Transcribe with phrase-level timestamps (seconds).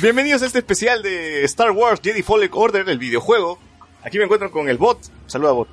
[0.00, 3.58] Bienvenidos a este especial de Star Wars Jedi Fallen Order, el videojuego.
[4.02, 4.98] Aquí me encuentro con el bot.
[5.26, 5.68] Saluda, bot.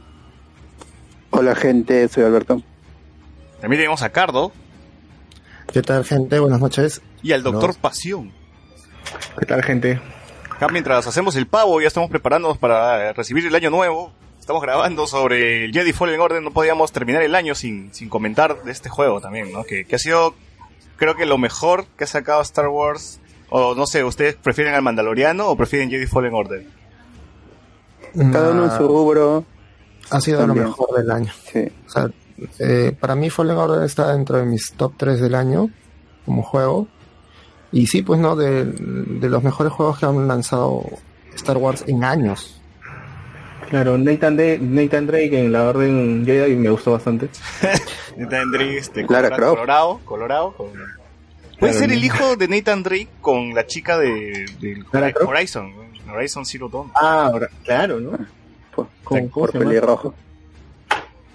[1.30, 2.62] Hola, gente, soy Alberto.
[3.62, 4.52] También tenemos a Cardo
[5.72, 6.40] ¿Qué tal, gente?
[6.40, 7.02] Buenas noches.
[7.22, 8.31] y al Doctor Nos- Pasión.
[9.40, 10.02] ¿Qué tal, gente?
[10.50, 14.12] Acá mientras hacemos el pavo, ya estamos preparándonos para recibir el año nuevo.
[14.39, 16.41] Estamos grabando sobre el Jedi Fallen Order.
[16.41, 19.64] No podíamos terminar el año sin, sin comentar de este juego también, ¿no?
[19.64, 20.33] Que, que ha sido,
[20.95, 23.20] creo que lo mejor que ha sacado Star Wars.
[23.50, 26.66] O no sé, ¿ustedes prefieren al Mandaloriano o prefieren Jedi Fallen Order?
[28.31, 29.45] Cada uno en su Nah, rubro,
[30.09, 30.64] ha sido también.
[30.64, 31.31] lo mejor del año.
[31.52, 31.67] sí.
[31.86, 32.09] O sea,
[32.59, 35.70] eh, para mí Fallen Order está dentro de mis top 3 del año
[36.26, 36.88] como juego.
[37.72, 40.84] Y sí, pues no, de, de los mejores juegos que han lanzado
[41.36, 42.61] Star Wars en años.
[43.70, 47.30] Claro, Nathan, De- Nathan Drake en la Orden Jedi me gustó bastante.
[48.17, 49.56] Nathan Drake, este, Lara Colorado.
[49.56, 50.72] Colorado, Colorado, con-
[51.59, 54.45] Puede Claro, ser el hijo de Nathan Drake con la chica de.
[55.25, 55.73] Horizon.
[56.09, 56.91] Horizon Zero Dawn.
[56.95, 58.11] Ah, ahora, claro, ¿no?
[58.75, 60.14] Por, ¿Cómo, cómo por pelirrojo.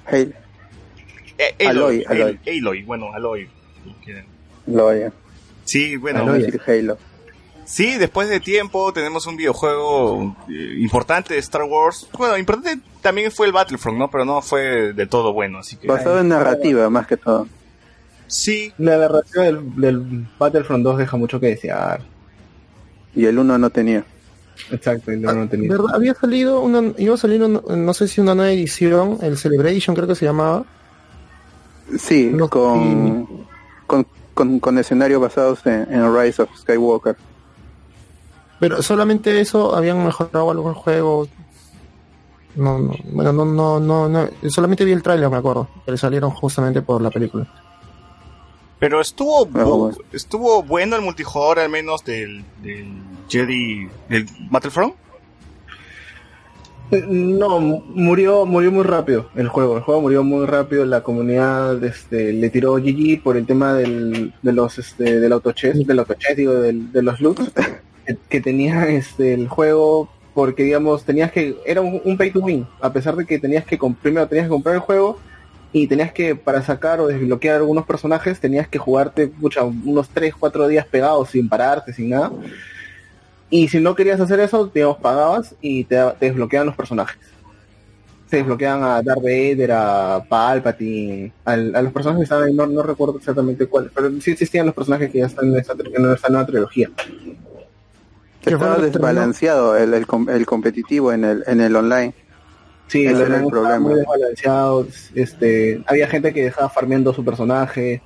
[0.06, 0.33] Hey,
[1.39, 2.23] Eh, Aloy, Aloy, Aloy.
[2.47, 3.48] Aloy, Aloy, bueno, Aloy.
[4.67, 5.11] oye.
[5.64, 6.53] Sí, bueno, Aloy.
[6.67, 6.98] Halo.
[7.64, 12.09] sí, después de tiempo tenemos un videojuego eh, importante de Star Wars.
[12.17, 14.11] Bueno, importante también fue el Battlefront, ¿no?
[14.11, 15.86] Pero no fue de todo bueno, así que...
[15.89, 17.47] Basado en narrativa, más que todo.
[18.35, 22.01] Sí, La narrativa del, del Battlefront 2 deja mucho que desear.
[23.15, 24.05] Y el uno no tenía.
[24.70, 25.69] Exacto, y no, no tenía.
[25.69, 25.95] ¿Verdad?
[25.95, 29.95] Había salido una, iba a salir, una- no sé si una nueva edición, el Celebration
[29.95, 30.65] creo que se llamaba.
[31.98, 33.27] Sí, No, con,
[33.87, 37.17] con, con, con escenarios basados en, en Rise of Skywalker.
[38.61, 41.29] Pero solamente eso, habían mejorado algo el juego.
[42.57, 45.98] No, no, bueno, no, no, no, no, solamente vi el tráiler, me acuerdo, que le
[45.98, 47.47] salieron justamente por la película.
[48.83, 49.97] Pero estuvo, Ah, bu- bueno.
[50.13, 52.89] estuvo bueno el multijugador al menos del, del
[53.29, 54.95] Jedi, del Battlefront.
[56.91, 59.77] Eh, No, murió, murió muy rápido el juego.
[59.77, 60.85] El juego murió muy rápido.
[60.85, 65.87] La comunidad este, le tiró GG por el tema del, de los este, del autochess,
[65.87, 67.53] del autochess, digo, del- de los loots
[68.07, 70.09] que, que tenía este el juego.
[70.35, 73.65] Porque digamos, tenías que, era un, un pay to win, a pesar de que tenías
[73.67, 75.19] que, primero tenías que comprar el juego
[75.73, 80.35] y tenías que, para sacar o desbloquear algunos personajes, tenías que jugarte pucha, unos 3,
[80.39, 82.31] 4 días pegados sin pararte, sin nada.
[83.49, 87.19] Y si no querías hacer eso, digamos, pagabas y te, te desbloqueaban los personajes.
[88.31, 92.67] Se desbloqueaban a Darth Vader, a Palpatine, al- a los personajes que estaban ahí, no,
[92.67, 96.11] no recuerdo exactamente cuáles, pero sí existían los personajes que ya están en esta, en
[96.13, 96.91] esta nueva trilogía.
[98.41, 102.15] ¿Qué fue Estaba desbalanceado el, el, el competitivo en el, en el online.
[102.92, 103.79] Sí, Ese era el problema.
[103.79, 108.03] muy desbalanceados, este, había gente que dejaba farmeando su personaje,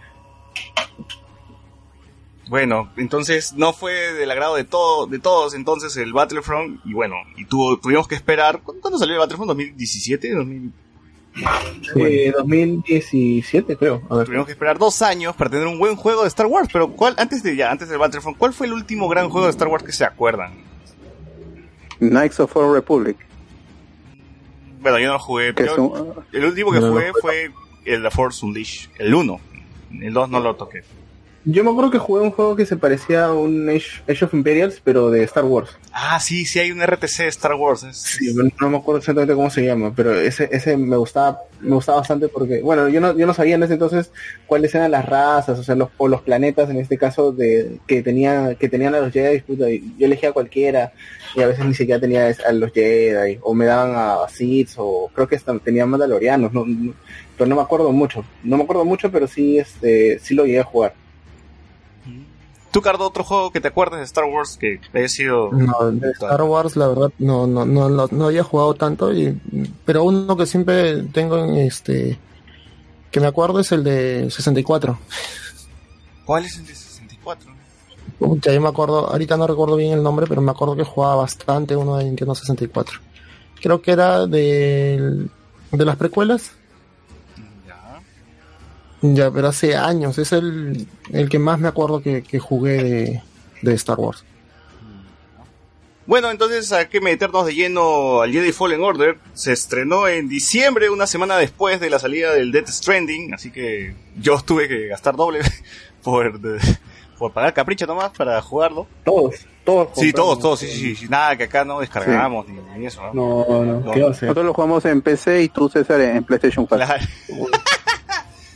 [2.49, 7.17] Bueno, entonces no fue del agrado de todo, de todos entonces el Battlefront y bueno,
[7.37, 8.61] y tuvo, tuvimos que esperar.
[8.63, 9.51] ¿Cuándo salió el Battlefront?
[9.51, 10.37] ¿2017?
[10.37, 10.73] 2000
[11.97, 14.03] eh, 2017 creo.
[14.09, 14.27] A ver.
[14.27, 16.69] Tuvimos que esperar dos años para tener un buen juego de Star Wars.
[16.73, 19.51] Pero ¿cuál, antes de ya, antes del Battlefront, ¿cuál fue el último gran juego de
[19.51, 20.53] Star Wars que se acuerdan?
[21.99, 23.26] Knights of Old Republic.
[24.81, 25.53] Bueno, yo no lo jugué.
[25.55, 27.51] Pero El último que No jugué fue
[27.85, 29.41] el The Force Unleashed, el 1.
[30.01, 30.83] El 2 no lo toqué.
[31.49, 34.35] Yo me acuerdo que jugué un juego que se parecía a un Age, Age of
[34.35, 35.71] Imperials, pero de Star Wars.
[35.93, 37.85] Ah, sí, sí hay un RTC de Star Wars.
[37.85, 41.39] es- Sí, no, no me acuerdo exactamente cómo se llama, pero ese, ese me gustaba,
[41.61, 44.11] me gustaba bastante porque, bueno, yo no, yo no sabía en ese entonces
[44.49, 48.03] cuáles eran las razas, o sea, los, o los planetas en este caso de que
[48.03, 50.93] tenía, que tenían a los Jedi, puta, y yo elegía cualquiera,
[51.37, 55.13] y a veces ni siquiera tenía a los Jedi, o me daban a Sith, o
[55.15, 56.93] creo que hasta tenía Mandalorianos, no, no-
[57.39, 60.59] pero no me acuerdo mucho, no me acuerdo mucho, pero sí, este, sí lo llegué
[60.59, 60.95] a jugar.
[62.77, 65.51] ¿Tú, Cardo, otro juego que te acuerdes de Star Wars que haya sido...
[65.51, 69.35] No, de Star Wars la verdad no, no, no, no, no había jugado tanto, y,
[69.87, 72.19] pero uno que siempre tengo en este,
[73.11, 74.99] que me acuerdo es el de 64.
[76.27, 77.51] ¿Cuál es el de 64?
[78.19, 81.17] Pucha, yo me acuerdo, ahorita no recuerdo bien el nombre, pero me acuerdo que jugaba
[81.17, 83.01] bastante uno de Nintendo 64.
[83.63, 85.29] Creo que era de,
[85.73, 86.53] de las precuelas.
[89.03, 89.31] Ya.
[89.31, 90.19] Pero hace años.
[90.19, 93.23] Es el, el que más me acuerdo que, que jugué de,
[93.63, 94.25] de Star Wars.
[96.07, 99.19] Bueno, entonces hay que meternos de lleno al Jedi Fallen Order.
[99.35, 103.93] Se estrenó en diciembre, una semana después de la salida del Death Stranding, así que
[104.17, 105.41] yo tuve que gastar doble
[106.05, 106.61] por, de-
[107.19, 108.87] por pagar capricho nomás para jugarlo.
[109.05, 109.35] Todos,
[109.65, 109.89] todos.
[109.97, 113.45] Sí, todos, todos, sí, sí, sí, nada que acá no descargamos ni, ni eso, ¿no?
[113.49, 113.91] No, no, No.
[113.91, 114.25] ¿qué va a hacer?
[114.29, 116.87] Nosotros lo jugamos en PC y tú, César, en PlayStation 4.
[116.87, 117.05] Claro.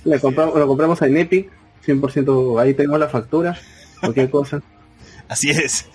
[0.05, 1.50] Le compramos, lo compramos en Epic,
[1.87, 3.58] 100%, ahí tenemos la factura,
[4.00, 4.62] cualquier cosa.
[5.29, 5.88] Así es.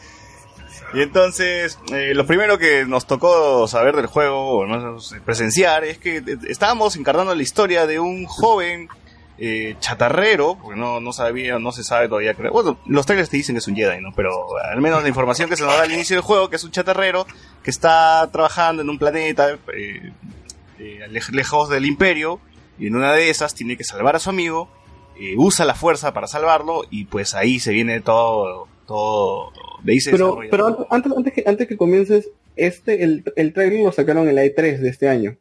[0.93, 5.97] Y entonces, eh, lo primero que nos tocó saber del juego, o no presenciar, es
[5.97, 8.87] que eh, estábamos encarnando la historia de un joven
[9.37, 12.33] eh, chatarrero, porque no, no sabía, no se sabe todavía.
[12.51, 14.11] Bueno, los trailers te dicen que es un Jedi, ¿no?
[14.15, 14.31] Pero
[14.63, 16.71] al menos la información que se nos da al inicio del juego, que es un
[16.71, 17.25] chatarrero
[17.61, 20.11] que está trabajando en un planeta eh,
[20.79, 22.39] eh, lej- lejos del imperio,
[22.79, 24.69] y en una de esas tiene que salvar a su amigo,
[25.19, 29.51] eh, usa la fuerza para salvarlo, y pues ahí se viene todo, todo,
[29.83, 33.81] de ahí se Pero, pero antes, antes, que, antes que comiences, este, el, el trailer
[33.83, 35.37] lo sacaron en la E3 de este año.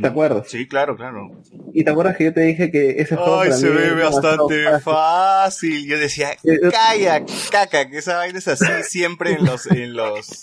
[0.00, 0.48] ¿Te acuerdas?
[0.48, 1.30] Sí, claro, claro.
[1.72, 4.80] Y te acuerdas que yo te dije que ese juego Ay, se ve bastante fácil.
[4.82, 5.86] fácil.
[5.86, 6.30] Yo decía,
[6.72, 10.42] calla, caca, que esa vaina es así siempre en los, en los,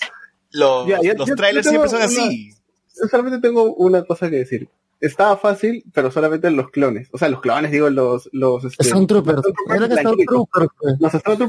[0.52, 2.54] los, Ya, los trailers siempre son una- así.
[3.02, 4.70] Yo solamente tengo una cosa que decir.
[5.02, 7.10] Estaba fácil, pero solamente en los clones.
[7.12, 8.30] O sea, los clones, digo, los...
[8.32, 9.42] los este, Stormtroopers.
[9.42, 10.48] los Stormtroopers blanquitos.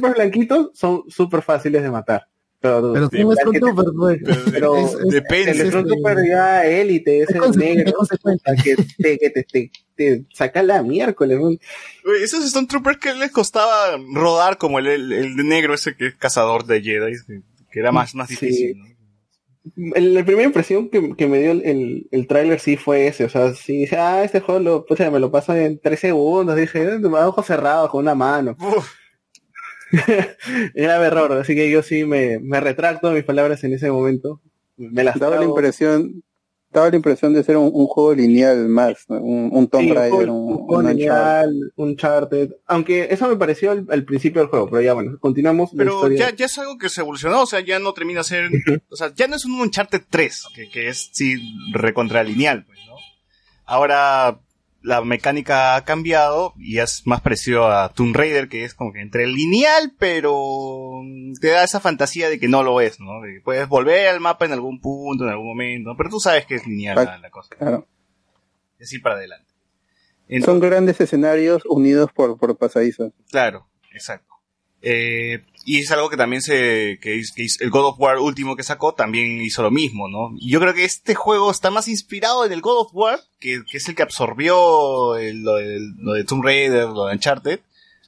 [0.00, 0.14] Pues.
[0.14, 2.26] Blanquitos son súper fáciles de matar.
[2.60, 5.50] Pero, Pero es- depende.
[5.50, 7.92] el Stormtrooper ya élite, ese Es negro,
[8.62, 11.40] que te, que te, te, te saca la miércoles.
[11.40, 11.50] ¿no?
[12.22, 16.80] Esos Stormtroopers que les costaba rodar como el, el, negro ese que es cazador de
[16.82, 17.40] Jedi, que,
[17.70, 18.36] que era más, más Sí.
[18.36, 18.91] difícil.
[19.76, 23.28] La primera impresión que, que me dio el, el, el tráiler sí fue ese, o
[23.28, 26.82] sea, sí dije, ah, este juego lo, pucha, me lo paso en tres segundos, dije,
[26.82, 28.56] "Eh, a ojos cerrados, con una mano.
[30.74, 34.40] Era error, así que yo sí me, me retracto de mis palabras en ese momento.
[34.76, 36.22] Me las Daba la impresión,
[36.72, 39.96] daba la impresión de ser un, un juego lineal más, un, un Tomb Sí, un
[39.96, 44.48] Raider, un, un juego un lineal, Uncharted, aunque eso me pareció al, al principio del
[44.48, 45.70] juego, pero ya bueno, continuamos.
[45.76, 48.50] Pero ya, ya es algo que se evolucionó, o sea, ya no termina a ser,
[48.90, 51.36] o sea, ya no es un Uncharted 3, que, que es, sí,
[51.72, 52.96] recontralineal, pues, ¿no?
[53.64, 54.40] Ahora,
[54.82, 59.00] la mecánica ha cambiado y es más parecido a Tomb Raider, que es como que
[59.00, 61.02] entre lineal, pero
[61.40, 63.20] te da esa fantasía de que no lo es, ¿no?
[63.20, 66.46] De que puedes volver al mapa en algún punto, en algún momento, pero tú sabes
[66.46, 67.54] que es lineal la, la cosa.
[67.56, 67.86] Claro.
[68.78, 69.52] Es ir para adelante.
[70.44, 73.12] Son grandes escenarios unidos por, por pasadizos.
[73.30, 74.31] Claro, exacto.
[74.82, 78.64] Eh, y es algo que también se, que, que el God of War último que
[78.64, 80.30] sacó también hizo lo mismo, ¿no?
[80.40, 83.62] Y yo creo que este juego está más inspirado en el God of War, que,
[83.70, 85.54] que es el que absorbió el- lo,
[86.14, 87.60] de Tomb Raider, lo de Uncharted,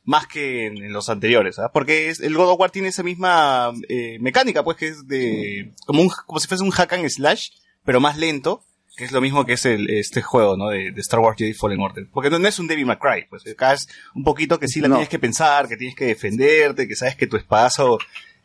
[0.05, 1.71] más que en, en los anteriores, ¿ah?
[1.73, 5.73] Porque es- el God of War tiene esa misma eh, mecánica, pues que es de,
[5.87, 7.51] como un, como si fuese un hack and slash,
[7.85, 8.63] pero más lento,
[8.97, 10.69] que es lo mismo que es el, este juego, ¿no?
[10.69, 12.07] De, de Star Wars Jedi Fallen Order.
[12.13, 14.81] Porque no, no es un Devil May Cry, pues acá es un poquito que sí
[14.81, 14.95] la No.
[14.97, 17.99] tienes que pensar, que tienes que defenderte, que sabes que tu espadazo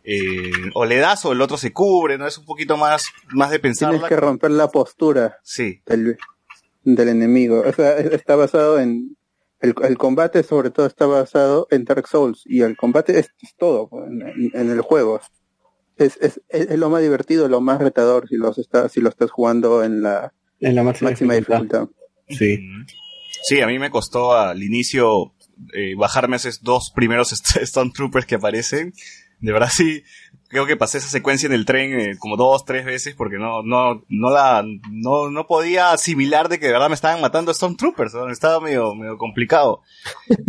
[0.03, 2.25] eh, o le das o el otro se cubre, ¿no?
[2.25, 3.91] Es un poquito más, más de pensar.
[3.91, 6.17] Tienes que romper la postura Sí, del,
[6.83, 7.61] del enemigo.
[7.65, 9.15] O sea, es- está basado en...
[9.61, 13.55] El, el combate sobre todo está basado en Dark Souls y el combate es, es
[13.57, 15.19] todo pues, en, el juego.
[15.97, 19.09] Es, es, es, es lo más divertido, lo más retador si, los está, si lo
[19.09, 21.87] estás jugando en la en la máxima, máxima dificultad.
[21.87, 21.95] dificultad.
[22.29, 22.59] Sí.
[23.43, 25.33] Sí, a mí me costó al inicio
[25.73, 28.93] eh, bajarme esos dos primeros St- Stormtroopers que aparecen.
[29.41, 30.03] De verdad sí,
[30.49, 33.63] creo que pasé esa secuencia en el tren eh, como dos, tres veces porque no,
[33.63, 38.13] no, no la, no, no podía asimilar de que de verdad me estaban matando Stormtroopers,
[38.15, 38.29] ¿no?
[38.29, 39.81] estaba medio, medio complicado.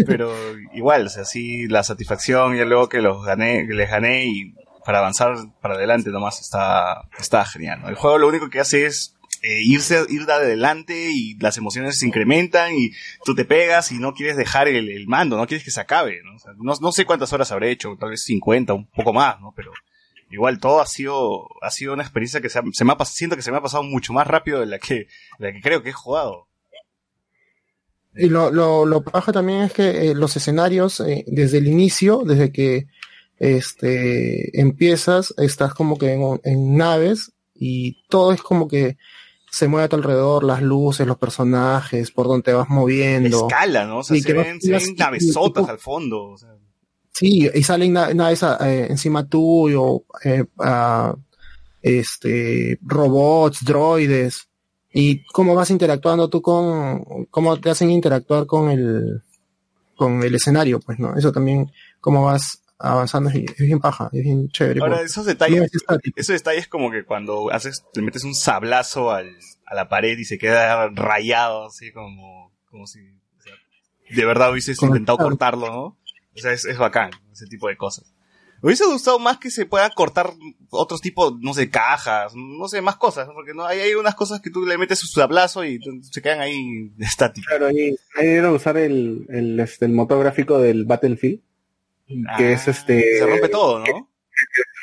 [0.06, 0.34] Pero
[0.74, 4.54] igual, o sea, sí, la satisfacción y luego que los gané, que les gané y
[4.84, 7.88] para avanzar para adelante nomás está, está genial, ¿no?
[7.90, 11.98] El juego lo único que hace es eh, irse, ir de adelante y las emociones
[11.98, 12.90] se incrementan y
[13.24, 16.20] tú te pegas y no quieres dejar el, el mando, no quieres que se acabe,
[16.24, 16.32] ¿no?
[16.62, 19.52] No, no sé cuántas horas habré hecho, tal vez 50, un poco más, ¿no?
[19.56, 19.72] Pero
[20.30, 23.34] igual todo ha sido, ha sido una experiencia que se, ha- se me ha, siento
[23.36, 25.06] que se me ha pasado mucho más rápido de la que, de
[25.46, 26.46] la que creo que he jugado.
[28.16, 32.22] Y lo, lo, lo paja también es que eh, los escenarios, eh, desde el inicio,
[32.24, 32.86] desde que
[33.38, 38.96] este empiezas, estás como que en, en naves y todo es como que
[39.50, 43.48] se mueve a tu alrededor, las luces, los personajes, por donde te vas moviendo.
[43.48, 43.98] Escala, ¿no?
[43.98, 46.30] O sea, se que ven, se tengas ven navesotas al fondo.
[46.30, 46.54] o sea.
[47.12, 50.44] Sí, y salen na- naves eh, encima tuyo, eh,
[51.82, 54.48] este, robots, droides,
[54.92, 59.22] y cómo vas interactuando tú con, cómo te hacen interactuar con el,
[59.96, 61.14] con el escenario, pues, ¿no?
[61.16, 64.80] Eso también, cómo vas avanzando, es, es bien paja, es bien chévere.
[64.80, 65.70] Ahora, porque esos detalles,
[66.16, 70.24] esos detalles como que cuando haces, le metes un sablazo al, a la pared y
[70.24, 73.52] se queda rayado, así como, como si, o sea,
[74.10, 75.82] de verdad hubieses el intentado cortarlo, ¿no?
[76.34, 78.14] O sea, es, es bacán, ese tipo de cosas.
[78.62, 80.32] Me hubiese gustado más que se pueda cortar
[80.68, 83.32] otros tipos, no sé, cajas, no sé, más cosas, ¿no?
[83.32, 86.40] porque no hay, hay unas cosas que tú le metes su sablazo y se quedan
[86.40, 87.48] ahí estáticas.
[87.48, 91.40] Claro, ahí, ahí debieron usar el, el, este, el motor gráfico del Battlefield,
[92.36, 93.18] que Ah, es este...
[93.18, 94.10] Se rompe todo, ¿no?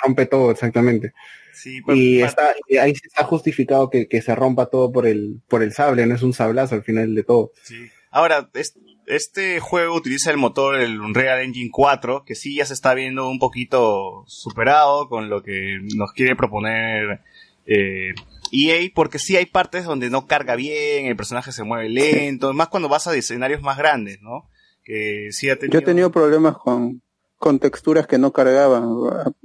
[0.04, 1.14] rompe todo, exactamente.
[1.54, 5.08] Sí, pues, y está, y ahí sí está justificado que, que se rompa todo por
[5.08, 7.52] el, por el sable, no es un sablazo al final de todo.
[7.64, 7.88] Sí.
[8.12, 12.74] Ahora, es- este juego utiliza el motor, el Unreal Engine 4, que sí ya se
[12.74, 17.22] está viendo un poquito superado con lo que nos quiere proponer
[17.66, 18.14] eh,
[18.52, 22.68] EA, porque sí hay partes donde no carga bien, el personaje se mueve lento, más
[22.68, 24.50] cuando vas a escenarios más grandes, ¿no?
[24.84, 25.74] Que sí ha tenido...
[25.74, 27.02] Yo he tenido problemas con,
[27.38, 28.90] con texturas que no cargaban.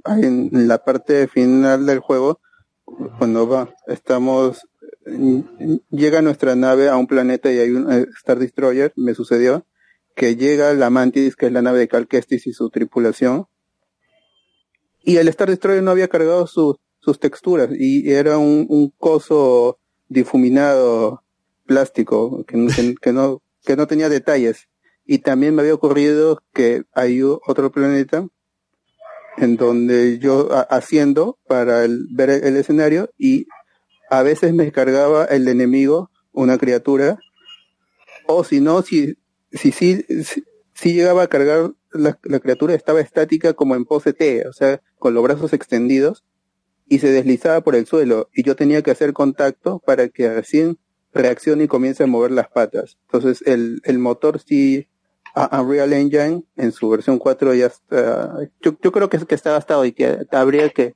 [0.07, 2.41] En, la parte final del juego,
[3.19, 4.67] cuando va, estamos,
[5.91, 9.67] llega nuestra nave a un planeta y hay un eh, Star Destroyer, me sucedió,
[10.15, 13.47] que llega la Mantis, que es la nave de Cal Kestis y su tripulación,
[15.05, 16.79] y el Star Destroyer no había cargado sus
[17.19, 21.25] texturas y era un, un coso difuminado
[21.67, 24.69] plástico que no que no tenía detalles
[25.05, 28.27] y también me había ocurrido que hay otro planeta
[29.39, 33.47] en donde yo ha- haciendo para el- ver el, escenario y
[34.11, 37.19] a veces me cargaba el enemigo una criatura
[38.27, 39.17] o si no si
[39.53, 40.45] si si, si,
[40.75, 44.81] si llegaba a cargar la, la criatura estaba estática como en pose T o sea
[44.99, 46.25] con los brazos extendidos
[46.87, 50.79] y se deslizaba por el suelo y yo tenía que hacer contacto para que recién
[51.15, 52.99] reaccione y comience a mover las patas.
[53.07, 54.89] Entonces el, el motor sí,
[55.35, 59.93] Unreal Engine en su versión 4 ya está, yo, creo que, que está gastado y
[59.93, 60.95] que habría que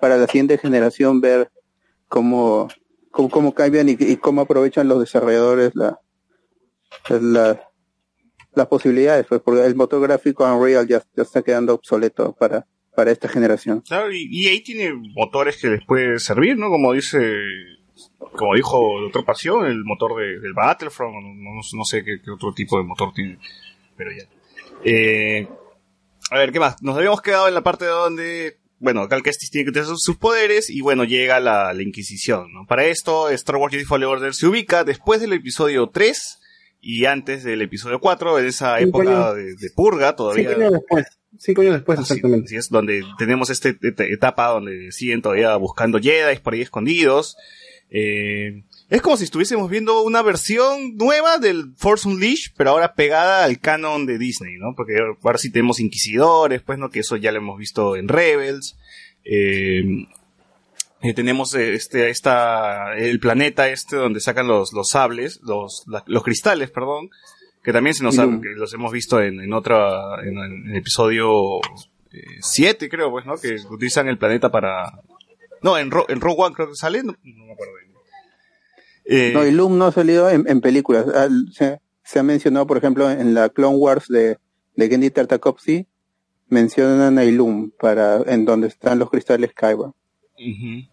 [0.00, 1.50] para la siguiente generación ver
[2.08, 2.68] cómo,
[3.10, 5.98] cómo, cómo cambian y, y cómo aprovechan los desarrolladores la,
[7.08, 7.60] la-
[8.54, 12.66] las posibilidades, pues porque el motor gráfico Unreal ya, ya está quedando obsoleto para,
[12.96, 13.82] para esta generación.
[13.82, 16.68] Claro, y EA tiene motores que les puede servir, ¿no?
[16.68, 17.20] Como dice,
[18.36, 22.78] como dijo Doctor Pasión, el motor de- del Battlefront, no, no- sé qué otro tipo
[22.78, 23.38] de motor tiene,
[23.98, 24.24] pero ya.
[24.84, 25.46] Eh,
[26.30, 26.82] a ver, ¿qué más?
[26.82, 30.70] Nos habíamos quedado en la parte donde, bueno, Cal Kestis tiene que tener sus, poderes
[30.70, 32.64] y bueno, llega la, la Inquisición, ¿no?
[32.66, 36.38] Para esto, Star Wars Jedi Fallen Order se ubica después del episodio 3
[36.80, 40.48] y antes del episodio 4, en esa Cinco época de, de purga todavía.
[40.50, 41.06] Cinco años después.
[41.38, 42.46] Cinco años después, Así- exactamente.
[42.46, 47.36] así es, donde tenemos esta etapa donde siguen todavía buscando Jedi por ahí escondidos.
[47.90, 53.44] Eh, es como si estuviésemos viendo una versión nueva del Force Unleashed, pero ahora pegada
[53.44, 54.74] al canon de Disney, ¿no?
[54.76, 56.88] Porque ahora sí tenemos inquisidores, pues, ¿no?
[56.90, 58.78] Que eso ya lo hemos visto en Rebels.
[59.24, 60.06] Eh,
[61.02, 66.02] eh, tenemos eh, este, esta, el planeta este donde sacan los, los sables, los, la-
[66.06, 67.10] los cristales, perdón,
[67.62, 70.76] que también se nos ha- que los hemos visto en, en otra, en, en el
[70.76, 71.60] episodio
[72.40, 73.36] 7, creo, pues, ¿no?
[73.36, 75.00] Que utilizan el planeta para,
[75.62, 77.87] no, en, Ro- en Rogue One creo que sale, no, no me acuerdo bien.
[79.10, 81.06] Eh, No, Ilum no ha salido en, en películas.
[81.08, 84.38] Al- se, se ha mencionado, por ejemplo, en la Clone Wars de,
[84.76, 85.86] de Gendy Tartakovsky,
[86.48, 89.50] mencionan a Ilum para, en donde están los cristales.
[89.54, 90.86] Ujú.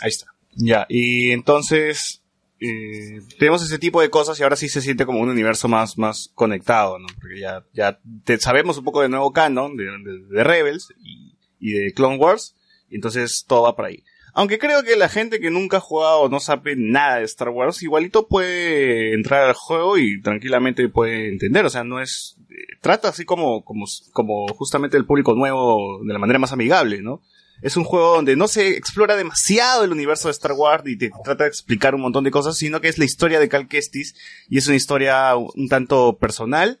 [0.00, 0.26] Ahí está.
[0.54, 2.22] Ya, y entonces
[2.60, 5.96] eh, tenemos ese tipo de cosas y ahora sí se siente como un universo más,
[5.98, 7.06] más conectado, ¿no?
[7.20, 11.36] Porque ya, ya te- sabemos un poco de nuevo canon, de, de- de Rebels y,
[11.60, 12.56] y de Clone Wars,
[12.90, 14.02] y entonces todo va por ahí.
[14.34, 17.48] Aunque creo que la gente que nunca ha jugado o no sabe nada de Star
[17.48, 21.64] Wars, igualito puede entrar al juego y tranquilamente puede entender.
[21.64, 26.12] O sea, no es, eh, trata así como, como, como justamente el público nuevo de
[26.12, 27.22] la manera más amigable, ¿no?
[27.60, 31.10] Es un juego donde no se explora demasiado el universo de Star Wars y te
[31.24, 34.14] trata de explicar un montón de cosas, sino que es la historia de Cal Kestis
[34.48, 36.78] y es una historia un tanto personal.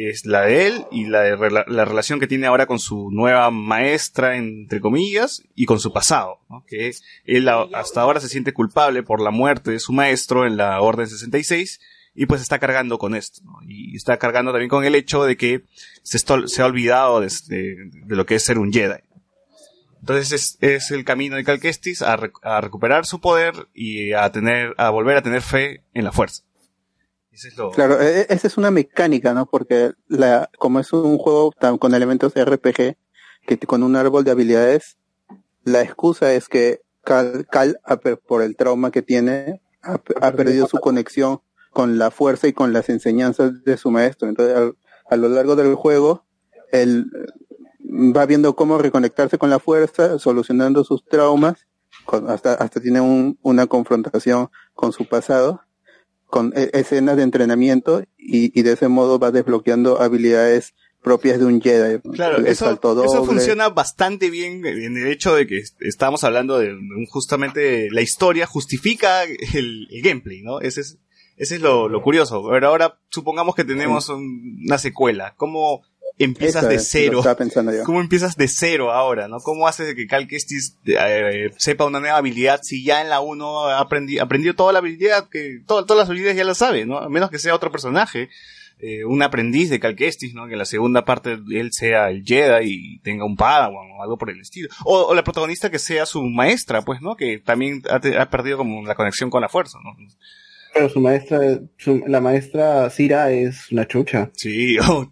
[0.00, 3.50] Es la de él y la, de la relación que tiene ahora con su nueva
[3.50, 6.38] maestra, entre comillas, y con su pasado.
[6.68, 6.92] Que
[7.24, 11.08] él hasta ahora se siente culpable por la muerte de su maestro en la Orden
[11.08, 11.80] 66
[12.14, 13.40] y pues está cargando con esto.
[13.66, 15.62] Y está cargando también con el hecho de que
[16.02, 19.00] se, se ha olvidado de, de- de lo que es ser un Jedi.
[20.00, 24.12] Entonces es, es el camino de Cal Kestis a, rec- a recuperar su poder y
[24.12, 26.44] a tener, a volver a tener fe en la fuerza.
[27.38, 29.46] Ese es lo, Claro, e- e- esa es una mecánica, ¿no?
[29.46, 32.96] Porque la, como es un juego tan- con elementos de RPG,
[33.46, 34.98] que con un árbol de habilidades,
[35.64, 37.78] la excusa es que Cal, Cal
[38.26, 41.40] por el trauma que tiene, ha, pe- ha perdido su conexión
[41.70, 44.28] con la fuerza y con las enseñanzas de su maestro.
[44.28, 44.76] Entonces, al-
[45.08, 46.24] a lo largo del juego,
[46.72, 51.66] él eh, va viendo cómo reconectarse con la fuerza, solucionando sus traumas,
[52.04, 55.62] con- hasta, hasta tiene un- una confrontación con su pasado
[56.28, 61.44] con e- escenas de entrenamiento y, y de ese modo va desbloqueando habilidades propias de
[61.46, 62.00] un Jedi.
[62.14, 62.64] Claro, eso,
[63.04, 66.74] eso funciona bastante bien en el hecho de que est- estamos hablando de
[67.10, 70.60] justamente la historia justifica el, el gameplay, ¿no?
[70.60, 70.98] Ese es,
[71.36, 72.44] ese es lo, lo curioso.
[72.50, 75.34] Pero ahora supongamos que tenemos un- una secuela.
[75.36, 75.82] ¿Cómo,
[76.18, 77.18] empiezas Eso de es, lo cero?
[77.18, 77.84] Estaba pensando yo.
[77.84, 79.38] ¿Cómo empiezas de cero ahora, no?
[79.38, 83.20] ¿Cómo haces de que Cal Kestis eh, sepa una nueva habilidad si ya en la
[83.20, 86.86] 1 ha aprendi- aprendió toda la habilidad, que to- todas las habilidades ya las sabe,
[86.86, 86.98] ¿no?
[86.98, 88.28] A menos que sea otro personaje,
[88.80, 90.46] eh, un aprendiz de Cal Kestis, ¿no?
[90.46, 94.16] Que en la segunda parte él sea el Jedi y tenga un Padawan o algo
[94.18, 94.68] por el estilo.
[94.84, 97.16] O, o la protagonista que sea su maestra, pues, ¿no?
[97.16, 99.96] Que también ha, te- ha perdido como la conexión con la fuerza, ¿no?
[100.74, 101.40] Pero su maestra,
[101.76, 104.30] su- la maestra Cira es una chucha.
[104.34, 105.10] Sí, oh,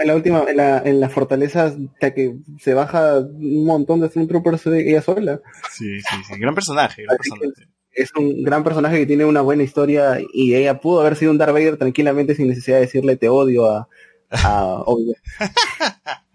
[0.00, 4.08] En la última, en la, en la fortaleza, hasta que se baja un montón de
[4.08, 5.40] Stormtroopers ella sola.
[5.72, 6.38] sí, sí, sí.
[6.38, 7.70] Gran personaje, gran Así personaje.
[7.92, 11.38] Es un gran personaje que tiene una buena historia y ella pudo haber sido un
[11.38, 13.88] Darth Vader tranquilamente sin necesidad de decirle te odio a,
[14.30, 14.84] a.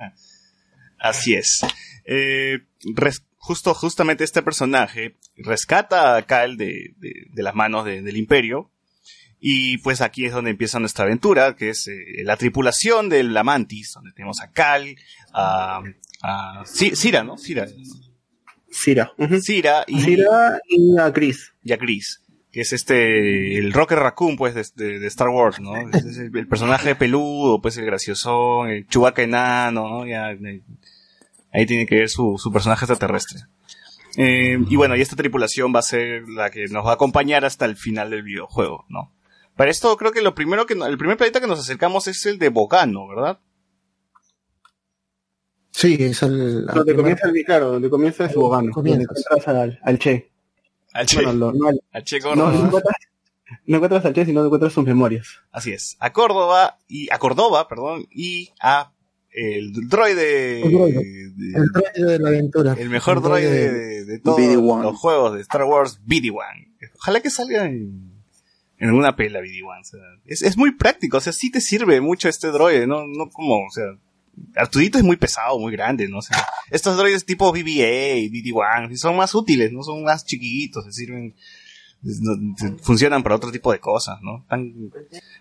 [1.00, 1.62] Así es.
[2.06, 2.60] Eh,
[2.96, 8.18] res- justo, justamente este personaje rescata a Cal de, de- de las manos de- del
[8.18, 8.70] Imperio.
[9.44, 13.94] Y pues aquí es donde empieza nuestra aventura, que es eh, la tripulación del Amantis,
[13.96, 14.96] donde tenemos a Cal,
[15.34, 15.82] a,
[16.22, 17.38] a Ci- Cira, ¿no?
[17.40, 17.66] Cira.
[18.72, 19.12] Cira.
[19.42, 21.54] Cira y, Cira y a Chris.
[21.64, 22.22] y a Chris,
[22.52, 25.76] que es este, el Rocker Raccoon, pues, de, de- de Star Wars, ¿no?
[25.76, 30.06] Es, es el, el personaje peludo, pues, el graciosón, el Chewbacca enano, ¿no?
[30.08, 30.62] Ya, eh,
[31.52, 33.40] ahí tiene que ver su, su personaje extraterrestre.
[34.18, 37.44] Eh, y bueno, y esta tripulación va a ser la que nos va a acompañar
[37.44, 39.12] hasta el final del videojuego, ¿no?
[39.62, 42.26] Para esto creo que lo primero que, no- el primer planeta que nos acercamos es
[42.26, 43.38] el de Bogano, ¿verdad?
[45.70, 46.66] Sí, es el...
[46.66, 48.28] Donde comienza el claro, donde comienza.
[48.34, 48.74] Comienzas.
[48.74, 50.32] Donde encuentras al, al Che.
[50.94, 52.52] Al Che, Bueno, lo- no, al- al Che no, Córdoba.
[52.54, 52.96] no encuentras,
[53.68, 55.28] no encuentras al Che, sino encuentras sus memorias.
[55.52, 55.96] Así es.
[56.00, 58.92] A Córdoba y a Córdoba, perdón, y a
[59.30, 61.04] el droide, El droide.
[61.36, 62.76] de- El droide de la aventura.
[62.80, 64.82] el mejor El droide droide de, de todos BD-1.
[64.82, 66.68] los juegos de Star Wars, BD-1.
[66.98, 68.11] Ojalá que salga en,
[68.82, 69.80] en una pela BD-1.
[69.80, 73.06] o sea, es, es muy práctico, o sea, sí te sirve mucho este droide, no,
[73.06, 73.86] no como, o sea,
[74.56, 76.18] Artudito es muy pesado, muy grande, ¿no?
[76.18, 79.84] O sea, estos droides tipo BB-8 y BD-1 sí son más útiles, ¿no?
[79.84, 81.36] Son más chiquitos, se sirven,
[82.82, 84.48] funcionan para otro tipo de cosas, ¿no?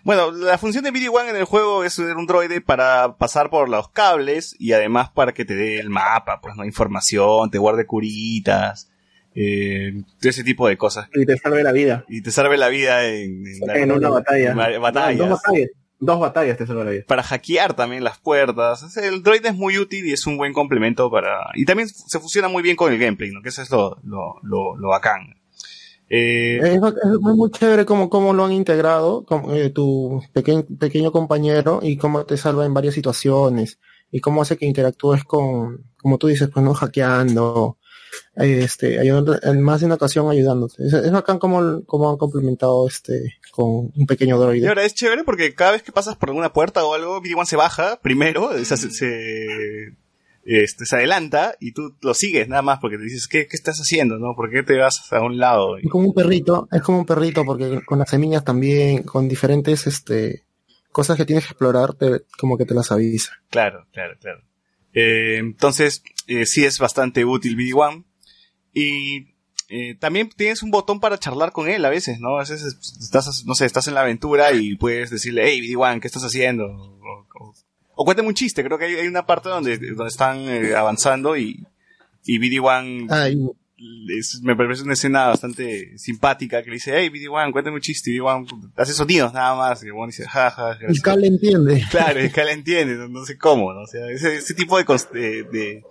[0.03, 3.69] Bueno, la función de BD-1 en el juego es ser un droide para pasar por
[3.69, 6.63] los cables y además para que te dé el mapa, pues, ¿no?
[6.63, 8.90] Información, te guarde curitas,
[9.35, 11.07] eh, ese tipo de cosas.
[11.13, 12.05] Y te salve la vida.
[12.09, 14.51] Y te salve la vida en, la- En una batalla.
[14.51, 15.17] en ba- batallas.
[15.19, 15.69] Dos batallas.
[16.03, 17.03] Dos batallas te salva la vida.
[17.07, 18.97] Para hackear también las puertas.
[18.97, 21.51] El droide es muy útil y es un buen complemento para...
[21.53, 23.41] Y también se fusiona muy bien con el gameplay, ¿no?
[23.43, 25.35] Que eso es lo, lo, lo, lo bacán.
[26.09, 31.11] Eh, Es, es muy chévere cómo, cómo lo han integrado, como, eh, tu pequeño, pequeño
[31.11, 33.79] compañero y cómo te salva en varias situaciones
[34.11, 37.77] y cómo hace que interactúes con, como tú dices, pues no hackeando,
[38.35, 40.83] este, ayudando, en más de una ocasión ayudándote.
[40.85, 44.67] Es, es bacán cómo, cómo han complementado este con un pequeño Y droide.
[44.67, 47.55] ahora es chévere porque cada vez que pasas por alguna puerta o algo, BD-1 se
[47.57, 49.91] baja primero, se-
[50.43, 53.77] este, se adelanta y tú lo sigues nada más porque te dices, ¿qué, qué estás
[53.79, 54.17] haciendo?
[54.17, 54.35] ¿No?
[54.35, 55.77] ¿Por qué te vas a un lado?
[55.77, 59.85] Es como un perrito, es como un perrito porque con las semillas también, con diferentes
[59.87, 60.43] este
[60.91, 63.31] cosas que tienes que explorar, te- como que te las avisa.
[63.49, 64.41] Claro, claro, claro.
[64.93, 68.03] Eh, entonces, eh, sí es bastante útil BD-1.
[68.73, 69.27] Y
[69.69, 72.35] eh, también tienes un botón para charlar con él a veces, ¿no?
[72.37, 72.63] A veces
[73.01, 76.65] estás, no sé, estás en la aventura y puedes decirle, hey, BD-1, ¿qué estás haciendo?
[76.65, 77.53] O, o-
[77.95, 81.37] o cuéntame un chiste, creo que hay, hay una parte donde, donde están eh, avanzando
[81.37, 81.65] y,
[82.25, 83.37] y BD-1 Ah, y
[84.17, 88.09] es- me parece una escena bastante simpática que le dice, hey, BD-1, cuéntame un chiste,
[88.11, 91.83] y BD-1 hace sonidos nada más, y el dice, jaja, y Cal entiende.
[91.91, 93.81] Claro, que él entiende, no, no sé cómo, ¿no?
[93.81, 95.83] O sea, ese, ese tipo de, de, de,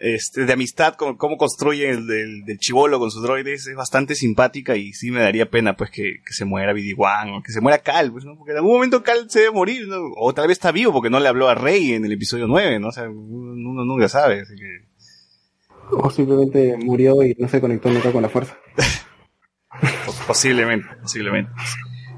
[0.00, 4.14] este, de amistad, como, cómo construye el del, del chivolo con sus droides, es bastante
[4.14, 7.60] simpática y sí me daría pena, pues, que, que se muera BD-1 o que se
[7.60, 8.36] muera Cal, pues, ¿no?
[8.36, 9.98] Porque en algún momento Cal se debe morir, ¿no?
[10.16, 12.80] O tal vez está vivo porque no le habló a Rey en el episodio 9,
[12.80, 12.88] ¿no?
[12.88, 14.88] O sea, uno, nunca sabe, así que...
[15.92, 18.56] O simplemente murió y no se conectó nunca con la fuerza.
[20.06, 21.50] Pos- Posiblemente, posiblemente.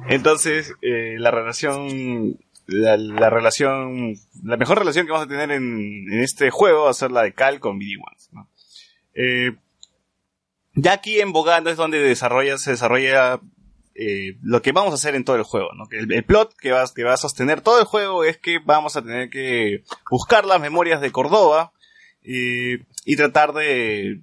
[0.08, 6.06] Entonces, eh, la relación, la, la relación, la mejor relación que vamos a tener en,
[6.12, 8.28] en este juego va a ser la de Cal con BD-1.
[8.32, 8.48] ¿no?
[9.14, 9.52] Eh,
[10.74, 13.40] ya aquí en Bogando es donde desarrolla, se desarrolla
[13.94, 15.68] eh, lo que vamos a hacer en todo el juego.
[15.74, 15.84] ¿no?
[15.90, 18.96] El, el plot que va, que va a sostener todo el juego es que vamos
[18.96, 21.72] a tener que buscar las memorias de Córdoba
[22.22, 24.20] eh, y tratar de,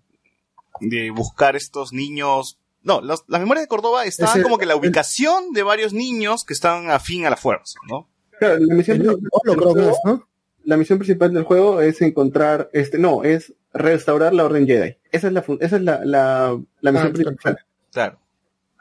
[0.79, 4.77] de buscar estos niños no, los- las memorias de Córdoba estaban Ese- como que la
[4.77, 8.07] ubicación de varios niños que estaban afín a la fuerza, ¿no?
[8.39, 10.27] Claro, la misión, juego- ¿no?
[10.63, 14.97] la misión principal del juego es encontrar, este, no, es restaurar la Orden Jedi.
[15.11, 17.57] Esa es la, esa es la, la, la misión Ah, principal.
[17.91, 18.19] Claro.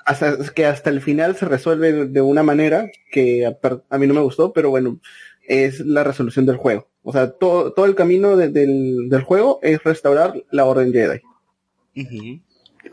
[0.05, 4.21] Hasta, que hasta el final se resuelve de, una manera que a, mí no me
[4.23, 4.99] gustó, pero bueno,
[5.47, 6.89] es la resolución del juego.
[7.03, 11.21] O sea, todo, todo el camino de- del, del juego es restaurar la Orden Jedi.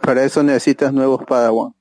[0.02, 1.74] Para eso necesitas nuevos Padawan.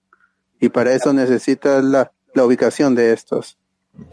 [0.60, 3.58] Y para eso necesitas la, la ubicación de estos.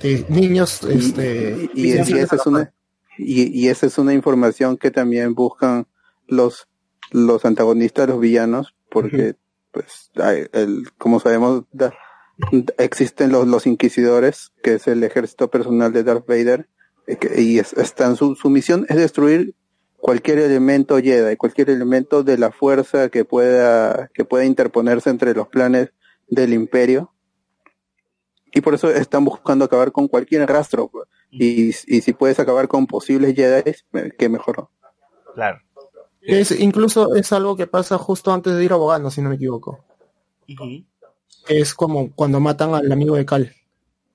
[0.01, 2.73] De niños, este, y, y- y esa es una
[3.17, 5.87] y, esa es una información que también buscan
[6.27, 6.67] los
[7.11, 9.35] los antagonistas, los villanos, porque
[9.71, 11.93] pues hay- el, como sabemos da-
[12.77, 16.69] existen los los inquisidores, que es el ejército personal de Darth Vader,
[17.07, 19.55] eh, y es- están su, su misión es destruir
[19.97, 25.47] cualquier elemento Jedi, cualquier elemento de la fuerza que pueda que pueda interponerse entre los
[25.49, 25.89] planes
[26.27, 27.10] del Imperio
[28.53, 30.89] y por eso están buscando acabar con cualquier rastro.
[30.89, 31.07] pues.
[31.31, 34.69] Y, y si puedes acabar con posibles Jedi, eh, qué mejor.
[35.33, 35.59] Claro.
[36.21, 39.35] es, incluso es algo que pasa justo antes de ir a Bogano, si no me
[39.35, 39.85] equivoco.
[41.47, 43.53] Es como cuando matan al amigo de Cal.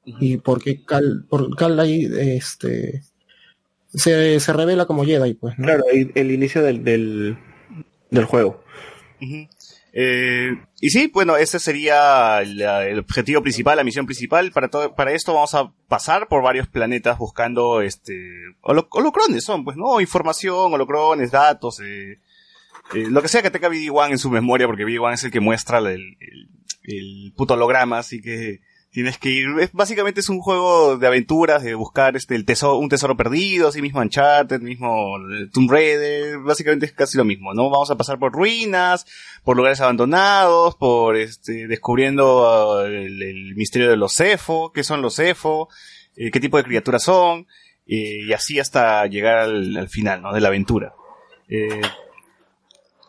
[0.05, 3.03] Y porque Cal, por Cal ahí, este,
[3.89, 5.65] se, se revela como Jedi, pues, ¿no?
[5.65, 7.39] Claro, el inicio del, del,
[8.11, 8.63] del juego.
[9.99, 10.51] Eh,
[10.83, 14.53] y sí, bueno, ese sería el objetivo principal, la misión principal.
[14.53, 18.15] Para todo, para esto vamos a pasar por varios planetas buscando este
[18.61, 19.99] holo- holocrones son, pues, ¿no?
[20.03, 22.19] Información, holocrones, datos, eh,
[22.95, 25.41] eh, lo que sea que tenga BD-1 en su memoria, porque BD-1 es el que
[25.41, 26.49] muestra el, el,
[26.83, 28.61] el puto holograma, así que
[28.97, 29.49] tienes que ir.
[29.61, 33.69] Es, básicamente es un juego de aventuras, de buscar este el tesoro, un tesoro perdido,
[33.69, 35.19] así mismo Uncharted, mismo
[35.53, 37.69] Tomb Raider, básicamente es casi lo mismo, ¿no?
[37.69, 39.05] Vamos a pasar por ruinas,
[39.45, 45.03] por lugares abandonados, por este descubriendo ah, el, el misterio de los Cefo, qué son
[45.03, 45.69] los Cefo,
[46.17, 47.47] eh, qué tipo de criaturas son,
[47.87, 50.33] eh, y así hasta llegar al, al final, ¿no?
[50.33, 50.95] De la aventura.
[51.51, 51.83] Eh,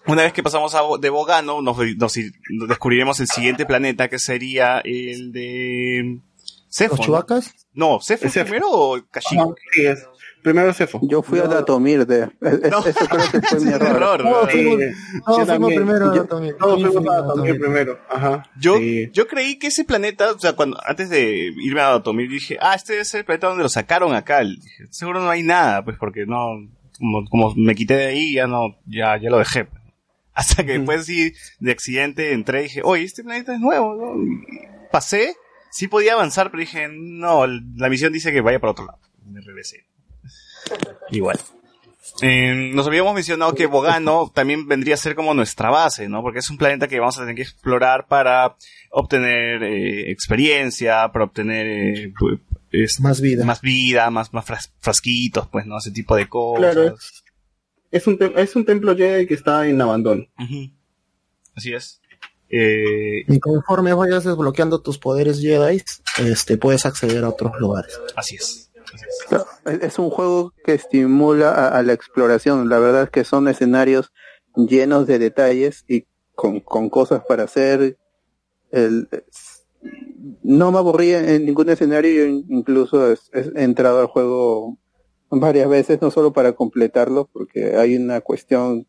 [0.07, 2.31] una vez que pasamos a, Bo- de Bogano, nos, nos ir-
[2.67, 6.19] descubriremos el siguiente planeta que sería el de
[6.69, 6.91] Cefo.
[6.93, 7.05] Los ¿no?
[7.05, 8.45] chubacas, No, ¿Cefo Cefo.
[8.45, 9.41] primero o Kashyyyk?
[9.41, 10.07] Ajá, sí, es.
[10.43, 10.99] Primero Cefo.
[11.03, 11.49] Yo fui a No.
[11.49, 12.85] Datomir de, No.
[12.85, 13.89] eso creo que fue mi error.
[13.95, 16.55] error, No, fuimos- primero Yo- a Datomir.
[16.57, 17.59] Todos También fuimos fui a Datomir Datomir.
[17.59, 17.99] primero.
[18.09, 18.43] Ajá.
[18.59, 19.09] Yo, Sí.
[19.11, 22.75] yo creí que ese planeta, o sea, cuando, antes de irme a Datomir, dije, ah,
[22.75, 24.39] este es el planeta donde lo sacaron acá.
[24.41, 26.47] Dije, seguro no hay nada, pues, porque no,
[26.97, 29.67] como, como me quité de ahí, ya no, ya, ya lo dejé.
[30.37, 30.49] Pues.
[30.51, 34.23] Hasta que después sí, de accidente entré y dije, oye, este planeta es nuevo, ¿no?
[34.23, 35.35] Y pasé,
[35.71, 38.99] sí podía avanzar, pero dije, no, la misión dice que vaya para otro lado.
[39.25, 39.85] Me regresé.
[41.11, 41.39] Igual.
[42.21, 46.21] Eh, nos habíamos mencionado que Bogano también vendría a ser como nuestra base, ¿no?
[46.21, 48.55] Porque es un planeta que vamos a tener que explorar para
[48.91, 52.39] obtener eh, experiencia, para obtener eh, pu-
[52.71, 53.43] es- Más vida.
[53.45, 55.77] más vida, más, más fras- frasquitos, pues, ¿no?
[55.77, 56.73] Ese tipo de cosas.
[56.73, 56.95] Claro,
[57.97, 60.23] es, un tem- es un templo Jedi que está en abandono.
[61.55, 62.01] Así es.
[62.49, 65.81] Eh, Y conforme vayas desbloqueando tus poderes Jedi,
[66.19, 67.99] este, puedes acceder a otros lugares.
[68.15, 68.71] así es.
[68.93, 69.05] Así
[69.81, 69.99] es.
[69.99, 72.69] Un juego que estimula a, a la exploración.
[72.69, 74.13] La verdad es que son escenarios
[74.55, 76.05] llenos de detalles y
[76.35, 77.97] con, con cosas para hacer.
[78.71, 79.65] El, es-
[80.43, 82.11] no me aburrí en ningún escenario.
[82.13, 83.17] Yo in- incluso he
[83.55, 84.77] entrado al juego
[85.29, 88.87] varias veces, no solo para completarlo, porque hay una cuestión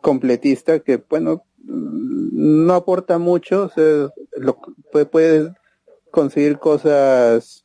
[0.00, 3.64] completista que, bueno, no aporta mucho.
[3.64, 4.58] O sea, lo,
[4.92, 5.50] puede- puedes
[6.10, 7.64] conseguir cosas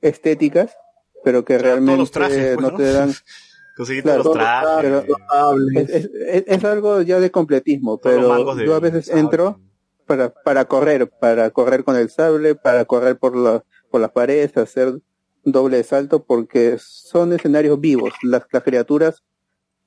[0.00, 0.76] estéticas,
[1.22, 2.76] pero que Claro, realmente los trajes, pues, no ¿no?
[2.76, 3.12] te dan.
[3.76, 5.04] Conseguir Claro, los trajes.
[5.74, 9.20] Es, es, es- es algo ya de completismo, pero de yo a veces sable.
[9.20, 9.60] entro
[10.06, 14.56] para, para correr, para correr con el sable, para correr por, la, por las paredes,
[14.56, 15.00] hacer
[15.44, 18.14] doble salto, porque son escenarios vivos.
[18.22, 19.22] Las, las criaturas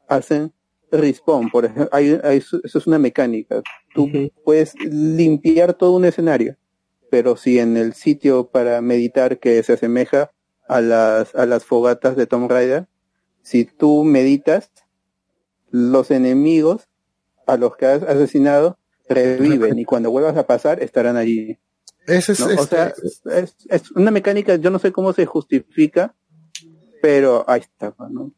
[0.08, 0.54] hacen
[0.92, 3.62] respawn, por ejemplo, hay, hay- eso es una mecánica.
[3.94, 4.10] Tú
[4.44, 6.58] puedes limpiar todo un escenario,
[7.12, 10.32] pero si en el sitio para meditar que se asemeja
[10.68, 12.88] a las, a las fogatas de Tomb Raider,
[13.42, 14.72] si tú meditas,
[15.70, 16.88] los enemigos
[17.46, 18.78] a los que has asesinado
[19.10, 21.58] reviven y cuando vuelvas a pasar estarán allí.
[22.08, 22.46] Ese es, ¿no?
[22.48, 22.94] O este, sea,
[23.38, 26.16] es, es una mecánica, yo no sé cómo se justifica,
[27.02, 28.34] pero ahí está, ¿no?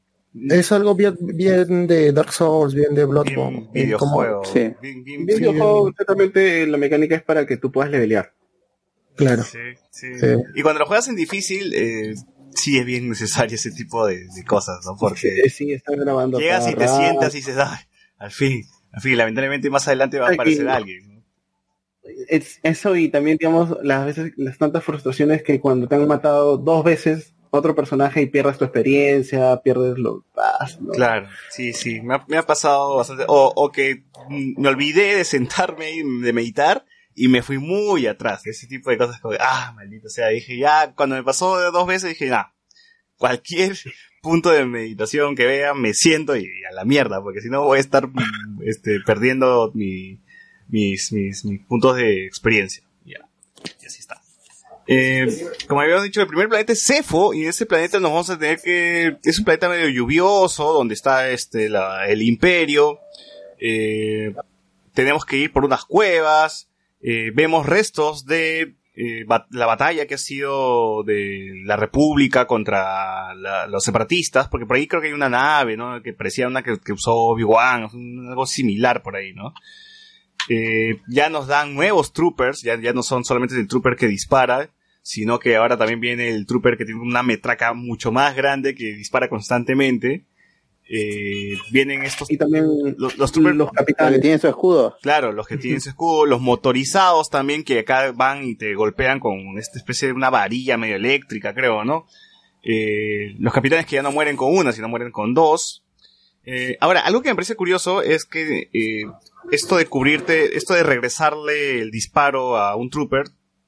[0.49, 3.67] es algo bien, bien de Dark Souls, bien de Bloodborne.
[3.73, 4.45] Bien como- videojuego.
[4.45, 4.73] sí.
[4.81, 5.91] Bien, bien, videojuego, bien.
[5.93, 8.33] exactamente la mecánica es para que tú puedas levelear.
[9.15, 9.43] claro.
[9.43, 9.57] Sí,
[9.91, 10.07] sí.
[10.19, 10.27] Sí.
[10.55, 12.13] Y cuando lo juegas en difícil, eh,
[12.55, 14.95] sí es bien necesario ese tipo de, de cosas, ¿no?
[14.97, 16.39] Porque Sí, grabando.
[16.39, 16.97] llegas y te rato.
[16.97, 17.79] sientas y dices, "Ay,
[18.17, 21.18] al fin, al fin, lamentablemente más adelante va a aparecer alguien.
[22.27, 26.57] Es- eso y también, digamos, las veces, las tantas frustraciones que cuando te han matado
[26.57, 30.91] dos veces otro personaje y pierdes tu experiencia, pierdes lo paz, ¿no?
[30.91, 33.25] Claro, sí, sí, me ha, pasado bastante.
[33.27, 38.45] O, o que me olvidé de sentarme y de meditar y me fui muy atrás.
[38.45, 42.09] Ese tipo de cosas como, ah, maldito sea, dije, ya, cuando me pasó dos veces
[42.09, 42.53] dije, ah,
[43.17, 43.75] cualquier
[44.21, 47.77] punto de meditación que vea, me siento y a la mierda, porque si no voy
[47.77, 50.21] a estar mm, este, perdiendo mi,
[50.69, 52.83] mis, mis, mis puntos de experiencia.
[53.05, 53.19] Ya,
[53.81, 54.21] y así está.
[54.87, 55.27] Eh,
[55.67, 58.39] como habíamos dicho, el primer planeta es Cefo, y en ese planeta nos vamos a
[58.39, 61.69] tener que, es un planeta medio lluvioso, donde está este,
[62.07, 62.99] el imperio,
[63.59, 64.33] eh,
[64.95, 66.69] tenemos que ir por unas cuevas,
[67.01, 68.75] eh, vemos restos de
[69.27, 74.75] bat- la batalla que ha sido de la República contra la- los separatistas, porque por
[74.75, 76.01] ahí creo que hay una nave, ¿no?
[76.01, 77.87] Que parecía una que, que usó Obi-Wan,
[78.27, 79.53] algo similar por ahí, ¿no?
[80.49, 84.69] Eh, ya nos dan nuevos troopers, ya, ya no son solamente el trooper que dispara,
[85.03, 88.93] sino que ahora también viene el trooper que tiene una metraca mucho más grande que
[88.95, 90.25] dispara constantemente.
[90.91, 92.65] Eh, vienen estos Y también
[92.97, 94.21] los, los troopers, los La que capitanes.
[94.21, 94.97] tiene su escudo.
[95.03, 99.19] claro, los que tienen su escudo, los motorizados también que acá van y te golpean
[99.19, 102.07] con esta especie de una varilla medio eléctrica, creo, ¿no?
[102.63, 105.83] Eh, los capitanes que ya no mueren con una, sino mueren con dos.
[106.43, 108.67] Eh, ahora, algo que me parece curioso es que
[109.51, 113.25] esto de cubrirte, esto de regresarle el disparo a un trooper,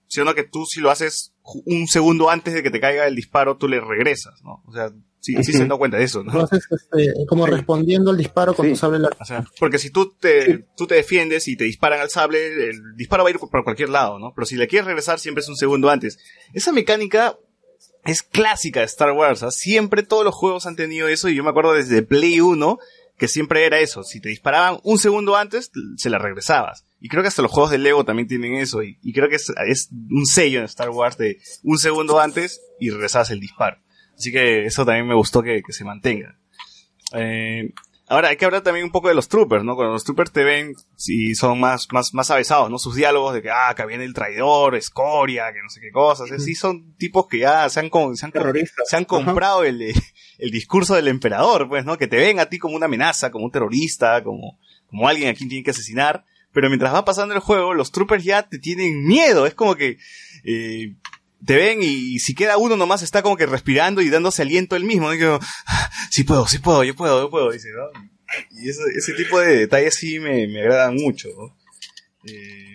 [0.08, 1.34] sino que tú si lo haces
[1.66, 4.62] un segundo antes de que te caiga el disparo, tú le regresas, ¿no?
[4.68, 6.34] O sea, sí, sí se dado cuenta de eso, ¿no?
[6.34, 7.52] Lo haces este, como Sí.
[7.52, 8.74] respondiendo al disparo con Sí.
[8.74, 9.18] tu sable láser.
[9.22, 12.96] O sea, porque si tú te, tú te defiendes y te disparan al sable, el
[12.96, 14.34] disparo va a ir por cualquier lado, ¿no?
[14.36, 16.20] Pero si le quieres regresar, siempre es un segundo antes.
[16.54, 17.38] Esa mecánica
[18.04, 19.52] es clásica de Star Wars, ¿ah?
[19.52, 22.80] Siempre todos los juegos han tenido eso y yo me acuerdo desde Play 1
[23.22, 24.02] que siempre era eso.
[24.02, 26.88] Si te disparaban un segundo antes, se la regresabas.
[27.00, 28.82] Y creo que hasta los juegos de Lego también tienen eso.
[28.82, 32.90] Y, creo que es, es un sello en Star Wars de un segundo antes y
[32.90, 33.78] regresabas el disparo.
[34.18, 36.36] Así que eso también me gustó que, que se mantenga.
[37.14, 37.72] Eh,
[38.12, 39.76] ahora hay que hablar también un poco de los troopers, ¿no?
[39.76, 42.78] Cuando los troopers te ven, si son más, más, más avesados, ¿no?
[42.78, 46.30] Sus diálogos de que, ah, acá viene el traidor, escoria, que no sé qué cosas.
[46.39, 48.32] Sí, son tipos que ya se han, con- se han,
[48.86, 49.82] se han comprado el,
[50.38, 51.97] el discurso del emperador, pues, ¿no?
[51.97, 55.34] Que te ven a ti como una amenaza, como un terrorista, como, como alguien a
[55.34, 56.24] quien tienen que asesinar.
[56.54, 59.45] Pero mientras va pasando el juego, los troopers ya te tienen miedo.
[59.45, 59.97] Es como que,
[60.43, 60.95] eh,
[61.46, 64.84] te ven y, si queda uno nomás está como que respirando y dándose aliento él
[64.84, 65.08] mismo.
[65.08, 65.14] ¿no?
[65.16, 65.26] Y que,
[65.68, 68.02] "Ah, sí puedo, sí puedo, yo puedo, yo puedo, dice, ¿no?
[68.52, 71.58] Y eso- ese tipo de detalles sí me, me agradan mucho, ¿no?
[72.32, 72.74] Eh,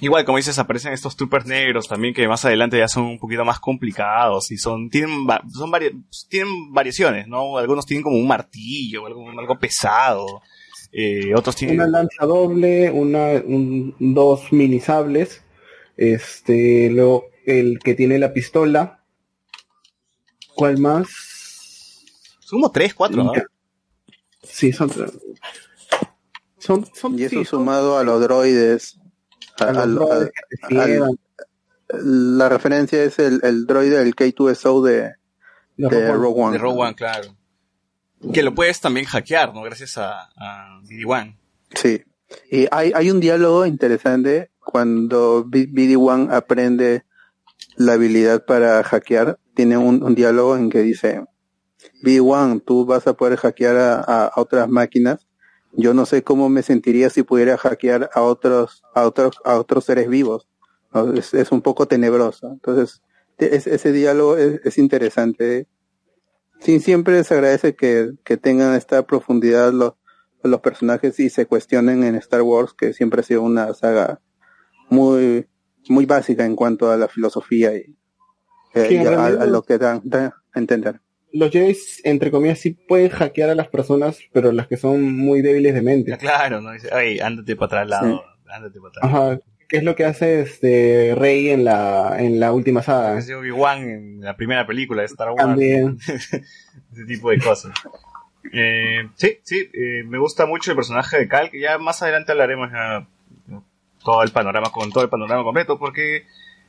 [0.00, 3.44] igual, como dices, aparecen estos troopers negros también que más adelante ya son un poquito
[3.44, 7.56] más complicados y son, tienen, son vari- tienen variaciones, ¿no?
[7.58, 10.26] Algunos tienen como un martillo, algo, algo pesado.
[10.92, 11.76] Eh, otros tienen...
[11.76, 15.42] Una lanza doble, una, un- dos mini sables,
[15.98, 19.04] este, luego el que tiene la pistola.
[20.54, 22.04] ¿Cuál más?
[22.48, 23.34] Como tres, cuatro, ¿no?
[23.34, 23.44] Ya.
[24.42, 24.90] Sí, son
[26.58, 28.98] son, son Y eso sí, son- sumado a los droides.
[29.58, 31.18] a- a los al- droides al- que te ciegan,
[31.90, 35.14] la referencia es el, el droide del K2SO de,
[35.76, 36.14] de de Rogue One.
[36.18, 36.52] Rogue One.
[36.52, 37.36] De Rogue One, claro.
[38.32, 39.62] Que lo puedes también hackear, ¿no?
[39.62, 41.36] Gracias a, a BD-1.
[41.74, 42.02] Sí.
[42.50, 47.06] Y hay, hay un diálogo interesante cuando B- BD-1 aprende
[47.76, 49.38] la habilidad para hackear.
[49.54, 51.24] Tiene un, diálogo en que dice,
[52.02, 55.26] BD-1, tú vas a poder hackear a, otras máquinas.
[55.72, 59.86] Yo no sé cómo me sentiría si pudiera hackear a otros, a otros, a otros
[59.86, 60.46] seres vivos.
[61.14, 62.48] Es, un poco tenebroso.
[62.48, 63.00] Entonces,
[63.38, 65.66] ese diálogo es, es interesante.
[66.60, 72.42] Sí, siempre se agradece que, tengan esta profundidad los personajes y se cuestionen en Star
[72.42, 74.20] Wars, que siempre ha sido una saga
[74.90, 75.46] muy,
[75.88, 77.96] muy básica en cuanto a la filosofía y,
[78.74, 81.00] eh, Sí, y a, lo que dan, da a entender.
[81.32, 85.42] Los Jedi, entre comillas, sí pueden hackear a las personas, pero las que son muy
[85.42, 86.16] débiles de mente.
[86.16, 86.72] Claro, ¿no?
[86.72, 89.04] Dice, ay, ándate para atrás al lado, ándate para atrás.
[89.04, 89.40] Ajá.
[89.68, 93.18] ¿Qué es lo que hace este Rey en la, en la última saga?
[93.18, 95.42] Ese Obi-Wan en la primera película de Star Wars.
[95.42, 95.98] También.
[96.06, 97.72] Ese tipo de cosas.
[98.50, 102.32] Eh, sí, sí, eh, me gusta mucho el personaje de Cal, que ya más adelante
[102.32, 103.06] hablaremos ya.
[104.08, 106.24] Todo el panorama, con todo el panorama completo, porque,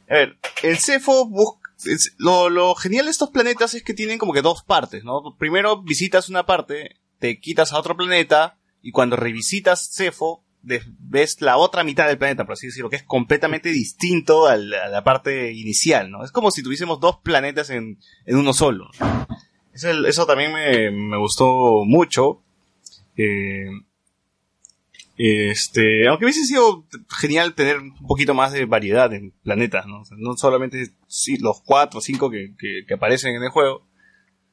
[0.10, 1.72] a ver, el Cefo busca,
[2.18, 5.38] lo, lo genial de estos planetas es que tienen como que dos partes, ¿no?
[5.38, 11.56] Primero visitas una parte, te quitas a otro planeta, y cuando revisitas Cefo, ves la
[11.56, 16.12] otra mitad del planeta, por así decirlo, que es completamente distinto a la parte inicial,
[16.12, 16.26] ¿no?
[16.26, 18.90] Es como si tuviésemos dos planetas en, en uno solo.
[19.72, 22.42] Eso, eso también me, me gustó mucho.
[23.16, 23.70] Eh,
[25.22, 30.00] este, aunque hubiese sido genial tener un poquito más de variedad en planetas, ¿no?
[30.00, 33.50] O sea, no solamente sí, los cuatro o cinco que, que, que aparecen en el
[33.50, 33.86] juego,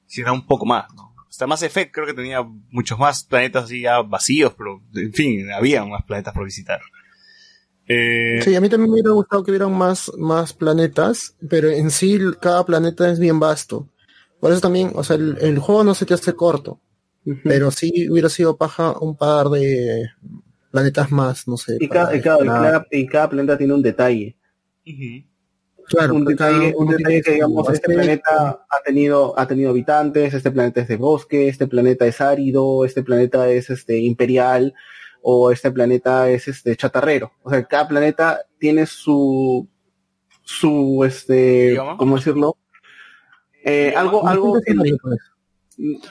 [0.06, 1.14] sino un poco más, ¿no?
[1.28, 5.52] Hasta Mass Effect creo que tenía muchos más planetas así ya vacíos, pero en fin,
[5.52, 6.80] había más planetas por visitar.
[7.86, 11.92] Eh, Sí, a mí también me hubiera gustado que hubieran más, más planetas, pero en
[11.92, 13.88] sí cada planeta es bien vasto.
[14.40, 16.80] Por eso también, o sea, el, el juego no se te hace corto,
[17.44, 20.06] pero sí hubiera sido paja un par de
[20.76, 21.76] planetas más, no sé.
[21.80, 24.36] y, para cada, y, cada, y cada- y cada planeta tiene un detalle.
[25.88, 30.50] Claro, un detalle, un detalle que digamos este planeta ha tenido ha tenido habitantes este
[30.50, 34.74] planeta es de bosque este planeta es árido este planeta es este imperial
[35.22, 39.68] o este planeta es este chatarrero o sea cada planeta tiene su
[40.42, 41.96] su este ¿Idioma?
[41.96, 42.56] cómo decirlo
[43.64, 44.98] Eh, algo algo que, escenarios,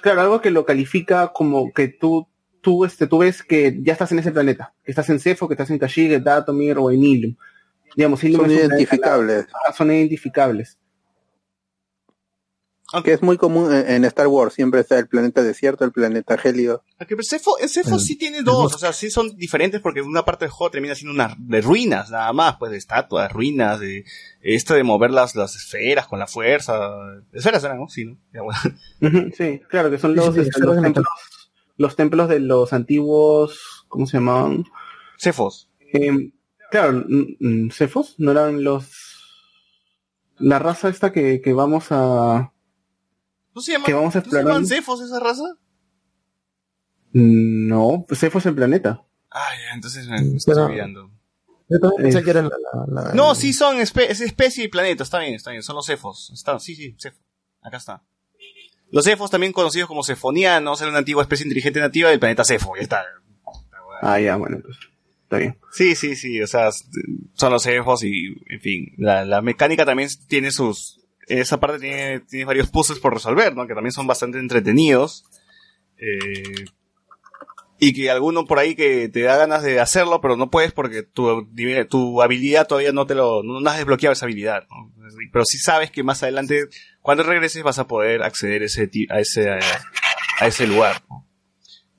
[0.02, 2.28] claro algo que lo califica como que tú
[2.66, 5.54] tú este tú ves que ya estás en ese planeta que estás en Cefo que
[5.54, 7.36] estás en Kashyyyk en Datomir o en Ilium
[7.96, 9.46] digamos Ilium Son identificables.
[9.78, 10.78] Son identificables
[13.04, 14.54] Que es muy común en, Star Wars.
[14.54, 16.84] Siempre está el planeta desierto, el planeta gélido.
[16.98, 20.24] Aunque Cefo, en Cefo El- sí tiene dos, o sea, sí son diferentes porque una
[20.24, 24.06] parte del juego termina siendo una de ruinas, nada más, pues de estatuas, ruinas, de
[24.42, 26.80] esto de mover las, las esferas con la fuerza.
[27.34, 27.90] Esferas eran, ¿no?
[27.90, 28.18] Sí, ¿no?
[28.34, 28.60] Ya, bueno.
[29.02, 31.06] Ujú, Sí, claro, que son los, sí, este, sí, los sí, templos,
[31.78, 34.66] los templos de los antiguos, ¿cómo se llamaban?
[35.18, 35.70] Cefos.
[35.94, 36.32] Em,
[36.72, 38.92] claro, mm, mm, Cefos, no eran los,
[40.38, 42.52] la raza esta que, que vamos a,
[43.54, 44.66] ¿No se llaman, Que vamos a ¿no se llaman explorar.
[44.68, 45.44] Cefos esa raza?
[47.14, 49.02] Mm, no, Cefos es el planeta.
[49.32, 51.12] Ah, ya, entonces me Mm, estoy pero- olvidando.
[51.68, 52.58] Yo también pensé Es- que eran la,
[52.88, 55.76] la- la- No, sí son espe- es especie y planeta, está bien, está bien, son
[55.76, 56.30] los Cefos.
[56.34, 57.20] Está, sí, sí, Cefo.
[57.62, 58.04] Acá está.
[58.92, 62.76] Los Cefos también conocidos como Cefonianos, eran una antigua especie inteligente nativa del planeta Cefo,
[62.76, 63.04] ya está.
[64.02, 64.78] Ah, ya, bueno, pues,
[65.24, 65.58] está bien.
[65.72, 66.70] Sí, sí, sí, o sea,
[67.34, 71.02] son los Cefos y, en fin, la, la mecánica también tiene sus...
[71.28, 73.66] Esa parte tiene, tiene varios puzzles por resolver, ¿no?
[73.66, 75.26] Que también son bastante entretenidos.
[75.98, 76.66] Eh,
[77.86, 81.04] y que alguno por ahí que te da ganas de hacerlo, pero no puedes porque
[81.04, 81.48] tu,
[81.88, 83.44] tu habilidad todavía no te lo...
[83.44, 84.92] No, has desbloqueado esa habilidad, ¿no?
[85.32, 86.68] Pero sí sabes que más adelante,
[87.02, 91.04] cuando regreses, vas a poder acceder ese, a, ese, a, ese lugar.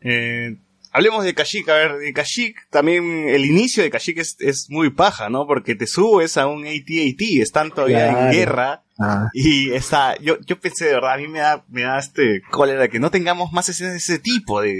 [0.00, 0.56] Eh,
[0.96, 4.90] Hablemos de Kashyyyk, a ver, de Kashyyyk, también el inicio de Kashyyyk es, es muy
[4.90, 5.46] paja, ¿no?
[5.46, 10.58] Porque te subes a un AT-AT, están todavía en guerra, Ah, y está, yo, yo
[10.58, 13.68] pensé de verdad, a mí me da, me da este cólera que no tengamos más
[13.68, 14.74] escenas de ese tipo, de, de-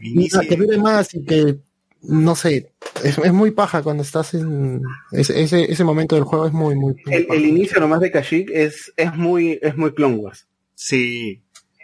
[0.00, 0.40] de inicio.
[0.48, 1.56] que dure más y que,
[2.02, 2.70] no sé,
[3.02, 6.76] es, es muy paja cuando estás en ese, ese, ese momento del juego es muy,
[6.76, 7.36] muy, muy El, paja.
[7.40, 10.46] el inicio nomás de Kashyyyk es, es muy, es muy Clone Wars.
[10.76, 11.42] Sí,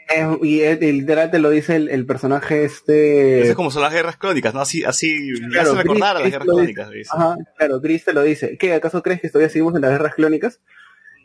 [0.09, 3.41] Es- y es- y literal te lo dice el, el personaje este...
[3.49, 4.61] es como son las guerras crónicas, ¿no?
[4.61, 7.11] Así, así, me Claro, hace recordar a las guerras crónicas, dice.
[7.13, 8.57] Ajá, claro, Gris te lo dice.
[8.59, 10.61] ¿Qué, acaso crees que todavía seguimos en las guerras clónicas?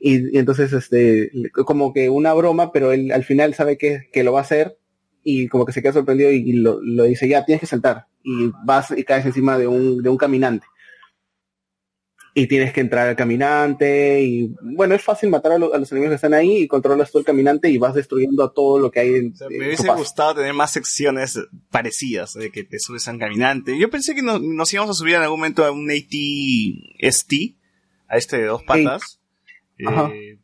[0.01, 1.29] Y, y entonces, este,
[1.65, 4.77] como que una broma, pero él al final sabe que, que lo va a hacer
[5.23, 8.05] y como que se queda sorprendido y, y lo, lo dice, ya, tienes que saltar.
[8.23, 10.65] Y vas y caes encima de un, de un caminante.
[12.35, 15.91] Y tienes que entrar al caminante y, bueno, es fácil matar a, lo- a los
[15.91, 18.91] enemigos que están ahí y controlas tú el caminante y vas destruyendo a todo lo
[18.91, 19.99] que hay en, O sea, en me tu hubiese paso.
[19.99, 21.39] gustado tener más secciones
[21.71, 23.77] parecidas, de que te subes a un caminante.
[23.79, 27.55] Yo pensé que no- nos íbamos a subir en algún momento a un AT-ST,
[28.07, 29.19] a este de dos patas.
[29.85, 30.09] Ajá.
[30.13, 30.37] Eh,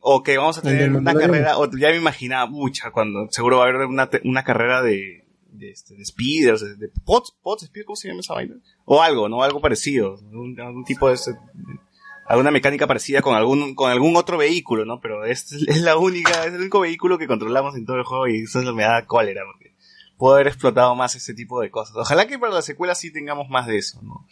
[0.00, 3.64] o que vamos a tener una carrera, o ya me imaginaba mucha, cuando seguro va
[3.66, 7.84] a haber una, una carrera de, de, este, de speeders, de, de pods, pods, speed,
[7.84, 8.56] ¿cómo se llama esa vaina?
[8.84, 9.42] O algo, ¿no?
[9.42, 11.36] Algo parecido, algún, algún tipo de, ese-
[12.26, 15.00] alguna mecánica parecida con algún, con algún otro vehículo, ¿no?
[15.00, 18.26] Pero es, es la única, es el único vehículo que controlamos en todo el juego
[18.28, 19.74] y eso me da cólera, porque
[20.16, 21.96] puedo haber explotado más ese tipo de cosas.
[21.96, 24.26] Ojalá que para la secuela sí tengamos más de eso, ¿no?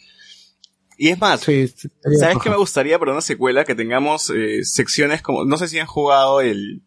[0.97, 3.65] Y es más, Sí, sí, sería ¿Sabes qué me gustaría para una secuela?
[3.65, 6.83] Que tengamos eh, secciones como, no sé si han jugado el,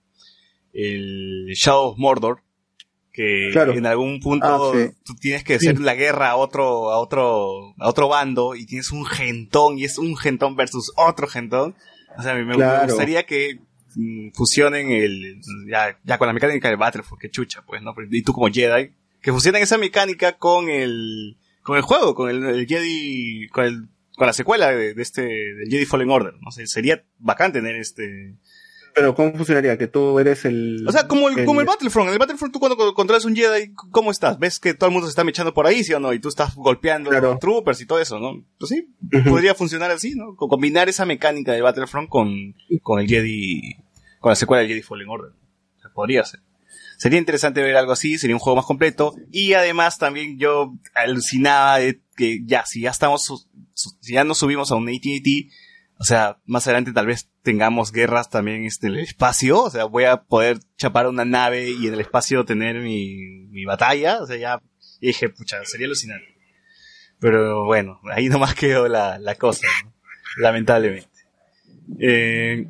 [0.73, 2.43] el Shadow of Mordor,
[3.15, 3.73] que Claro.
[3.73, 4.91] en algún punto Ah, sí.
[5.05, 5.83] tú tienes que hacer Sí.
[5.85, 9.99] la guerra a otro, a otro, a otro bando y tienes un gentón y es
[9.99, 11.77] un gentón versus otro gentón.
[12.19, 12.89] O sea, me, me Claro.
[12.89, 13.61] gustaría que
[13.95, 15.41] mm, fusionen el,
[15.71, 17.95] ya, ya con la mecánica del Battlefield, que chucha, pues, ¿no?
[18.11, 18.91] Y tú como Jedi,
[19.23, 23.89] que fusionen esa mecánica con el, con el juego, con el, el Jedi, con el,
[24.17, 26.35] con la secuela de, de este, del Jedi Fallen Order.
[26.41, 28.35] No sé, sería bacán tener este,
[28.95, 29.76] Pero ¿cómo funcionaría?
[29.76, 30.84] Que tú eres el...
[30.86, 32.07] o sea, como el, como el Battlefront.
[32.09, 34.38] En el Battlefront tú cuando co- controlas un Jedi, ¿cómo estás?
[34.38, 36.12] ¿Ves que todo el mundo se está mechando por ahí, sí o no?
[36.12, 37.36] Y tú estás golpeando Claro.
[37.40, 38.45] troopers y todo eso, ¿no?
[38.59, 38.88] Pues sí,
[39.28, 40.36] podría funcionar así, ¿no?
[40.36, 43.78] Co- Combinar esa mecánica de Battlefront con, con el Jedi,
[44.20, 45.32] con la secuela del Jedi Fallen Order.
[45.78, 46.40] O sea, podría ser.
[46.97, 49.16] Sería interesante ver algo así, sería un juego más completo.
[49.32, 54.70] Y además también yo alucinaba de que ya, si ya estamos, si ya nos subimos
[54.70, 55.51] a un AT-AT,
[55.99, 59.84] o sea, más adelante tal vez tengamos guerras también este, en el espacio, o sea,
[59.84, 64.26] voy a poder chapar una nave y en el espacio tener mi, mi batalla, o
[64.26, 64.61] sea, ya
[65.01, 66.34] dije, pucha, sería alucinante.
[67.20, 69.92] Pero bueno, ahí nomás quedó la, la cosa, ¿no?
[70.38, 71.09] lamentablemente.
[71.99, 72.66] Eh,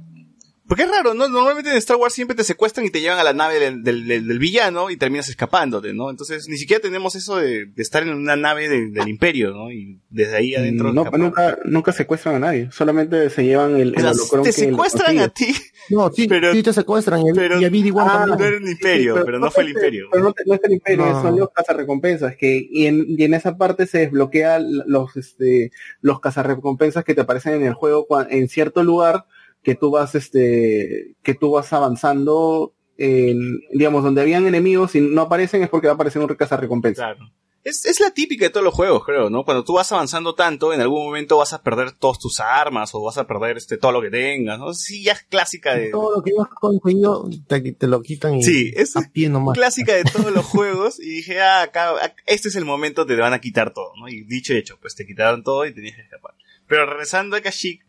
[0.77, 1.29] porque es raro, ¿no?
[1.29, 4.07] Normalmente en Star Wars siempre te secuestran y te llevan a la nave del, del,
[4.09, 6.11] del- del villano y terminas escapándote, ¿no?
[6.11, 9.71] Entonces ni siquiera tenemos eso de, de estar en una nave de- del imperio, ¿no?
[9.71, 10.93] Y desde ahí adentro...
[10.93, 14.53] No, nunca, nunca secuestran a nadie, solamente se llevan el, O el sea, holocrón te
[14.53, 15.55] secuestran a ti,
[15.91, 18.39] No, sí, Pero- sí te secuestran y, a- pero- y a BD-1 Ah, también.
[18.39, 20.09] no era el imperio, Sí, pero no fue el imperio.
[20.11, 21.23] Pero no, es el imperio, No.
[21.23, 25.71] son los cazarrecompensas, que y en, y en esa parte se desbloquea los este
[26.01, 29.27] los cazarrecompensas que te aparecen en el juego en cierto lugar
[29.65, 35.23] que tú vas este que tú vas avanzando en, digamos donde habían enemigos y no
[35.23, 37.15] aparecen es porque va a aparecer un cazarrecompensa.
[37.15, 37.31] Claro.
[37.65, 39.43] Es, es la típica de todos los juegos, creo, ¿no?
[39.47, 43.03] Cuando tú vas avanzando tanto, en algún momento vas a perder todas tus armas o
[43.03, 44.75] vas a perder este todo lo que tengas, ¿no?
[44.75, 45.89] Sí, ya es clásica de...
[45.91, 49.57] Todo lo que ibas conseguido te, te lo quitan y Sí, es a pie nomás.
[49.57, 53.15] clásica de todos los juegos y dije, ah, acá, ac- este es el momento donde
[53.17, 54.09] te van a quitar todo, ¿no?
[54.11, 56.35] Y dicho y hecho, pues te quitaron todo y tenías que escapar.
[56.69, 57.81] Pero regresando a Kashyyyk,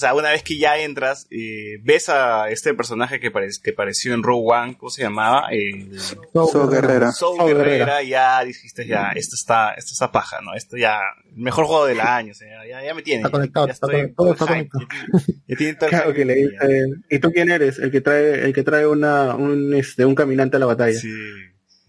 [0.00, 4.12] sea, una vez que ya entras, eh, ves a este personaje que, parec- que apareció
[4.14, 5.48] en Rogue One, ¿cómo se llamaba?
[5.52, 5.90] El
[6.34, 7.12] No, So Guerrera.
[7.12, 10.54] Soul Soul Guerrera, ya dijiste, ya, esto está, esto está paja, ¿no?
[10.54, 10.98] Esto ya,
[11.34, 13.20] el mejor juego del año, o sea, ya, ya me tiene.
[13.20, 15.90] Está conectado, ya está estoy conectado, con está hype, ya tiene- ya tiene todo el
[15.90, 16.56] Claro que le dice,
[17.10, 17.78] ¿y tú quién eres?
[17.78, 20.98] El que trae el que trae una un este un caminante a la batalla.
[20.98, 21.10] Sí.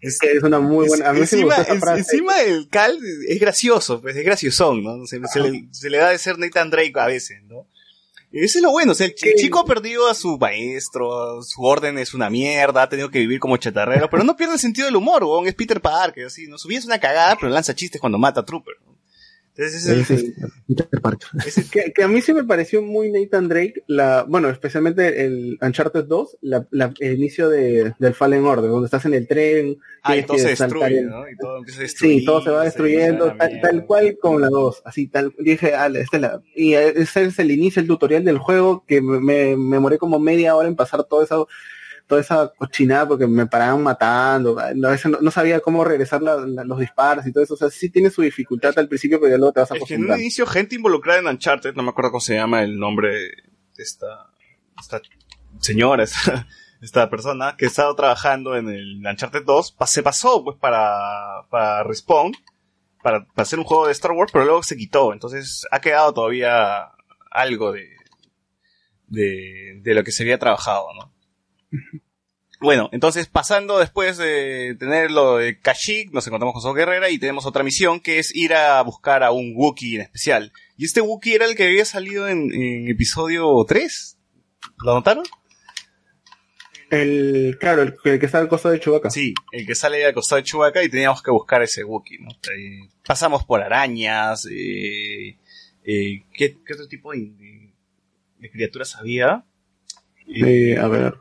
[0.04, 1.10] Es, Que es una muy buena.
[1.10, 2.98] A mí sí me encima, esa encima el Cal
[3.28, 5.06] es gracioso, pues es graciosón, ¿no?
[5.06, 7.68] Se, se le, se le da de ser Nathan Drake a veces, ¿no?
[8.34, 9.34] Eso es lo bueno, o sea, el, Sí.
[9.36, 13.40] chico ha perdido a su maestro, su orden es una mierda, ha tenido que vivir
[13.40, 16.58] como chatarrero, pero no pierde el sentido del humor, weón, es Peter Parker, así, ¿no?
[16.58, 18.76] Su vida es una cagada, pero lanza chistes cuando mata a Trooper.
[19.56, 20.34] Entonces ese es Sí, el- sí,
[20.76, 21.28] Peter Parker.
[21.46, 25.58] ese- Que, que a mí sí me pareció muy Nathan Drake, la, bueno, especialmente el
[25.62, 29.78] Uncharted 2, la, la- el inicio de, del Fallen Order, donde estás en el tren,
[30.04, 31.30] ah, y todo se destruye, el- ¿no?
[31.30, 32.20] Y todo empieza a destruir.
[32.20, 35.88] Sí, todo se va destruyendo, tal, tal cual como la 2, así tal, dije, ah,
[35.88, 39.58] esta es la, y ese es el inicio, el tutorial del juego, que me, me,
[39.58, 41.48] me demoré como media hora en pasar todo eso,
[42.12, 46.36] toda esa cochinada porque me paraban matando, a veces no, no sabía cómo regresar la-
[46.46, 49.32] la- los disparos y todo eso, o sea, sí tiene su dificultad al principio, pero
[49.32, 51.92] ya luego te vas Es que en un inicio gente involucrada en Uncharted, no me
[51.92, 53.32] acuerdo cómo se llama el nombre de
[53.84, 54.28] esta,
[54.78, 55.00] esta
[55.60, 56.48] señora, esta,
[56.82, 61.48] esta persona que ha estado trabajando en el Uncharted 2, pa- se pasó pues para,
[61.50, 62.34] para Respawn,
[63.02, 66.14] para, para hacer un juego de Star Wars, pero luego se quitó, entonces ha quedado
[66.14, 66.90] todavía
[67.32, 67.88] algo de,
[69.08, 71.14] de, de lo que se había trabajado, ¿no?
[72.60, 77.18] Bueno, entonces pasando después de tener lo de Kashyyyk, nos encontramos con Sol Guerrera y
[77.18, 80.52] tenemos otra misión que es ir a buscar a un Wookiee en especial.
[80.78, 84.18] Y este Wookiee era el que había salido en, en episodio 3.
[84.86, 85.24] ¿Lo notaron?
[86.92, 89.10] El, claro, el, el que está al costado de Chewbacca.
[89.10, 92.30] Sí, el que sale al costado de Chewbacca y teníamos que buscar ese Wookiee, ¿no?
[92.32, 95.38] Eh, pasamos por arañas, eh,
[95.86, 97.74] eh, ¿qué, qué otro tipo de, de-
[98.40, 99.46] de criaturas había?
[100.78, 101.14] A ver,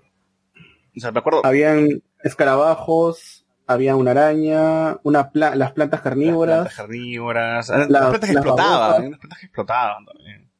[0.96, 1.44] o sea, me acuerdo...
[1.44, 8.08] habían escarabajos, había una araña, una pla- las plantas Las carnívoras, plantas carnívoras, las Las-
[8.08, 9.04] plantas que las explotaban, babosas.
[9.04, 9.10] ¿eh?
[9.10, 10.50] las plantas que explotaban también.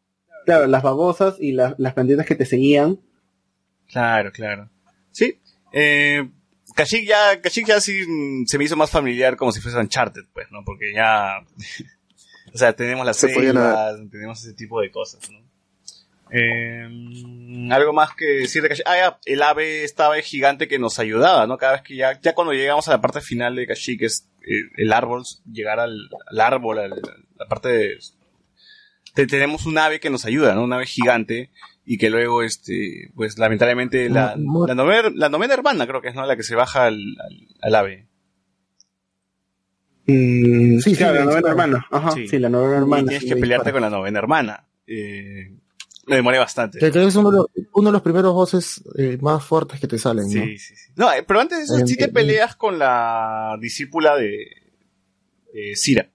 [0.47, 2.99] claro, las babosas y la- las plantitas que te seguían.
[3.89, 4.71] Claro, claro.
[5.11, 5.41] Sí.
[5.73, 6.29] Eh,
[6.75, 10.23] Kashyyyk ya, Kashyyyk ya sí mm, se me hizo más familiar como si fuese Uncharted,
[10.33, 10.65] pues, ¿no?
[10.65, 11.41] Porque ya,
[12.55, 13.27] o sea, tenemos las Se
[14.11, 15.39] tenemos ese tipo de cosas, ¿no?
[16.33, 16.87] Eh,
[17.71, 18.87] algo más que decir de Kashyyyk.
[18.89, 21.59] Ah, ya, el ave, esta ave gigante que nos ayudaba, ¿no?
[21.59, 24.63] Cada vez que ya, ya cuando llegamos a la parte final de Kashyyyk, es eh,
[24.77, 27.99] el árbol, llegar al, al árbol, a la parte de...
[29.15, 30.65] te- tenemos un ave que nos ayuda, ¿no?
[30.65, 31.51] Un ave gigante
[31.85, 36.25] y que luego, este, pues lamentablemente la, novena, la novena hermana creo que es, ¿no?
[36.27, 38.07] La que se baja al, al, al ave.
[40.07, 41.87] Mm, Sí, sí, claro, la novena hermana.
[41.91, 42.29] Ajá, Sí.
[42.29, 43.03] sí, la novena y hermana.
[43.09, 43.73] tienes que le pelearte dispara.
[43.73, 44.67] con la novena hermana.
[44.87, 45.57] Eh,
[46.11, 46.79] me demoré bastante.
[46.79, 49.81] Que creo que es uno de los, uno de los primeros bosses eh, más fuertes
[49.81, 50.31] que te salen, ¿no?
[50.45, 50.93] Sí, sí, sí.
[50.97, 54.47] No, eh, pero antes de eso sí te peleas con la discípula de,
[55.55, 56.11] de Cira.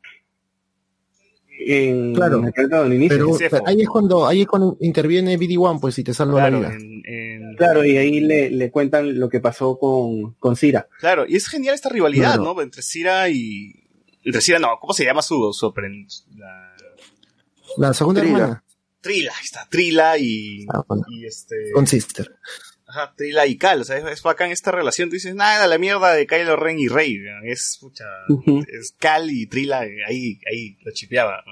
[1.57, 2.39] En, Claro.
[2.39, 3.07] en el.
[3.07, 6.59] Pero, pero ahí es cuando, ahí es cuando interviene BD-1, pues, y te salva Claro,
[6.61, 6.77] la vida.
[6.77, 10.89] en- en- Claro, y ahí le, le cuentan lo que pasó con, con Cira.
[10.99, 12.53] claro, y es genial esta rivalidad, Claro.
[12.55, 12.61] ¿no?
[12.61, 13.73] Entre Cira y...
[14.23, 15.53] Entre Cira, no, ¿cómo se llama su...
[15.53, 15.73] su
[16.35, 16.75] la-
[17.77, 18.63] La segunda hermana,
[19.05, 20.65] Trila, ahí está, Trila y...
[20.73, 21.03] Ah, bueno.
[21.09, 21.71] y este...
[21.73, 22.27] con Sister.
[22.87, 25.09] Ajá, Trila y Cal, o sea, es, es bacán esta relación.
[25.09, 27.19] Tú dices, nada, la mierda de Kylo Ren y Rey.
[27.19, 27.43] ¿no?
[27.43, 28.05] Es, pucha,
[28.67, 31.43] es Cal y Trila, eh, ahí, ahí lo chipeaba.
[31.45, 31.51] ¿no?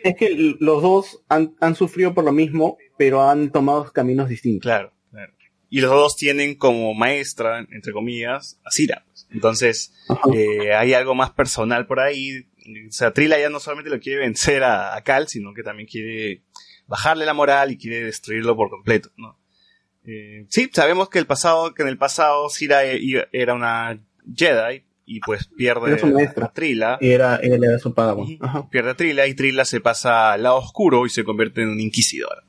[0.00, 4.62] Es que los dos han, han sufrido por lo mismo, pero han tomado caminos distintos.
[4.62, 5.32] Claro, claro.
[5.70, 9.04] Y los dos tienen como maestra, entre comillas, a Cira.
[9.06, 9.26] pues.
[9.30, 9.94] Entonces,
[10.34, 12.46] eh, hay algo más personal por ahí.
[12.88, 15.88] O sea, Trilla ya no solamente lo quiere vencer a, a Cal, sino que también
[15.88, 16.42] quiere
[16.90, 19.38] bajarle la moral y quiere destruirlo por completo, ¿no?
[20.04, 23.98] Eh, sí, sabemos que el pasado, que en el pasado Sira e- era una
[24.34, 25.94] Jedi y pues pierde
[26.42, 26.98] a Trilla.
[27.00, 28.26] Era, era su padawan.
[28.70, 31.80] Pierde a Trilla y Trilla se pasa al lado oscuro y se convierte en un
[31.80, 32.42] inquisidor.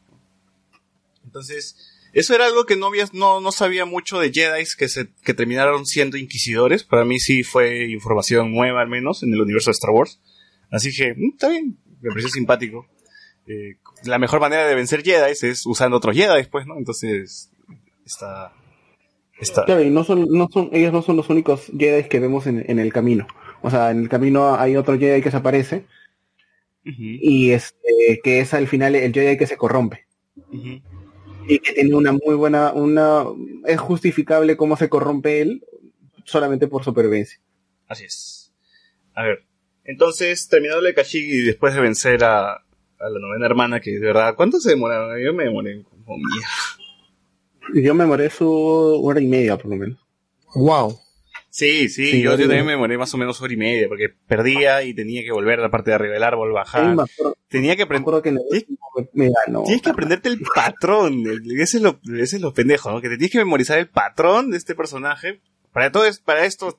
[1.23, 1.75] Entonces,
[2.13, 5.33] eso era algo que no, había, no, no sabía mucho de Jedi que, se, que
[5.33, 6.83] terminaron siendo inquisidores.
[6.83, 10.19] Para mí sí fue información nueva al menos en el universo de Star Wars.
[10.71, 12.87] Así que, mm, está bien, me pareció simpático.
[13.51, 16.77] Eh, la mejor manera de vencer Jedi es usando otros Jedi, pues, ¿no?
[16.77, 17.51] Entonces,
[18.05, 18.53] está...
[19.39, 22.47] está Claro, y no son, no son, ellos no son los únicos Jedi que vemos
[22.47, 23.27] en, en el camino.
[23.61, 25.85] O sea, en el camino hay otro Jedi que se aparece
[26.83, 30.07] y este, que es al final el Jedi que se corrompe.
[30.51, 33.25] y que tiene una muy buena, una,
[33.65, 35.63] es justificable cómo se corrompe él
[36.25, 37.39] solamente por supervivencia.
[37.87, 38.53] Así es.
[39.13, 39.43] A ver,
[39.83, 42.63] entonces, terminado el Kashyyyk y después de vencer a,
[43.03, 45.17] a la novena hermana, que de verdad, ¿cuánto se demoraron?
[45.23, 46.47] Yo me demoré como mía.
[47.83, 49.97] Yo me demoré su hora y media por lo menos.
[50.55, 50.97] Wow.
[51.49, 54.07] Sí, sí, Sí, yo, yo también me demoré más o menos hora y media, porque
[54.27, 56.95] perdía y tenía que volver a la parte de arriba del árbol, Sí, bajar.
[56.95, 58.05] me acuerdo, Tenía que aprender.
[58.51, 58.65] ¿Sí?
[59.65, 61.13] Tienes que aprenderte el patrón.
[61.27, 63.01] el- Ese es lo, ese es lo pendejo, ¿no?
[63.01, 65.41] Que te tienes que memorizar el patrón de este personaje.
[65.73, 66.77] Para todo es, para esto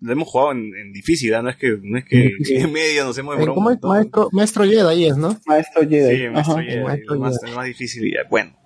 [0.00, 1.30] lo hemos jugado en, en difícil.
[1.42, 3.82] No es que, no es que en medio nos hemos demorado ¿Cómo es?
[3.82, 5.38] Maestro, maestro Jedi es, ¿no?
[5.46, 6.16] Maestro Jedi.
[6.16, 6.62] Sí, maestro Ajá.
[6.62, 7.50] Jedi, maestro lo más, Jedi.
[7.50, 8.06] lo más difícil.
[8.06, 8.56] y, Bueno,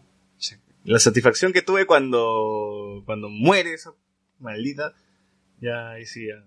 [0.84, 3.92] la satisfacción que tuve cuando, cuando muere esa
[4.38, 4.92] maldita,
[5.60, 6.44] ya, ahí sí, ya,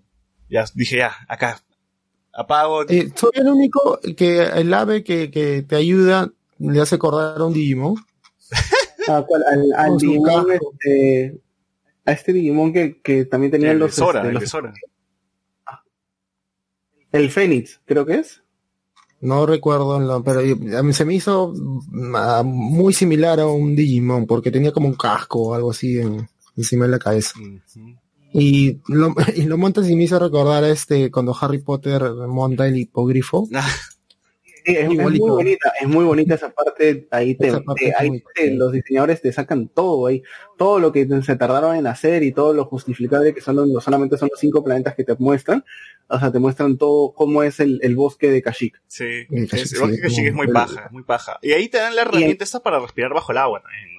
[0.50, 1.62] ya dije, ya, acá,
[2.34, 2.88] apago.
[2.88, 7.46] Eh, soy el único que el ave que, que te ayuda le hace acordar a
[7.46, 7.96] un Digimon.
[9.28, 9.44] ¿cuál?
[9.50, 11.40] Al, al Digimon, este,
[12.08, 14.48] a este Digimon que, que también tenía el de los, Sora, este, el los- de
[14.48, 14.74] Sora.
[17.12, 18.42] el Fénix, creo que es.
[19.20, 21.52] No recuerdo, el nombre, pero a mí se me hizo
[22.16, 26.28] ah, muy similar a un Digimon porque tenía como un casco o algo así en-
[26.56, 27.34] encima de la cabeza.
[28.34, 32.68] Y lo, y lo montas y me hizo recordar a este cuando Harry Potter monta
[32.68, 33.48] el hipogrifo.
[34.74, 37.96] Es, es muy bonita, es muy bonita esa parte, ahí te, Esa parte te- es
[37.98, 40.24] ahí te- los diseñadores te sacan todo ahí,
[40.58, 44.18] todo lo que se tardaron en hacer y todo lo justificable que son los, solamente
[44.18, 45.64] son los cinco planetas que te muestran,
[46.10, 48.82] o sea, te muestran todo cómo es el, el bosque de Kashyyyk.
[48.88, 51.40] Sí, es, el bosque sí, Kashyyyk es muy muy- paja, es muy paja.
[51.42, 53.97] Y ahí te dan la herramienta esta para respirar bajo el agua también.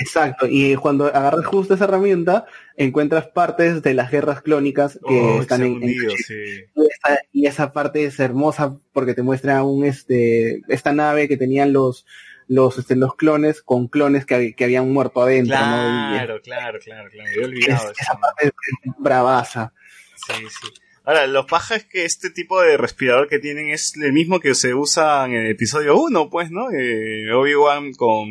[0.00, 2.46] Exacto, y cuando agarras justo esa herramienta,
[2.76, 5.94] encuentras partes de las guerras clónicas que Oh, están en, en
[6.24, 6.34] sí.
[6.74, 11.36] Y esa, y esa parte es hermosa porque te muestra un este esta nave que
[11.36, 12.06] tenían los
[12.46, 15.64] los este, los clones con clones que, que habían muerto adentro, ¿no?
[15.66, 17.28] Y es- Claro, claro, claro, claro.
[17.28, 18.52] Me había olvidado es- esa parte es
[18.98, 19.72] bravaza.
[20.14, 20.68] Sí, sí.
[21.04, 24.54] Ahora, lo paja es que este tipo de respirador que tienen es el mismo que
[24.54, 26.70] se usa en el episodio 1, pues, ¿no?
[26.70, 28.28] Eh, Obi-Wan con,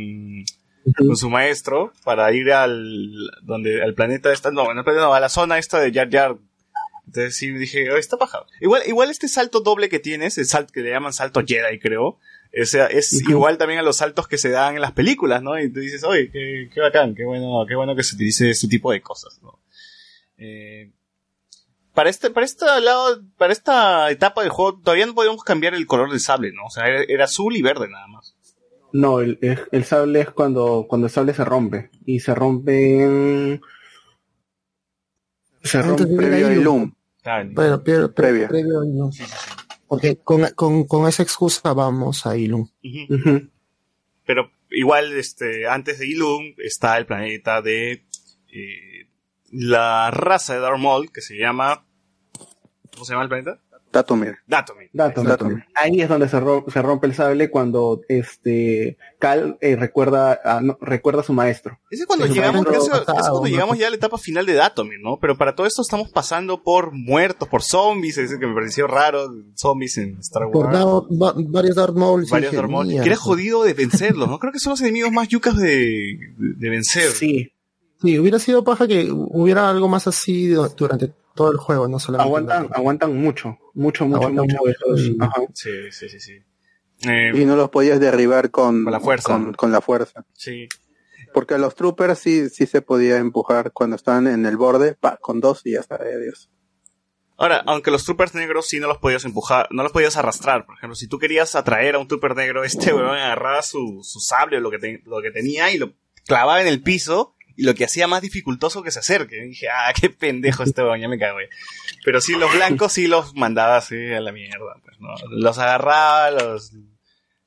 [0.96, 5.30] con su maestro para ir al donde al planeta esta, no, no, no, a la
[5.30, 6.38] zona esta de Jar Jar.
[7.06, 8.46] Entonces sí dije, oh, está paja.
[8.60, 12.20] Igual, igual este salto doble que tienes, el salto que le llaman salto Jedi, creo.
[12.60, 15.60] O sea, es igual también a los saltos que se dan en las películas, ¿no?
[15.60, 18.68] Y tú dices, oye, qué, qué bacán, qué bueno, qué bueno que se utilice este
[18.68, 19.60] tipo de cosas, ¿no?
[20.38, 20.92] Eh,
[21.94, 25.88] para este, para este lado, para esta etapa del juego, todavía no podíamos cambiar el
[25.88, 26.66] color del sable, ¿no?
[26.66, 28.17] O sea, era, era azul y verde nada más.
[28.94, 33.04] No, el, el, el sable es cuando cuando el sable se rompe y se rompe
[33.04, 33.62] en
[35.62, 36.94] se Antes rompe Previo a ahí, Ilum.
[37.22, 37.84] Claro.
[37.84, 39.12] Pero, previo a Ilum.
[39.88, 42.68] Porque con, con, con esa excusa vamos a Ilum.
[44.26, 48.06] Pero igual, este, antes de Ilum está el planeta de
[48.52, 49.08] eh,
[49.52, 51.86] la raza de Darth Maul, que se llama...
[52.94, 53.60] ¿Cómo se llama el planeta?
[53.98, 54.38] Datomir.
[54.48, 54.90] Datomir.
[54.94, 55.24] Dato.
[55.24, 55.64] Datomir.
[55.76, 60.62] Ahí es donde se, ro- se rompe el sable cuando este Cal eh, recuerda a,
[60.62, 61.80] no, recuerda a su maestro.
[61.90, 63.82] Ese es cuando Eso llegamos, ese es cuando pasado, llegamos ¿no?
[63.82, 65.18] ya a la etapa final de Datomir, ¿no?
[65.20, 69.30] Pero para todo esto estamos pasando por muertos, por zombies, es que me pareció raro,
[69.56, 70.54] zombies en Star Wars.
[70.54, 72.26] Por Darth- va- varios Darth Maul.
[72.30, 74.40] varios Darth Maul, que era jodido de vencerlos, ¿no?
[74.40, 75.68] Creo que son los enemigos más yucas de,
[76.38, 77.12] de, de vencer.
[77.12, 77.52] Sí,
[78.00, 82.00] Sí, hubiera sido paja que hubiera algo más así du- durante todo el juego, no
[82.00, 82.28] solamente.
[82.28, 84.58] aguantan, aguantan mucho, mucho, mucho, Aguantan mucho.
[84.66, 85.18] mucho, sí.
[85.22, 85.42] ajá.
[85.54, 86.34] Sí, sí, sí, sí.
[87.08, 89.32] Eh, Y no los podías derribar con, Con la fuerza.
[89.32, 90.26] Con, con la fuerza.
[90.34, 90.68] sí.
[91.34, 95.18] Porque a los troopers sí, sí se podía empujar cuando estaban en el borde, pa,
[95.18, 96.50] con dos y ya está, adiós.
[97.38, 100.66] Ahora, aunque los troopers negros sí no los podías empujar, no los podías arrastrar.
[100.66, 104.20] Por ejemplo, si tú querías atraer a un trooper negro, este weón agarraba su, su
[104.20, 105.94] sable o lo que, te- lo que tenía y lo
[106.26, 109.38] clavaba en el piso y lo que hacía más dificultoso que se acerque.
[109.38, 111.40] Y dije, ah, qué pendejo este weón, ya me cago.
[112.06, 115.10] Pero sí, los blancos sí los mandaba así a la mierda, pues, ¿no?
[115.32, 116.74] Los agarraba, los,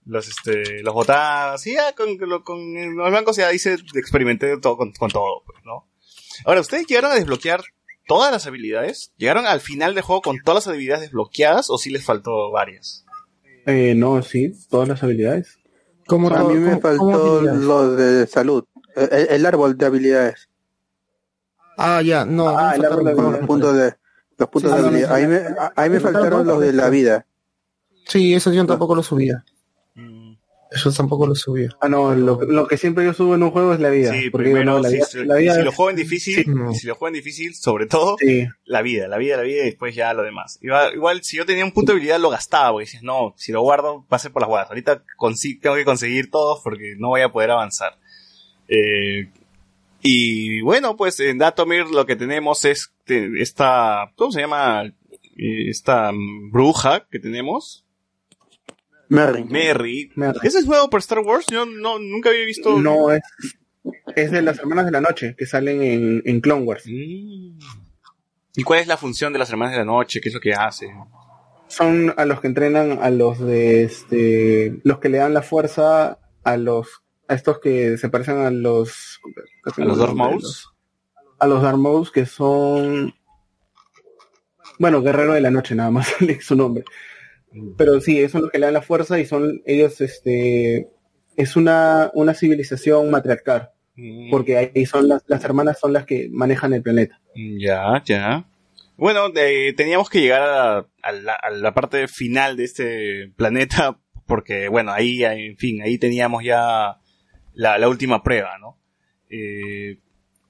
[0.05, 4.93] los, este, los botaba, sí, ya con, con los blancos ya hice, experimenté todo con,
[4.93, 5.89] con todo, pues, ¿no?
[6.45, 7.63] Ahora, ¿ustedes llegaron a desbloquear
[8.09, 9.13] todas las habilidades?
[9.17, 13.05] ¿Llegaron al final del juego con todas las habilidades desbloqueadas o sí les faltó varias?
[13.67, 15.59] Eh, no, sí, todas las habilidades.
[16.07, 18.65] Como a mí me faltó lo de salud,
[18.97, 20.49] el, el, árbol de habilidades.
[21.77, 22.49] Ah, ya, no.
[22.49, 23.95] Ah, el árbol de los puntos de,
[24.39, 25.13] los puntos de habilidad.
[25.15, 25.41] Ahí me,
[25.77, 27.27] ahí me faltaron los de la vida.
[28.07, 29.45] Sí, eso yo tampoco lo subía.
[30.71, 31.71] Eso tampoco lo subía.
[31.81, 34.13] Ah, no, lo, lo, que siempre yo subo en un juego es la vida.
[34.13, 36.45] Sí, porque primero, no, la, vida, si, la vida, si lo juego en difícil, sí,
[36.47, 36.73] no.
[36.75, 38.47] si lo juego en difícil, sobre todo, sí.
[38.65, 40.59] la vida, la vida, la vida y después ya lo demás.
[40.63, 43.51] Igual, igual si yo tenía un punto de habilidad lo gastaba, porque decías, no, si
[43.51, 44.71] lo guardo, pase por las guardas.
[44.71, 45.03] Ahorita
[45.61, 47.99] tengo que conseguir todos porque no voy a poder avanzar.
[48.71, 49.29] Eh,
[50.01, 54.91] y bueno, pues en Datomir lo que tenemos es esta, ¿cómo se llama?
[55.37, 56.13] Esta
[56.51, 57.85] bruja que tenemos,
[59.11, 59.45] Merry.
[59.45, 60.13] Merry.
[60.15, 60.39] Merry.
[60.45, 61.45] ¿Ese es nuevo por Star Wars?
[61.51, 62.79] Yo no, nunca había visto.
[62.79, 63.23] No, es,
[64.15, 66.85] es de las Hermanas de la Noche que salen en, en Clone Wars.
[66.87, 67.59] Mm.
[68.55, 70.21] ¿Y cuál es la función de las Hermanas de la Noche?
[70.21, 70.95] ¿Qué es lo que hace?
[71.67, 74.81] Son a los que entrenan a los de este.
[74.85, 77.03] los que le dan la fuerza a los.
[77.31, 79.21] A estos que se parecen a los.
[79.77, 80.69] ¿A los Darth Mauls?
[81.39, 83.15] A los Darth Mauls que son.
[84.81, 86.85] Bueno, Guerrero de la Noche, nada más su nombre.
[87.77, 90.89] Pero sí, eso es lo que le dan la fuerza y son ellos, este,
[91.37, 93.71] es una, una civilización matriarcal.
[93.95, 94.31] Mm.
[94.31, 97.21] Porque ahí son las, las hermanas son las que manejan el planeta.
[97.35, 98.49] Ya, ya.
[98.97, 103.99] Bueno, eh, teníamos que llegar a, a, la, a, la, parte final de este planeta
[104.27, 107.00] porque, bueno, ahí, en fin, ahí teníamos ya
[107.61, 108.79] la, la última prueba, ¿no?
[109.29, 109.99] Eh,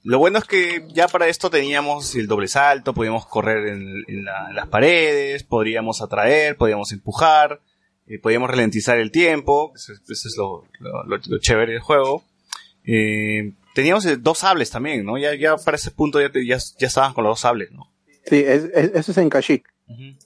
[0.05, 4.25] lo bueno es que ya para esto teníamos el doble salto, podíamos correr en, en,
[4.25, 7.61] la, en las paredes, podríamos atraer, podíamos empujar,
[8.07, 12.23] eh, podíamos ralentizar el tiempo, eso, eso es lo, lo, lo, chévere del juego.
[12.85, 15.19] Eh, teníamos dos sables también, ¿no?
[15.19, 17.93] Ya, ya para ese punto ya, ya, ya estaban con los dos sables, ¿no?
[18.25, 19.69] Sí, es, es, eso es en Kashyyyk.
[19.89, 20.17] Uh -huh.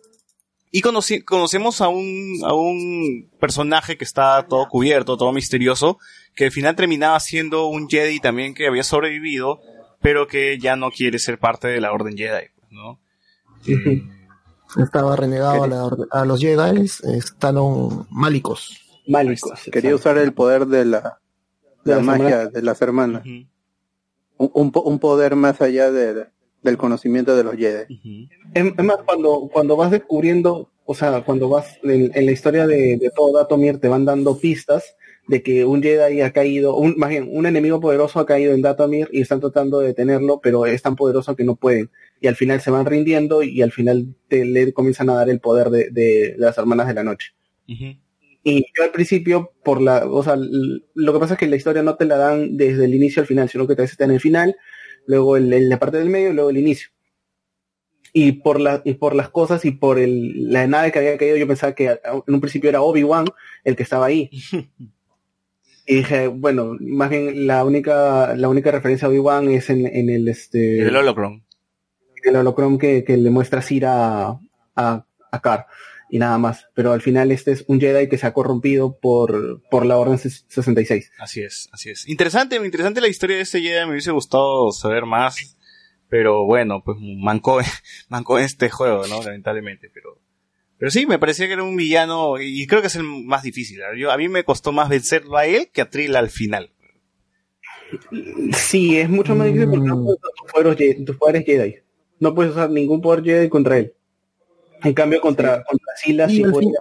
[0.76, 5.98] Y conocemos a un, a un personaje que está todo cubierto, todo misterioso,
[6.34, 9.60] que al final terminaba siendo un Jedi también que había sobrevivido,
[10.00, 13.00] pero que ya no quiere ser parte de la Orden Jedi, ¿no?
[13.66, 14.02] Eh,
[14.82, 18.80] Estaba renegado a, la, a, los Jedi, estaban málicos.
[19.06, 19.52] Málicos.
[19.70, 21.20] Quería usar el poder de la,
[21.84, 23.22] de la magia de las hermanas.
[23.24, 23.48] Uh -huh.
[24.38, 26.26] un, un, un, poder más allá de,
[26.62, 27.84] del conocimiento de los Jedi.
[27.94, 28.74] Uh -huh.
[28.78, 32.96] Es más, cuando, cuando vas descubriendo, o sea, cuando vas en, en la historia de,
[32.96, 34.96] de todo Datomir, te van dando pistas
[35.26, 38.62] de que un Jedi ha caído, un, más bien, un enemigo poderoso ha caído en
[38.62, 41.90] Datomir y están tratando de detenerlo, pero es tan poderoso que no pueden.
[42.20, 45.40] Y al final se van rindiendo y al final te, le comienzan a dar el
[45.40, 47.32] poder de, de, de las hermanas de la noche.
[47.68, 48.00] Uh -huh.
[48.46, 51.82] Y yo al principio, por la, o sea, lo que pasa es que la historia
[51.82, 54.20] no te la dan desde el inicio al final, sino que te está en el
[54.20, 54.54] final,
[55.06, 56.90] luego el, en la parte del medio y luego el inicio.
[58.12, 61.36] Y por, la, y por las cosas y por el, la nave que había caído,
[61.36, 63.24] yo pensaba que en un principio era Obi-Wan
[63.64, 64.30] el que estaba ahí.
[65.86, 70.08] Y dije, bueno, más bien la única, la única referencia a Obi-Wan es en, en,
[70.08, 70.80] el este.
[70.80, 71.44] El holocron.
[72.22, 74.38] El holocron que, que le muestra Sir a,
[74.76, 75.66] a, a Car.
[76.08, 76.68] Y nada más.
[76.74, 80.18] Pero al final este es un Jedi que se ha corrompido por, por la Orden
[80.18, 81.12] 66.
[81.18, 82.08] Así es, así es.
[82.08, 83.84] Interesante, interesante la historia de este Jedi.
[83.84, 85.58] Me hubiese gustado saber más.
[86.08, 87.60] Pero bueno, pues mancó,
[88.08, 89.22] mancó este juego, ¿no?
[89.22, 90.18] Lamentablemente, pero
[90.78, 93.80] pero sí, me parecía que era un villano y creo que es el más difícil.
[93.96, 96.70] Yo, a mí me costó más vencerlo a él que a Trill al final.
[98.52, 101.76] Sí, es mucho más difícil porque no puedes usar tus poderes, tus poderes Jedi.
[102.18, 103.94] No puedes usar ningún poder Jedi contra él.
[104.82, 105.62] En cambio, contra, sí.
[105.68, 106.74] contra Silas sí, al, fin,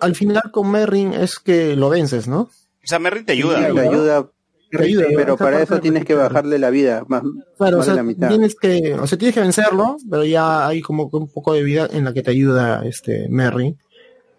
[0.00, 2.40] al, final con Merrin es que lo vences, ¿no?
[2.40, 3.68] O sea, Merrin te ayuda.
[3.68, 4.30] Sí, te ayuda
[4.76, 7.22] Ayuda, pero para eso tienes que bajarle la vida, más,
[7.56, 8.28] claro, más o sea, de la mitad.
[8.28, 11.88] Tienes que, o sea, tienes que vencerlo, pero ya hay como un poco de vida
[11.90, 13.76] en la que te ayuda este Merry.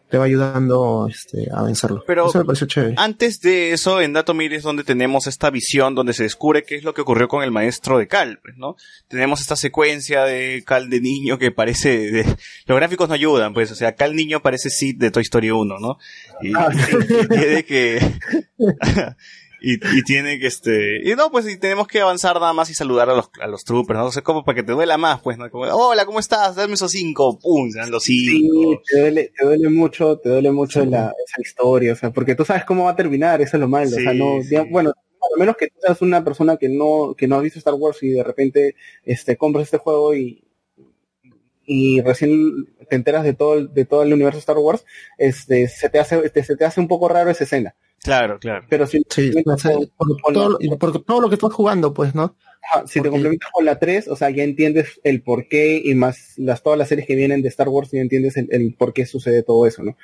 [0.09, 2.03] Te va ayudando este, a vencerlo.
[2.07, 2.95] Pero eso me pareció chévere.
[2.97, 6.83] antes de eso, en Datomir es donde tenemos esta visión, donde se descubre qué es
[6.83, 8.75] lo que ocurrió con el maestro de Cal, pues, ¿no?
[9.07, 12.11] Tenemos esta secuencia de Cal de niño que parece...
[12.11, 12.23] De...
[12.65, 15.75] Los gráficos no ayudan, pues, o sea, Cal niño parece Sid de Toy Story 1,
[15.79, 15.99] ¿no?
[16.41, 16.97] Y, ah, sí.
[17.29, 17.99] y de que...
[19.61, 22.73] y, y tiene que este y no pues y tenemos que avanzar nada más y
[22.73, 25.21] saludar a los a los troopers no o sea como para que te duela más
[25.21, 28.81] pues no como hola cómo estás dame esos cinco pum dan los cinco.
[28.85, 30.87] sí, te duele te duele mucho te duele mucho sí.
[30.89, 33.67] la esa historia o sea porque tú sabes cómo va a terminar eso es lo
[33.67, 36.69] malo sí, o sea no digamos, bueno a menos que tú seas una persona que
[36.69, 40.43] no, que no ha visto Star Wars y de repente este, compras este juego y,
[41.71, 44.83] y recién te enteras de todo, el- de todo el universo Star Wars,
[45.19, 47.75] este, se te hace, este, se te hace un poco raro esa escena.
[48.01, 48.65] Claro, claro.
[48.69, 49.93] Pero si, Sí, te o sea, complementas
[50.23, 52.35] por, la- todo, por todo lo que estás jugando, pues, ¿no?
[52.71, 55.93] ajá, si te complementas con la 3, o sea, ya entiendes el por qué y
[55.95, 58.91] más las, todas las series que vienen de Star Wars, ya entiendes el, el por
[58.93, 59.95] qué sucede todo eso, ¿no?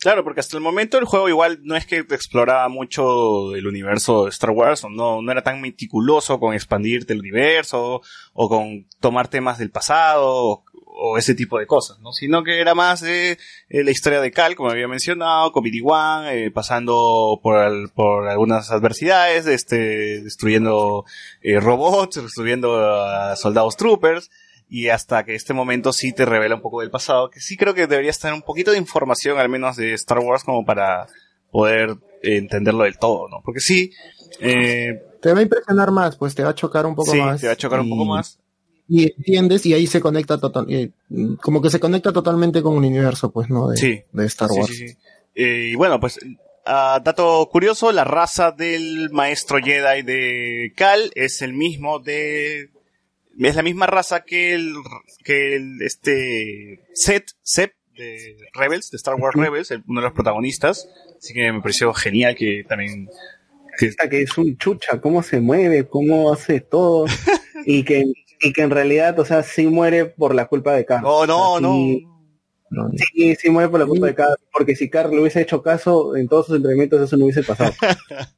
[0.00, 4.24] Claro, porque hasta el momento el juego igual no es que exploraba mucho el universo
[4.24, 8.00] de Star Wars, o no, no era tan meticuloso con expandirte el universo,
[8.32, 10.64] o con tomar temas del pasado, o,
[10.94, 12.12] o ese tipo de cosas, ¿no?
[12.12, 13.38] Sino que era más de
[13.70, 18.28] eh, la historia de Cal, como había mencionado, con BD-1, eh, pasando por, al- por
[18.28, 21.04] algunas adversidades, este, destruyendo
[21.42, 24.30] eh, robots, destruyendo a soldados troopers,
[24.68, 27.74] y hasta que este momento sí te revela un poco del pasado, que sí creo
[27.74, 31.06] que debería estar un poquito de información, al menos de Star Wars, como para
[31.50, 31.90] poder
[32.22, 33.40] eh, entenderlo del todo, ¿no?
[33.44, 33.92] Porque sí,
[34.40, 37.40] eh, Te va a impresionar más, pues te va a chocar un poco sí, más.
[37.40, 38.38] te va a chocar un poco más.
[38.94, 40.90] Y entiendes, y ahí se conecta total, eh,
[41.40, 43.68] como que se conecta totalmente con el universo, pues, ¿no?
[43.68, 44.02] De, Sí.
[44.12, 44.68] de Star Wars.
[44.76, 44.96] sí, sí.
[45.34, 46.18] Eh, y bueno, pues,
[46.66, 52.68] ah, dato curioso, la raza del maestro Jedi de Cal es el mismo de...
[53.38, 54.74] Es la misma raza que el,
[55.24, 60.12] que el, este, Set, Sep de Rebels, de Star Wars Rebels, el- uno de los
[60.12, 60.86] protagonistas.
[61.18, 63.08] Así que me pareció genial que también,
[63.78, 67.06] que, que es un chucha, cómo se mueve, cómo hace todo,
[67.64, 68.04] y que,
[68.42, 71.02] y que en realidad, o sea, sí muere por la culpa de Carl.
[71.02, 71.74] no, no, O sea, no.
[71.74, 72.06] sí-
[72.70, 72.90] ¿no?
[72.96, 76.16] Sí, sí muere por la culpa de Carl, porque si Carl le hubiese hecho caso
[76.16, 77.72] en todos sus entrenamientos, eso no hubiese pasado.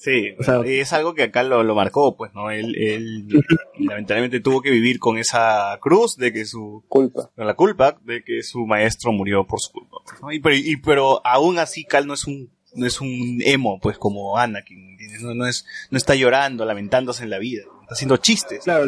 [0.00, 2.52] Sí, O sea- es algo que acá lo, lo marcó, pues, ¿no?
[2.52, 3.26] Él, él
[3.80, 7.30] lamentablemente tuvo que vivir con esa cruz de que su, Culpa.
[7.34, 9.96] con la culpa de que su maestro murió por su culpa.
[10.04, 10.30] pues, ¿no?
[10.30, 13.98] Y, pero, y- pero aún así Cal no es un, no es un emo, pues,
[13.98, 14.96] como Anakin.
[15.20, 18.64] No, no es, no está llorando, lamentándose en la vida, haciendo chistes.
[18.64, 18.84] Claro,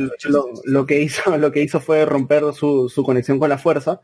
[0.65, 4.01] lo, que hizo, lo que hizo fue romper su, su conexión con la fuerza.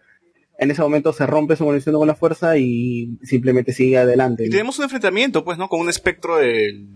[0.59, 4.49] En ese momento se rompe su conexión con la fuerza y simplemente sigue adelante.
[4.49, 5.69] Tenemos un enfrentamiento, pues, ¿no?
[5.69, 6.87] Con un espectro del,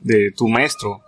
[0.00, 1.00] de tu maestro.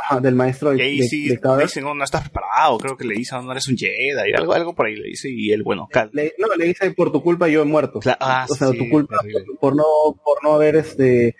[0.00, 2.78] Ajá, del maestro de, Y ahí de- sí de le dice, no, no estás preparado,
[2.78, 5.50] creo que le dice, no eres un Jedi, algo, algo por ahí le dice, y
[5.50, 6.10] él, bueno, Cal.
[6.12, 7.98] Le- no, le dice por tu culpa yo he muerto.
[8.20, 9.16] Ah, o sea, sí, tu culpa
[9.60, 9.84] por no,
[10.24, 11.34] por no haber este,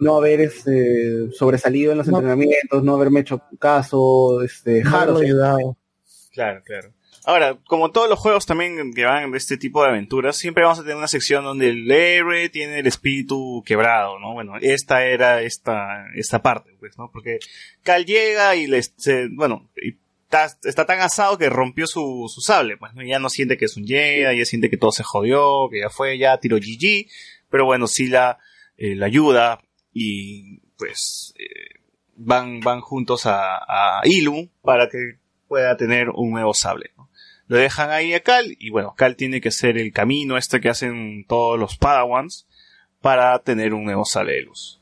[0.00, 2.18] no haber este sobresalido en los No.
[2.18, 5.76] entrenamientos, no haberme hecho caso, este, No ayudado.
[6.32, 6.90] Claro, claro.
[7.26, 10.78] Ahora, como todos los juegos también que van de este tipo de aventuras, siempre vamos
[10.80, 14.34] a tener una sección donde el héroe tiene el espíritu quebrado, ¿no?
[14.34, 17.10] Bueno, esta era esta, esta parte, pues, ¿no?
[17.10, 17.38] Porque
[17.82, 22.42] Cal llega y le, se- bueno, y está, está tan asado que rompió su, su
[22.42, 23.02] sable, pues, ¿no?
[23.02, 25.88] Ya no siente que es un Jedi, ya siente que todo se jodió, que ya
[25.88, 27.06] fue, ya tiró GG,
[27.48, 28.38] pero bueno, sí la,
[28.76, 29.60] eh, la ayuda
[29.94, 31.80] y, pues, eh,
[32.16, 35.18] van, van juntos a, a Ilum para que
[35.48, 37.08] pueda tener un nuevo sable, ¿no?
[37.46, 40.68] Lo dejan ahí a Cal y bueno, Cal tiene que hacer el camino este que
[40.70, 42.46] hacen todos los Padawans
[43.00, 44.80] para tener un nuevo sable de luz.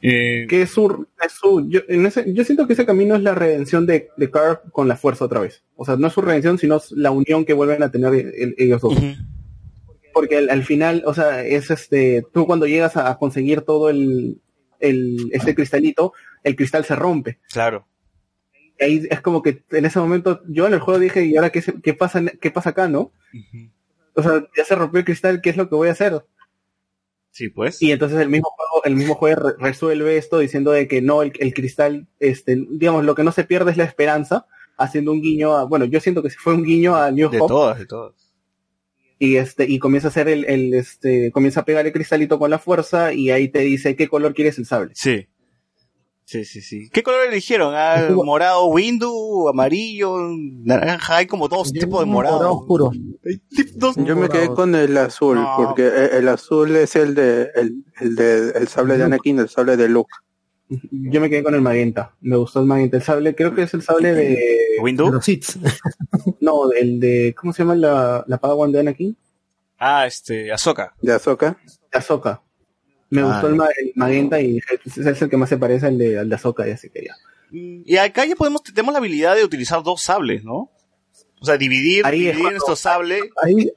[0.00, 3.22] Eh, que es su, es su yo, en ese, yo siento que ese camino es
[3.22, 5.64] la redención de, de Carl con la fuerza otra vez.
[5.76, 8.80] O sea, no es su redención, sino la unión que vuelven a tener el- ellos
[8.80, 8.94] dos.
[10.14, 13.90] Porque al, al final, o sea, es este, tú cuando llegas a, a conseguir todo
[13.90, 14.40] el,
[14.80, 16.12] el, este cristalito,
[16.44, 17.38] el cristal se rompe.
[17.52, 17.86] claro.
[18.80, 21.50] Y ahí es como que en ese momento, yo en el juego dije, ¿y ahora
[21.50, 23.10] qué, se- qué pasa, qué pasa acá, no?
[24.14, 26.24] O sea, ya se rompió el cristal, ¿qué es lo que voy a hacer?
[27.30, 27.82] Sí, pues.
[27.82, 31.22] Y entonces el mismo juego, el mismo juego re- resuelve esto diciendo de que no,
[31.22, 35.22] el, el cristal, este, digamos, lo que no se pierde es la esperanza, haciendo un
[35.22, 37.86] guiño a, bueno, yo siento que fue un guiño a New de Hope, todas, de
[37.86, 38.27] todas.
[39.18, 42.50] Y este, y comienza a hacer el, el, este, comienza a pegar el cristalito con
[42.50, 44.92] la fuerza, y ahí te dice qué color quieres el sable.
[44.94, 45.26] Sí.
[46.24, 46.90] Sí, sí, sí.
[46.92, 47.72] ¿Qué color eligieron?
[47.74, 50.14] Ah, morado, window, amarillo,
[50.62, 52.36] naranja, hay como dos Yo tipos de morado.
[52.36, 52.90] morado oscuro.
[53.76, 55.54] Dos- Yo me quedé con el azul, No.
[55.56, 59.48] porque el, el azul es el de el, el de el sable de Anakin, el
[59.48, 60.12] sable de Luke.
[60.90, 63.72] Yo me quedé con el magenta, me gustó el magenta, el sable, creo que es
[63.74, 65.10] el sable de, De ¿Window?
[65.10, 65.58] los hits.
[66.40, 69.16] no, el de, ¿cómo se llama la, la Padawan de Anakin?
[69.78, 70.94] Ah, este, Ahsoka.
[71.00, 71.56] De Ahsoka.
[71.92, 72.42] De Ahsoka.
[73.10, 76.18] Me Ah, gustó el, el magenta y es el que más se parece al de,
[76.18, 77.14] al de que ya.
[77.50, 80.70] Mm, Y acá ya podemos, tenemos la habilidad de utilizar dos sables, ¿no?
[81.40, 83.20] O sea, dividir, Ahí es dividir cuando- nuestro sable.
[83.42, 83.70] Ahí,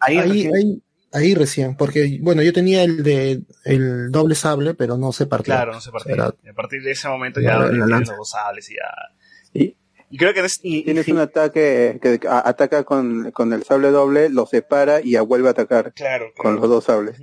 [0.00, 0.82] Ahí, ahí, ahí,
[1.12, 5.54] ahí recién, porque bueno, yo tenía el de el doble sable, pero no se partió.
[5.54, 6.14] Claro, no se partía.
[6.14, 8.12] Era- Y a partir de ese momento La- ya la lanza.
[8.12, 9.60] los dos sables y ya.
[9.60, 9.76] Y
[10.10, 14.30] Y creo que y- tienes un ataque que a- ataca con, con el sable doble,
[14.30, 16.32] lo separa y ya vuelve a atacar Claro.
[16.36, 17.18] con los dos sables.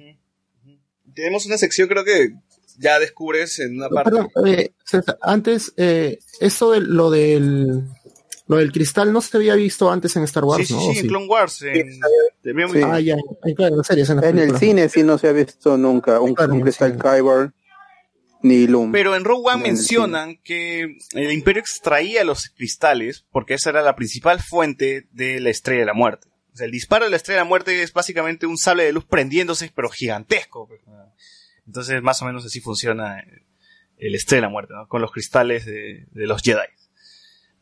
[1.13, 2.33] Tenemos una sección, creo que
[2.77, 4.11] ya descubres en una parte...
[4.11, 7.83] Perdón, eh, César, antes, eh, eso de lo del
[8.47, 10.79] lo del cristal no se había visto antes en Star Wars, sí, ¿no?
[10.81, 11.61] sí, ¿O sí, en Clone Wars.
[11.63, 11.99] En,
[12.43, 12.79] también- Sí.
[12.83, 15.27] Ah, ya, en, claro, en las series, en, las En el cine sí no se
[15.27, 16.99] ha visto nunca un, Claro, un cristal sí.
[16.99, 17.51] Kyber
[18.43, 18.91] ni Loom.
[18.91, 23.71] Pero en Rogue One En el mencionan que el Imperio extraía los cristales porque esa
[23.71, 26.27] era la principal fuente de la Estrella de la Muerte.
[26.53, 28.93] O sea, el disparo de la Estrella de la Muerte es básicamente un sable de
[28.93, 30.69] luz prendiéndose, pero gigantesco.
[31.65, 33.41] Entonces, más o menos así funciona el,
[33.97, 34.87] el Estrella de la Muerte, ¿no?
[34.87, 36.59] Con los cristales de, de los Jedi.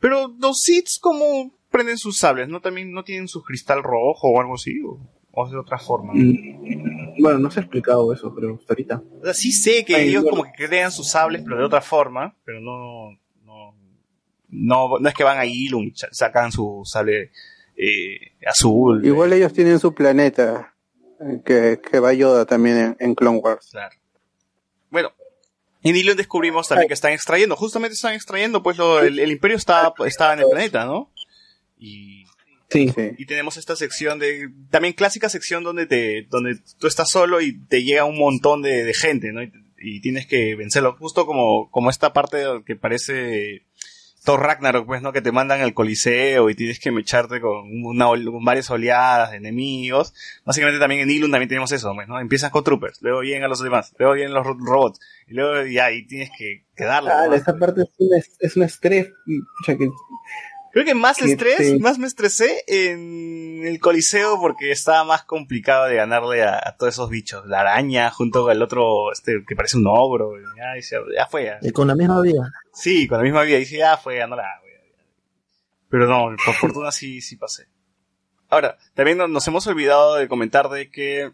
[0.00, 2.48] Pero los Sith, ¿cómo prenden sus sables?
[2.48, 4.80] ¿No también no tienen su cristal rojo o algo así?
[4.82, 4.98] ¿O,
[5.32, 6.12] o es de otra forma?
[6.14, 9.02] Mm, Bueno, no se ha explicado eso, pero hasta ahorita.
[9.20, 10.38] O sea, sí sé que Ay, ellos bueno.
[10.38, 13.10] como que crean sus sables, pero de otra forma, pero no,
[13.44, 13.74] no,
[14.48, 17.30] no, no es que van a Ilum y sacan su sable
[17.76, 19.04] eh, azul.
[19.04, 20.74] Igual ellos tienen su planeta
[21.20, 23.68] eh, que, que va Yoda también en, en Clone Wars.
[23.72, 23.96] Claro.
[25.84, 29.56] En Ilum descubrimos también que están extrayendo, justamente están extrayendo, pues lo- el, el imperio
[29.56, 31.10] está, estaba en el planeta, ¿no?
[31.78, 32.24] Y,
[32.70, 32.88] Sí.
[32.88, 33.10] Sí.
[33.18, 37.56] y tenemos esta sección de, también clásica sección donde te, donde tú estás solo y
[37.66, 39.42] te llega un montón de, de gente, ¿no?
[39.42, 43.62] Y, y tienes que vencerlo, justo como, como esta parte que parece
[44.24, 45.12] Thor Ragnarok, pues, ¿no?
[45.12, 49.36] Que te mandan al coliseo y tienes que mecharte con una, con varias oleadas de
[49.36, 50.14] enemigos.
[50.44, 52.18] Básicamente también en Ilum también tenemos eso, pues, ¿no?
[52.18, 54.98] Empiezas con troopers, luego llegan a los demás, luego vienen los ro- robots,
[55.28, 57.10] y luego ya, y tienes que quedarle.
[57.12, 59.08] Ah, esa parte es un, es, es un estrés.
[59.58, 59.90] pucha, que-
[60.74, 65.86] Creo que más estrés, te- más me estresé en el Coliseo porque estaba más complicado
[65.86, 67.46] de ganarle a, a todos esos bichos.
[67.46, 70.32] La araña junto con el otro, este, que parece un ogro.
[70.38, 71.44] y Ya, dice, ya fue.
[71.44, 71.58] ya.
[71.62, 72.52] Y con la misma vida.
[72.72, 73.56] Sí, con la misma vida.
[73.58, 74.64] Dice, ya fue, ya no la hago.
[74.66, 75.04] ya, ya.
[75.88, 77.68] Pero no, por fortuna sí, sí pasé.
[78.50, 81.32] Ahora, también no- nos hemos olvidado de comentar de que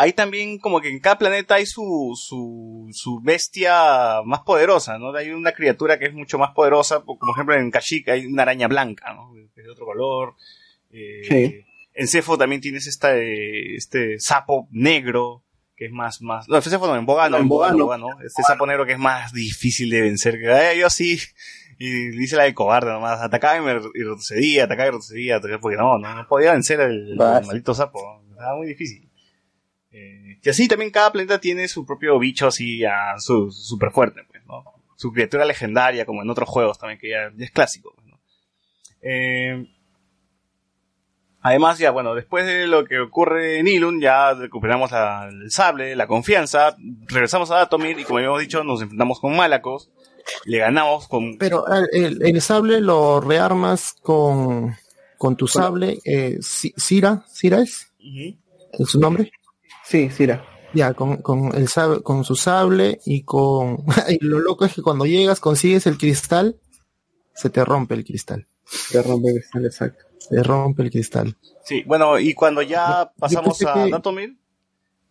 [0.00, 5.12] hay también como que en cada planeta hay su, su, su bestia más poderosa, ¿no?
[5.16, 8.42] Hay una criatura que es mucho más poderosa, como por ejemplo en Kashyyyk hay una
[8.42, 9.32] araña blanca, ¿no?
[9.34, 10.34] Que es de otro color.
[10.92, 11.64] Eh, Sí.
[11.94, 15.42] En Cefo también tienes esta, eh, este sapo negro,
[15.74, 18.04] que es más, más, no, en Cefo no, en Bogano, En en Bogano, Bogano.
[18.04, 21.18] Bogano, este sapo negro que es más difícil de vencer, que "Ay, yo sí,
[21.76, 25.76] y dice la de cobarde nomás, atacaba y, me, y retrocedía, atacaba y retrocedía, porque
[25.76, 29.07] no, no, no podía vencer el, maldito sapo, estaba muy difícil.
[29.90, 34.20] Eh, y así también cada planeta tiene su propio bicho así, a su, super fuerte,
[34.28, 34.64] pues, ¿no?
[34.96, 38.18] Su criatura legendaria, como en otros juegos también, que ya, ya es clásico, pues, ¿no?
[39.02, 39.66] Eh,
[41.40, 45.94] además, ya, bueno, después de lo que ocurre en Ilun, ya recuperamos la- el sable,
[45.96, 46.76] la confianza,
[47.06, 49.90] regresamos a Datomir y como habíamos dicho, nos enfrentamos con Malacos,
[50.44, 51.38] le ganamos con...
[51.38, 54.76] Pero ah, el, el sable lo rearmas con,
[55.16, 57.92] con tu sable, eh, Sira, ¿Sira es?
[58.72, 59.30] ¿Es su nombre?
[59.88, 60.44] Sí, Sira.
[60.74, 63.84] Ya, con, con, el sable, con su sable y con...
[64.08, 66.56] y lo loco es que cuando llegas consigues el cristal,
[67.34, 68.46] se te rompe el cristal.
[68.92, 70.04] Te rompe el cristal, exacto.
[70.18, 71.36] Se rompe el cristal.
[71.64, 74.36] Sí, bueno, y cuando ya pasamos a que- Datomir,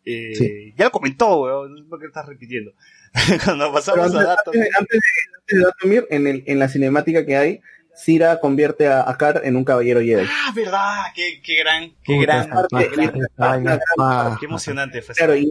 [0.05, 0.73] eh, Sí.
[0.77, 2.71] ya lo comentó, weón, no sé por qué estás repitiendo.
[3.45, 4.61] cuando pasamos antes, a Datomir...
[4.77, 7.61] antes de- antes de Datomir, en, el, en la cinemática que hay,
[7.97, 10.25] Sira convierte a Akar en un caballero Jedi.
[10.29, 15.15] Ah, verdad, qué, qué gran, qué Puta, gran, parte, gran- qué emocionante fue.
[15.15, 15.49] Claro, y,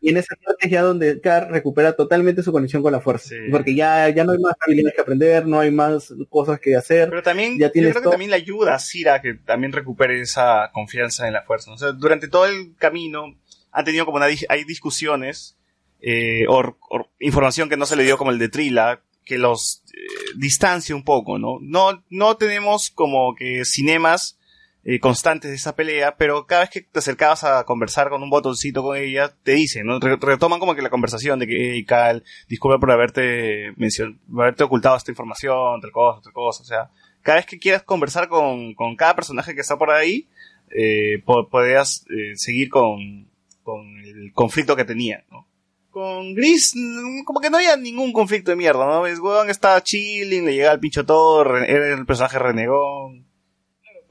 [0.00, 3.30] y en esa parte es ya donde Car recupera totalmente su conexión con la fuerza.
[3.30, 3.36] Sí.
[3.50, 7.08] Porque ya, ya no hay más habilidades que aprender, no hay más cosas que hacer.
[7.08, 9.72] Pero también, Ya yo tienes creo que también le ayuda a Cira a que también
[9.72, 11.72] recupere esa confianza en la fuerza.
[11.72, 13.34] O sea, durante todo el camino
[13.72, 15.56] han tenido como una, hay discusiones
[16.02, 19.82] eh, o, o información que no se le dio como el de Trila que los
[19.92, 19.98] eh,
[20.36, 21.58] distancia un poco, ¿no?
[21.60, 24.38] No, no tenemos como que cinemas
[24.84, 28.30] eh, constantes de esa pelea, pero cada vez que te acercabas a conversar con un
[28.30, 29.98] botoncito con ella, te dicen, ¿no?
[29.98, 34.62] Re- retoman como que la conversación de que, hey, Cal, disculpa por haberte mencionado, haberte
[34.62, 36.90] ocultado esta información, tal cosa, tal cosa, o sea,
[37.22, 40.28] cada vez que quieras conversar con, con cada personaje que está por ahí,
[40.70, 42.04] eh, po- podrías
[42.36, 43.28] seguir con,
[43.64, 45.48] con el conflicto que tenía, ¿no?
[45.96, 49.06] Con Gris, mm, como que no había ningún conflicto de mierda, ¿no?
[49.06, 53.24] Es weón estaba chilling, le llegaba el pincho todo, re- era el personaje renegón.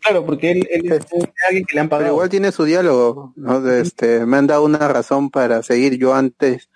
[0.02, 1.06] Claro, porque él, él es
[1.48, 2.14] alguien que le han Pero pagado.
[2.14, 3.62] igual tiene su diálogo, ¿no?
[3.62, 6.00] De este, me han dado una razón para seguir.
[6.00, 6.70] Yo antes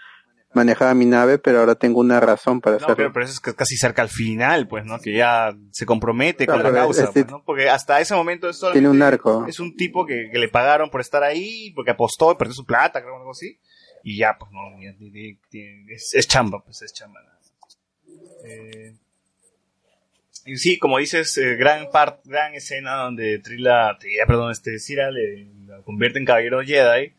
[0.53, 2.95] manejaba mi nave, pero ahora tengo una razón para No, hacerlo.
[2.97, 4.99] pero, pero eso es que casi cerca al final, pues, ¿no?
[4.99, 7.43] Que ya se compromete Claro, con la pero causa, este- pues, ¿no?
[7.43, 9.45] Porque hasta ese momento es Tiene un arco.
[9.47, 12.66] Es un tipo que, que le pagaron por estar ahí, porque apostó y perdió su
[12.66, 13.57] plata, creo, algo así.
[14.04, 14.62] Y ya, pues, no,
[15.89, 17.20] es, es chamba, pues, es chamba.
[18.45, 18.93] Eh,
[20.45, 25.47] y sí, como dices, eh, gran part, gran escena donde Trila, perdón, este, Cira le,
[25.68, 27.14] la convierte en caballero Jedi.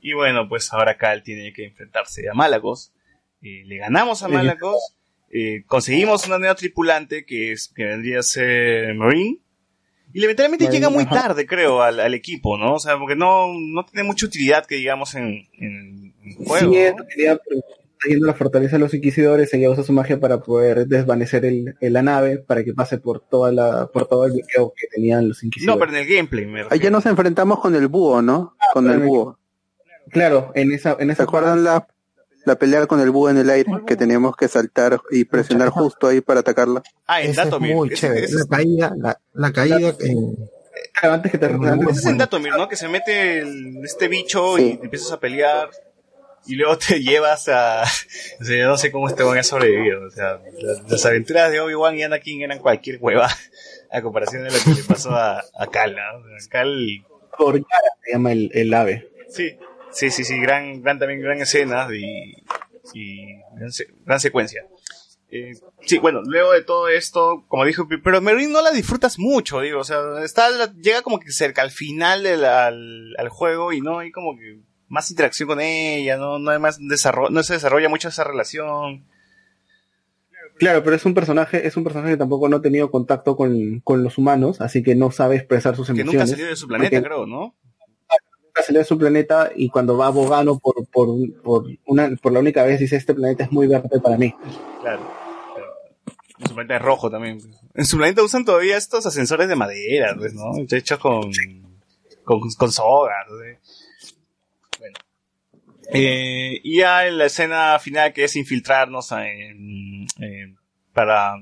[0.00, 2.92] Y bueno, pues ahora Cal tiene que enfrentarse a Malagos.
[3.42, 4.96] eh, le ganamos a Malakos,
[5.30, 9.38] eh, conseguimos una nueva tripulante que es que vendría a ser Marine.
[10.12, 11.14] Y lamentablemente llega muy ajá.
[11.22, 12.74] tarde, creo, al, al equipo, ¿no?
[12.74, 16.72] O sea, porque no, no tiene mucha utilidad que digamos en, en el juego.
[16.72, 16.78] Sí,
[17.26, 17.38] ¿no?
[18.08, 21.74] yendo a la fortaleza de los inquisidores, ella usa su magia para poder desvanecer el,
[21.80, 25.28] el- la nave para que pase por toda la, por todo el bloqueo que tenían
[25.28, 25.78] los No, inquisidores.
[25.80, 26.90] pero en el gameplay, me Ahí ya refiero.
[26.92, 28.54] nos enfrentamos con el búho, ¿no?
[28.74, 29.38] Con el búho.
[30.10, 31.88] Claro, en esa, en ¿Se esa acuerdan la,
[32.46, 33.70] la pelea con el búho en el aire?
[33.86, 36.82] Que teníamos que saltar y presionar justo ahí para atacarla.
[37.06, 37.74] Ah, en es Datomir.
[37.74, 40.36] muy ese- La caída, la, la caída en,
[40.92, 42.68] Claro, antes que te Ese es en Datomir, ¿no?
[42.68, 44.78] Que se mete el- este bicho Sí.
[44.80, 45.68] y empiezas a pelear
[46.46, 47.82] y luego te llevas a...
[48.40, 50.06] O sea, yo no sé cómo este weón ha sobrevivido.
[50.06, 53.28] O sea, las, las aventuras de Obi-Wan y Anakin eran cualquier hueva
[53.90, 56.18] a comparación de lo que le pasó a, a Cal, ¿no?
[56.18, 57.04] O sea, Cal...
[57.36, 59.08] por Yara se llama el, el ave.
[59.28, 59.56] Sí,
[59.96, 62.34] sí, sí, sí, gran, gran también gran escena y,
[62.94, 63.26] y
[63.56, 64.64] gran, se- gran secuencia.
[65.28, 69.60] Eh, sí, bueno, luego de todo esto, como dijo, pero Merlin no la disfrutas mucho,
[69.60, 73.80] digo, o sea, está, llega como que cerca al final del, al, al juego y
[73.80, 77.54] no hay como que más interacción con ella, no, no hay más desarrollo, no se
[77.54, 79.04] desarrolla mucho esa relación.
[80.58, 83.80] Claro, pero es un personaje, es un personaje que tampoco no ha tenido contacto con,
[83.80, 86.14] con los humanos, así que no sabe expresar sus Que emociones.
[86.14, 87.54] nunca salió de su planeta, Porque- creo, ¿no?
[88.62, 91.08] Salió de su planeta y cuando va a Bogano por, por,
[91.42, 94.34] por, una, por la única vez dice este planeta es muy verde para mí.
[94.80, 95.02] Claro.
[96.38, 97.38] En su planeta es rojo también.
[97.74, 100.52] En su planeta usan todavía estos ascensores de madera, pues, ¿no?
[100.70, 101.30] Hechos con,
[102.24, 103.26] con, con sogas.
[103.30, 103.36] ¿no?
[104.78, 104.98] Bueno.
[105.92, 110.06] Eh, y ya en la escena final que es infiltrarnos en-
[110.92, 111.34] para...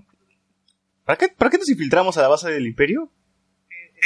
[1.04, 3.10] ¿Para qué, ¿Para qué nos infiltramos a la base del imperio?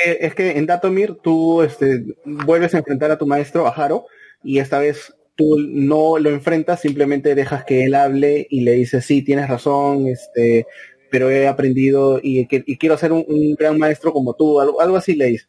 [0.05, 4.07] Eh, es que en Datomir tú este, vuelves a enfrentar a tu maestro, a Haro,
[4.43, 9.05] y esta vez tú no lo enfrentas, simplemente dejas que él hable y le dices,
[9.05, 10.67] sí, tienes razón, este,
[11.11, 15.27] pero he aprendido y, y quiero ser un, gran maestro como tú, algo, así le
[15.27, 15.49] dices.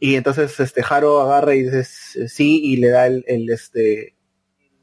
[0.00, 4.14] Y entonces este Haro agarra y dices sí y le da el, este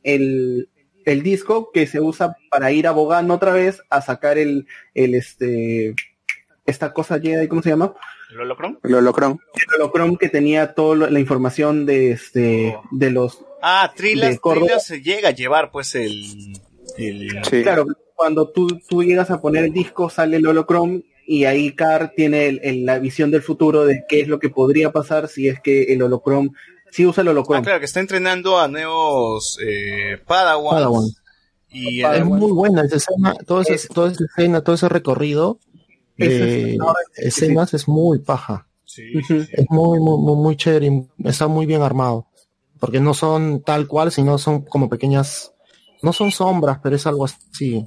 [0.04, 0.70] el,
[1.06, 5.16] el disco que se usa para ir a Bogan otra vez a sacar el, el
[5.16, 5.96] este
[6.66, 7.96] esta cosa Jedi, ¿cómo se llama?
[8.36, 8.80] ¿El holocron?
[8.84, 14.40] El el holocron que tenía toda la información de este de los Ah, Trilas,
[14.86, 16.54] se llega a llevar pues el...
[16.98, 17.64] el Sí.
[17.64, 22.14] claro cuando tú, tú llegas a poner el disco sale el holocron y ahí Car
[22.16, 25.48] tiene el- el- la visión del futuro de qué es lo que podría pasar si
[25.48, 26.52] es que el holocron
[26.92, 30.76] si usa el holocron Ah, claro, que está entrenando a nuevos eh, Padawans.
[30.76, 31.06] Padawan.
[31.72, 32.22] Y Padawan.
[32.34, 35.60] Es muy buena esa escena, toda esa, toda esa escena, todo ese recorrido
[36.18, 37.28] Ese de es- ahora sí, sí.
[37.28, 38.68] escenas es muy paja.
[38.86, 39.44] Sí, Ujú.
[39.44, 39.50] sí.
[39.52, 42.28] Es muy, muy, muy, muy chévere y está muy bien armado.
[42.80, 45.54] Porque no son tal cual, sino son como pequeñas,
[46.02, 47.86] no son sombras, pero es algo así.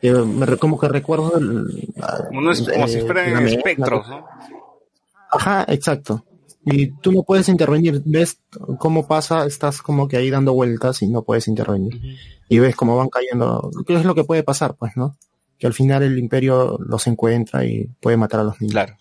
[0.00, 1.88] Que me re- como que recuerdo el,
[2.28, 4.24] Como, no es- como si eh, fueran espectros, ¿no?
[5.30, 6.24] Ajá, exacto.
[6.64, 8.38] Y tú no puedes intervenir, ves
[8.78, 12.00] cómo pasa, estás como que ahí dando vueltas y no puedes intervenir.
[12.48, 15.16] Y ves cómo van cayendo, qué es lo que puede pasar, pues, ¿no?
[15.60, 18.72] Que al final el imperio los encuentra y puede matar a los niños.
[18.72, 18.96] Claro.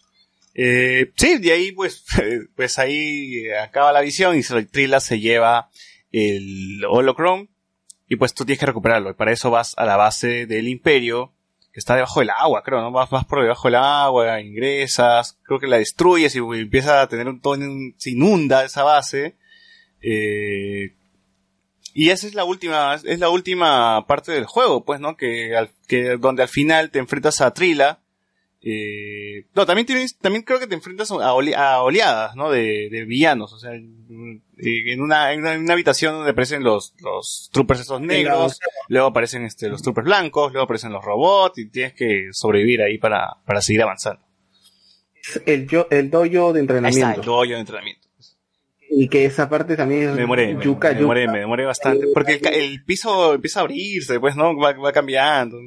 [0.53, 2.03] Eh, sí, de ahí pues,
[2.55, 5.70] pues ahí acaba la visión y se- Trila se lleva
[6.12, 7.49] el holocron
[8.10, 9.10] y pues tú tienes que recuperarlo.
[9.10, 11.32] Y para eso vas a la base del imperio,
[11.72, 12.91] que está debajo del agua, creo, ¿no?
[12.91, 17.28] Vas, vas por debajo del agua, ingresas, creo que la destruyes y empieza a tener
[17.28, 17.66] un tono,
[17.97, 19.38] se inunda esa base.
[20.01, 20.95] Eh,
[21.94, 25.18] y esa es la última, es la última parte del juego, pues, ¿no?
[25.18, 28.00] Que, al- que donde al final te enfrentas a Trila.
[28.62, 32.52] Eh, no, también tienes, también creo que te enfrentas a, ole- a oleadas, ¿no?
[32.52, 36.94] De, de villanos, o sea, en una, en una, en una habitación donde aparecen los,
[37.00, 38.60] los troopers estos negros,
[38.90, 42.98] luego aparecen este, los troopers blancos, luego aparecen los robots y tienes que sobrevivir ahí
[42.98, 44.22] para, para seguir avanzando.
[45.46, 48.09] el yo el dojo de Ahí está, el entrenamiento dojo de entrenamiento.
[48.90, 51.34] Y que esa parte también es Me demoré, yuca, me demoré, yuca.
[51.34, 52.08] me demoré bastante.
[52.14, 54.58] Porque el, piso empieza a abrirse, pues, ¿no?
[54.58, 55.58] Va, va cambiando.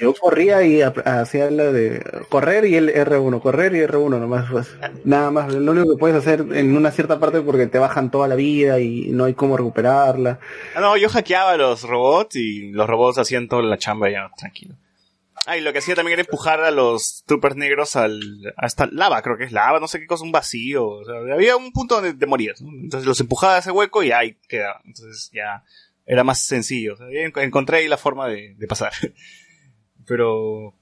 [0.00, 4.50] Yo corría y hacía la de correr y el R1, correr y R1 nomás.
[4.50, 4.74] Pues.
[5.04, 8.26] Nada más, lo único que puedes hacer en una cierta parte porque te bajan toda
[8.26, 10.38] la vida y no hay cómo recuperarla.
[10.74, 14.74] Ah, no, yo hackeaba los robots y los robots hacían toda la chamba ya, tranquilo.
[15.46, 18.20] Ah, y lo que hacía también era empujar a los troopers negros al,
[18.56, 20.86] a esta lava, creo que es lava, no sé qué cosa, un vacío.
[20.86, 22.70] O sea, había un punto donde te morías, ¿no?
[22.70, 24.80] Entonces los empujaba a ese hueco y ahí quedaba.
[24.84, 25.64] Entonces ya
[26.06, 26.94] era más sencillo.
[26.94, 27.06] O sea,
[27.42, 28.92] encontré ahí la forma de, de pasar.
[30.06, 30.74] Pero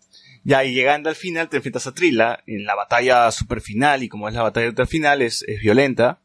[0.45, 4.09] ya, y llegando al final te enfrentas a Trila en la batalla super final, y
[4.09, 6.21] como es la batalla al final, es, es violenta.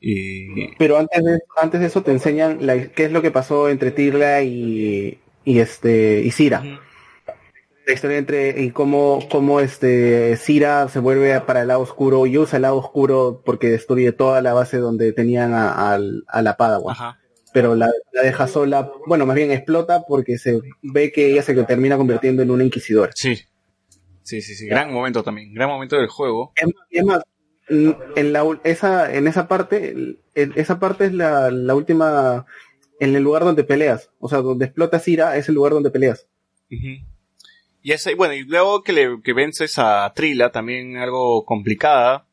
[0.00, 0.74] Y...
[0.76, 3.90] Pero antes de, antes de eso te enseñan la, qué es lo que pasó entre
[3.90, 6.62] Tirla y, y este y Cira.
[7.86, 12.38] La historia entre y cómo, cómo este Cira se vuelve para el lado oscuro y
[12.38, 16.56] usa el lado oscuro porque destruye toda la base donde tenían a, a, a la
[16.56, 16.92] Padawan.
[16.92, 17.18] Ajá.
[17.52, 21.54] Pero la, la deja sola, bueno, más bien explota porque se ve que ella se
[21.64, 23.12] termina convirtiendo en una inquisidora.
[23.14, 23.36] Sí.
[24.22, 24.66] Sí, sí, sí.
[24.66, 25.52] Gran momento también.
[25.52, 26.52] Gran momento del juego.
[26.56, 27.22] Es más, es más,
[28.16, 32.44] en la esa en esa parte el- esa parte es la, la última
[33.00, 36.26] en el lugar donde peleas o sea donde explota Cira es el lugar donde peleas
[36.70, 37.06] Ujú.
[37.86, 42.26] Y bueno, y luego que le que vences a Trila, también algo complicada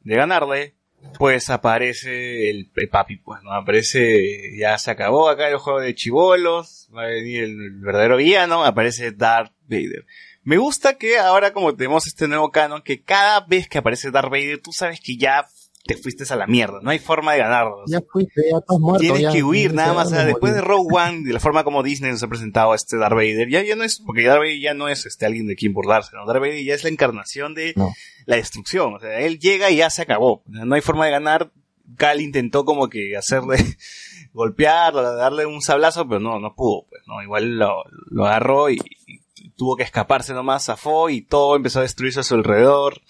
[0.00, 0.74] de ganarle,
[1.16, 3.52] pues aparece el, el papi, pues, ¿no?
[3.52, 8.64] Aparece, ya se acabó acá el juego de chivolos, va a venir el verdadero villano,
[8.64, 10.04] aparece Darth Vader.
[10.42, 14.32] Me gusta que ahora como tenemos este nuevo canon, que cada vez que aparece Darth
[14.32, 15.46] Vader, tú sabes que ya
[15.88, 17.82] te fuiste a la mierda, no hay forma de ganarlo.
[17.86, 19.00] Ya fuiste, ya estás muerto.
[19.00, 20.08] Tienes ya, que huir ya nada más.
[20.08, 20.60] O sea, después de.
[20.60, 23.62] Rogue One, de la forma como Disney nos ha presentado a este Darth Vader, ya,
[23.62, 26.26] ya no es, porque Darth Vader ya no es este alguien de quien burlarse, ¿no?
[26.26, 27.90] Darth Vader ya es la encarnación de No.
[28.26, 28.94] la destrucción.
[28.96, 30.42] O sea, él llega y ya se acabó.
[30.46, 31.50] O sea, no hay forma de ganar.
[31.96, 33.56] Cal intentó como que hacerle,
[34.34, 37.22] golpearlo, darle un sablazo, pero no, no pudo, pues, ¿no?
[37.22, 41.82] Igual lo, lo agarró y, y tuvo que escaparse nomás, zafó y todo empezó a
[41.82, 43.00] destruirse a su alrededor.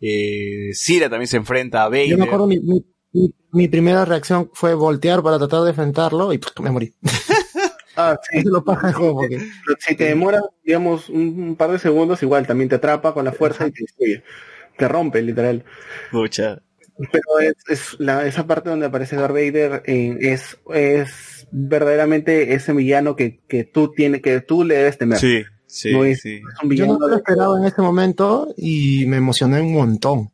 [0.00, 2.08] Eh, Cira también se enfrenta a Vader.
[2.08, 6.32] Yo me acuerdo, mi, mi, mi- mi primera reacción fue voltear para tratar de enfrentarlo
[6.32, 6.94] y pff, me morí.
[7.96, 9.38] ah sí lo paja el juego porque
[9.78, 13.32] si te demora digamos un, un par de segundos igual también te atrapa con la
[13.32, 14.22] fuerza y te destruye
[14.76, 15.64] te rompe literal
[16.10, 16.60] Pucha.
[17.10, 22.74] pero es, es la, esa parte donde aparece Darth Vader eh, es es verdaderamente ese
[22.74, 25.42] villano que, que tú tienes que tú le debes temer Sí,
[25.78, 26.36] sí, No es- sí.
[26.36, 30.30] es un yo no lo esperaba en ese momento y me emocioné un montón.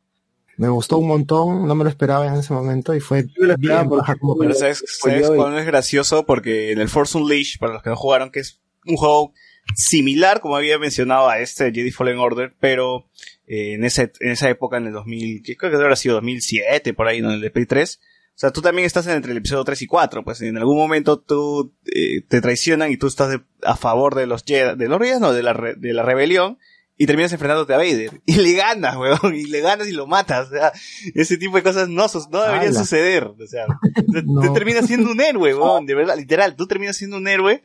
[0.58, 3.26] Me gustó un montón, no me lo esperaba en ese momento y fue
[3.58, 4.54] bien baja como Pero.
[4.54, 6.24] ¿sabes, sabes cuándo es gracioso?
[6.26, 9.32] Porque en el Force Unleashed, para los que no jugaron, que es un juego
[9.74, 13.06] similar, como había mencionado, a este Jedi Fallen Order, pero
[13.46, 16.92] eh, en, ese, en esa época, en el 2000, que creo que habrá sido 2007,
[16.94, 17.28] por ahí, ¿no?
[17.30, 18.00] en el de Play 3.
[18.34, 21.18] O sea, tú también estás entre el episodio 3 y 4, pues en algún momento
[21.20, 24.98] tú eh, te traicionan y tú estás de- a favor de los Jedi, de los
[24.98, 26.58] Jedi, no, de la, re- de la rebelión,
[26.96, 28.20] y terminas enfrentándote a Vader.
[28.26, 30.48] Y le ganas, weón, y le ganas y lo matas.
[30.48, 30.72] O sea,
[31.14, 33.24] ese tipo de cosas no, no deberían suceder.
[33.24, 33.66] O sea,
[34.24, 34.40] No.
[34.40, 37.62] te terminas siendo un héroe, weón, de verdad, literal, tú terminas siendo un héroe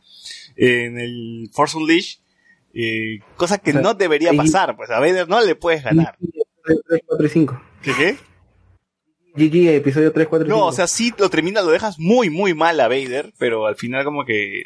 [0.58, 2.20] en el Force Unleashed,
[2.74, 5.84] eh, cosa que O sea, no debería y- pasar, pues a Vader no le puedes
[5.84, 6.18] ganar.
[6.88, 8.18] 3, 4 y 5 ¿Qué qué?
[9.38, 12.30] GG episodio 3, 4 y 5 No, o sea, sí lo terminas, lo dejas muy,
[12.30, 14.62] muy mal a Vader, pero al final como que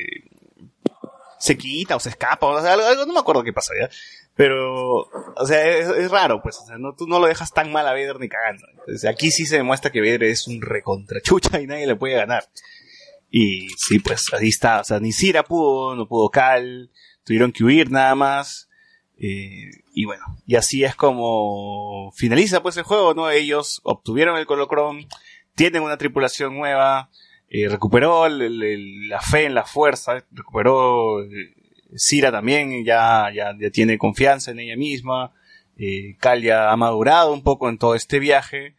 [1.39, 3.89] se quita o se escapa, o sea, algo, algo- no me acuerdo qué pasa ya.
[4.35, 7.71] Pero, o sea, es, es raro, pues, o sea, no, tú no lo dejas tan
[7.71, 8.63] mal a Vader ni cagando.
[8.71, 12.45] Entonces, aquí sí se demuestra que Vader es un recontrachucha y nadie le puede ganar.
[13.29, 16.91] Y sí, pues, ahí está, o sea, ni Cira pudo, no pudo Cal,
[17.25, 18.69] tuvieron que huir nada más.
[19.23, 23.29] Eh, y bueno, y así es como finaliza pues el juego, ¿no?
[23.29, 25.05] Ellos obtuvieron el Colocron,
[25.53, 27.11] tienen una tripulación nueva,
[27.47, 31.53] eh, recuperó la fe en la fuerza, recuperó eh,
[31.95, 35.33] Cira también, ya, ya, ya tiene confianza en ella misma,
[35.77, 38.75] eh, Cal ya ha madurado un poco en todo este viaje,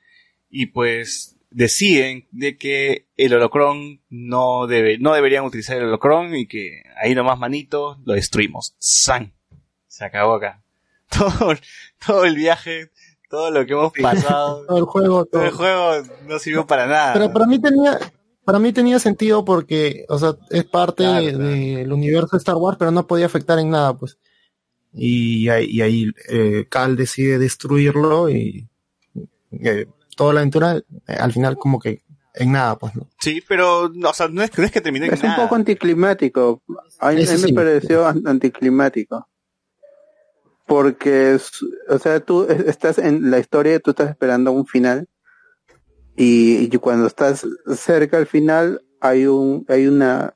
[0.50, 6.46] y pues deciden de que el holocron no debe, no deberían utilizar el holocron y
[6.46, 8.74] que ahí nomás manito lo destruimos.
[8.78, 9.34] ¡San!
[9.92, 10.62] Se acabó acá.
[11.10, 11.52] Todo,
[12.06, 12.90] todo el viaje,
[13.28, 15.26] todo lo que hemos pasado, todo el juego.
[15.26, 15.44] todo todo.
[15.44, 15.92] el juego
[16.26, 17.12] no sirvió para nada.
[17.12, 17.98] Pero para mí tenía,
[18.46, 21.44] para mí tenía sentido porque, o sea, es parte Claro, de- claro.
[21.50, 24.16] del universo de Star Wars, pero no podía afectar en nada, pues.
[24.94, 28.66] Y ahí, y ahí eh, Cal decide destruirlo y
[29.50, 29.86] eh,
[30.16, 30.82] toda la aventura, eh,
[31.18, 32.00] al final como que
[32.34, 33.06] en nada, pues, ¿no?
[33.20, 35.54] Sí, pero, no, o sea, no es, no es que termine en Es un poco
[35.56, 36.62] anticlimático.
[37.00, 39.28] A mí, me pareció an- anticlimático.
[40.72, 41.36] Porque,
[41.90, 45.06] o sea, tú es- estás en la historia, tú estás esperando un final.
[46.16, 47.46] Y, y cuando estás
[47.76, 50.34] cerca al final, hay un, hay una,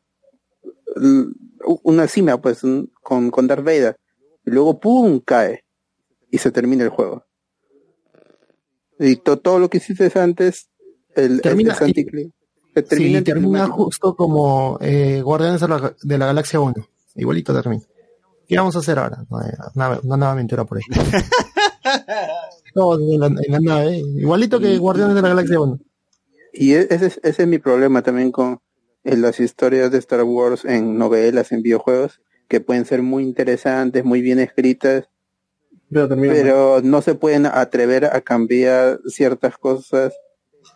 [1.85, 3.97] una cima, pues, un- con, con Darth Vader.
[4.45, 5.21] Y luego, ¡pum!
[5.25, 5.65] cae.
[6.31, 7.25] Y se termina el juego.
[8.99, 10.69] Y to- todo lo que hiciste antes,
[11.15, 16.61] el, Termina- se Sí, termina termina justo como eh, Guardianes de la, de la Galaxia
[16.61, 16.75] 1.
[17.15, 17.83] Igualito termina.
[18.49, 19.19] ¿Qué vamos a hacer ahora?
[19.29, 19.39] No,
[19.75, 20.85] Una, una nueva aventura por ahí.
[22.75, 25.79] Todos en la, en la nave, igualito que Guardianes de la Galaxia 1.
[26.53, 28.61] Y e- ese es, ese es mi problema también con
[29.03, 34.21] las historias de Star Wars en novelas, en videojuegos, que pueden ser muy interesantes, muy
[34.21, 35.09] bien escritas,
[36.35, 40.13] pero no se pueden atrever a cambiar ciertas cosas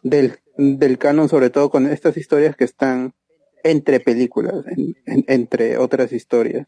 [0.03, 3.15] del, del canon, sobre todo con estas historias que están
[3.65, 6.67] entre películas, en- en- entre otras historias.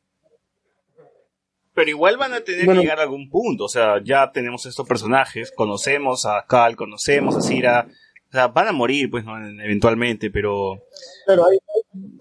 [1.74, 2.80] Pero igual van a tener Bueno.
[2.80, 3.64] que llegar a algún punto.
[3.64, 7.86] O sea, ya tenemos estos personajes, conocemos a Cal, conocemos a Cira.
[8.28, 9.36] O sea, van a morir, pues, ¿no?
[9.62, 10.78] eventualmente, pero.
[11.26, 11.58] Claro, hay,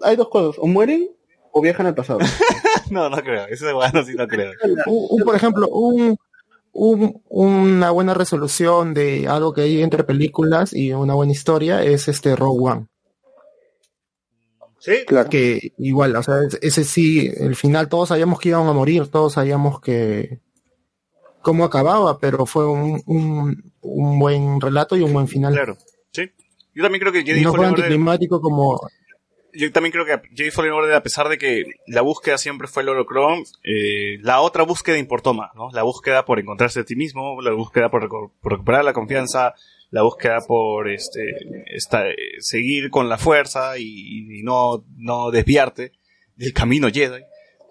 [0.02, 1.08] hay dos cosas, o mueren
[1.52, 2.18] o viajan al pasado.
[2.90, 3.46] No, no creo.
[3.48, 4.52] Eso de bueno sí no creo.
[4.86, 6.18] Un- un- por ejemplo, un,
[6.72, 12.08] un- una buena resolución de algo que hay entre películas y una buena historia es
[12.08, 12.86] este Rogue One.
[14.84, 15.30] Sí, Claro.
[15.30, 19.06] Que igual, o sea, es- ese sí, el final todos sabíamos que iban a morir,
[19.06, 20.40] todos sabíamos que
[21.40, 25.52] cómo acababa, pero fue un, un, un buen relato y un buen final.
[25.54, 25.76] claro.
[26.12, 26.30] Sí.
[26.74, 28.80] Yo también creo que Jedi no fue anticlimático como
[29.54, 32.82] yo también creo que Jedi Fallen Order, a pesar de que la búsqueda siempre fue
[32.84, 35.68] el holocron, eh, la otra búsqueda importó más, ¿no?
[35.72, 39.54] La búsqueda por encontrarse a ti mismo, la búsqueda por, recu- por recuperar la confianza,
[39.92, 41.20] la búsqueda por este
[41.66, 45.92] esta- eh, seguir con la fuerza y, y no, no desviarte
[46.34, 47.22] del camino Jedi.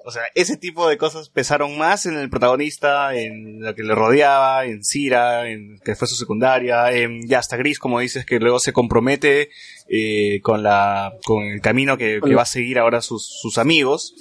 [0.03, 3.93] O sea, ese tipo de cosas pesaron más en el protagonista, en la que le
[3.93, 8.39] rodeaba, en Cira, en que fue su secundaria, en ya hasta Gris, como dices, que
[8.39, 9.49] luego se compromete
[9.89, 14.15] eh, con la con el camino que, que va a seguir ahora sus, sus amigos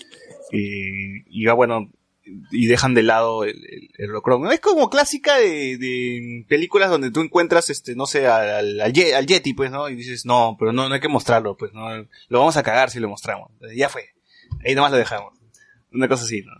[0.52, 1.90] y, y va bueno
[2.51, 4.51] y dejan de lado el, el, el holocron.
[4.52, 9.15] Es como clásica de, de películas donde tú encuentras este no sé al, al, Ye-
[9.15, 11.89] al Yeti pues no y dices no pero no no hay que mostrarlo pues no
[12.28, 14.11] lo vamos a cagar si lo mostramos ya fue
[14.65, 15.35] ahí nomás lo dejamos
[15.93, 16.52] una cosa así no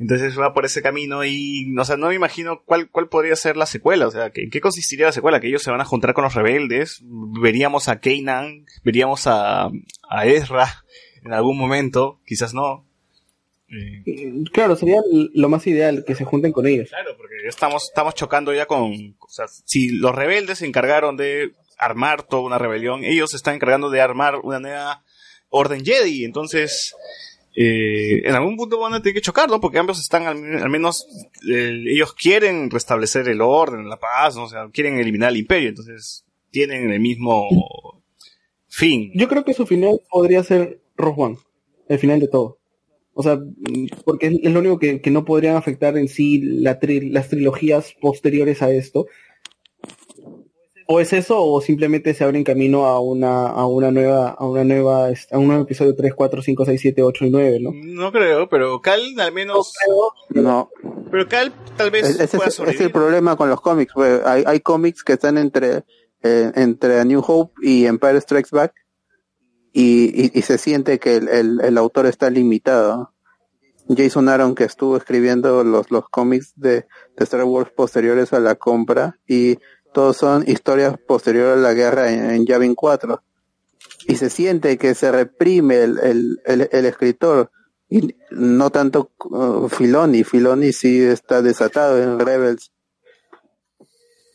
[0.00, 3.56] entonces va por ese camino y, o sea, no me imagino cuál, cuál podría ser
[3.56, 5.40] la secuela, o sea, ¿que- ¿en qué consistiría la secuela?
[5.40, 9.64] Que ellos se van a juntar con los rebeldes, veríamos a Kanan, veríamos a,
[10.08, 10.84] a Ezra
[11.24, 12.86] en algún momento, quizás no.
[13.70, 16.88] Eh, claro, sería lo más ideal que se junten con ellos.
[16.88, 21.52] Claro, porque estamos, estamos chocando ya con, o sea, si los rebeldes se encargaron de
[21.78, 25.04] armar toda una rebelión, ellos se están encargando de armar una nueva
[25.50, 26.94] orden Jedi, entonces,
[27.54, 29.60] eh, en algún punto van a tener que chocar, ¿no?
[29.60, 31.06] Porque ambos están, al, al menos,
[31.48, 34.44] eh, ellos quieren restablecer el orden, la paz, ¿no?
[34.44, 38.02] o sea, quieren eliminar el imperio, entonces, tienen el mismo
[38.66, 39.10] fin.
[39.14, 41.38] Yo creo que su final podría ser Rogue One,
[41.88, 42.58] el final de todo.
[43.20, 43.40] O sea,
[44.04, 47.92] porque es, lo único que, que no podrían afectar en sí la tri- las trilogías
[48.00, 49.06] posteriores a esto.
[50.86, 54.62] O es eso, o simplemente se abren camino a una, a una nueva, a una
[54.62, 57.72] nueva, a un nuevo episodio 3, 4, 5, 6, 7, 8 y 9, ¿no?
[57.74, 59.72] No creo, pero Cal al menos,
[60.30, 60.70] No,
[61.10, 63.92] pero Cal tal vez Es- pueda es, es el problema con los cómics.
[63.94, 65.82] pues, hay, hay cómics que están entre,
[66.22, 68.72] eh, entre A New Hope y Empire Strikes Back
[69.80, 73.12] y, se siente que el, el, autor está limitado.
[73.88, 76.86] Jason Aaron que estuvo escribiendo los, los cómics de,
[77.16, 79.58] Star Wars posteriores a la compra y
[79.92, 83.22] todos son historias posteriores a la guerra en, en Yavin 4
[84.08, 85.98] y se siente que se reprime el,
[86.44, 87.50] el, el, escritor
[87.88, 92.72] y no tanto uh, Filoni, Filoni sí está desatado en Rebels.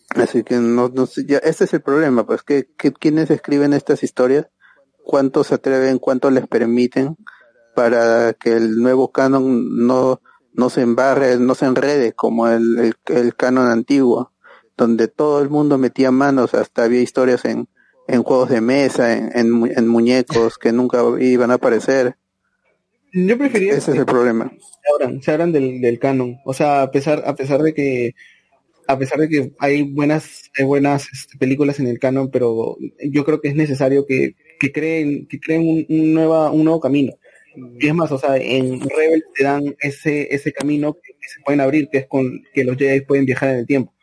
[0.10, 4.48] Así que no, no es el problema, pues que, que quienes escriben estas historias,
[5.04, 7.16] cuántos se atreven, cuántos les permiten
[7.76, 10.22] para que el nuevo canon no,
[10.54, 14.32] no se embarre, no se enrede como el, el, el canon antiguo,
[14.78, 17.68] donde todo el mundo metía manos, hasta había historias en,
[18.08, 22.16] en juegos de mesa, en, en, mu- en muñecos que nunca iban a aparecer.
[23.14, 24.52] Yo preferiría Ese es el problema.
[24.52, 26.38] se abran, se abran del, del canon.
[26.46, 28.14] O sea, a pesar, a pesar de que,
[28.88, 32.76] a pesar de que hay buenas, hay buenas este, películas en el canon, pero
[33.12, 36.80] yo creo que es necesario que, que creen, que creen un, un nueva, un nuevo
[36.80, 37.14] camino.
[37.80, 41.42] Y es más, o sea, en Rebel te dan ese, ese camino que, que se
[41.42, 43.94] pueden abrir, que es con que los Jedi pueden viajar en el tiempo.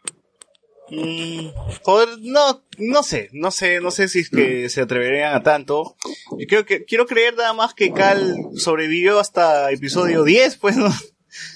[0.91, 1.49] Mm,
[1.85, 5.97] poder, no, no sé, no sé, no sé si es que se atreverían a tanto.
[6.39, 10.91] Yo creo que, quiero creer nada más que Cal sobrevivió hasta episodio 10, pues, ¿no?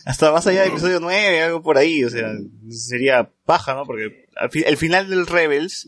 [0.05, 2.28] Hasta más allá de episodio 9, algo por ahí, o sea,
[2.70, 3.84] sería paja, ¿no?
[3.86, 5.86] Porque al fi- el final del Rebels,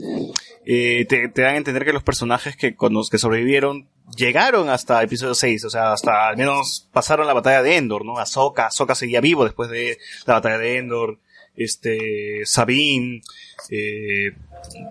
[0.64, 4.68] eh, te, te dan a entender que los personajes que, con los que sobrevivieron llegaron
[4.68, 8.18] hasta episodio 6, o sea, hasta al menos pasaron la batalla de Endor, ¿no?
[8.18, 11.18] Ahsoka, Ahsoka seguía vivo después de la batalla de Endor,
[11.56, 13.22] este, Sabine,
[13.70, 14.32] eh,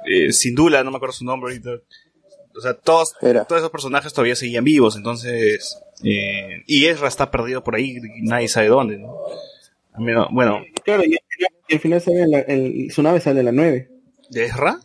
[0.06, 1.70] eh, Sindula, no me acuerdo su nombre ahorita.
[2.58, 3.44] O sea, todos, Era.
[3.46, 8.22] todos esos personajes todavía seguían vivos, entonces, eh, y Ezra está perdido por ahí, y
[8.28, 9.04] nadie sabe dónde.
[9.94, 11.16] A bueno, Claro, y,
[11.70, 13.90] y al final sale en la- el- su nave sale en la 9.
[14.30, 14.80] ¿de Ezra?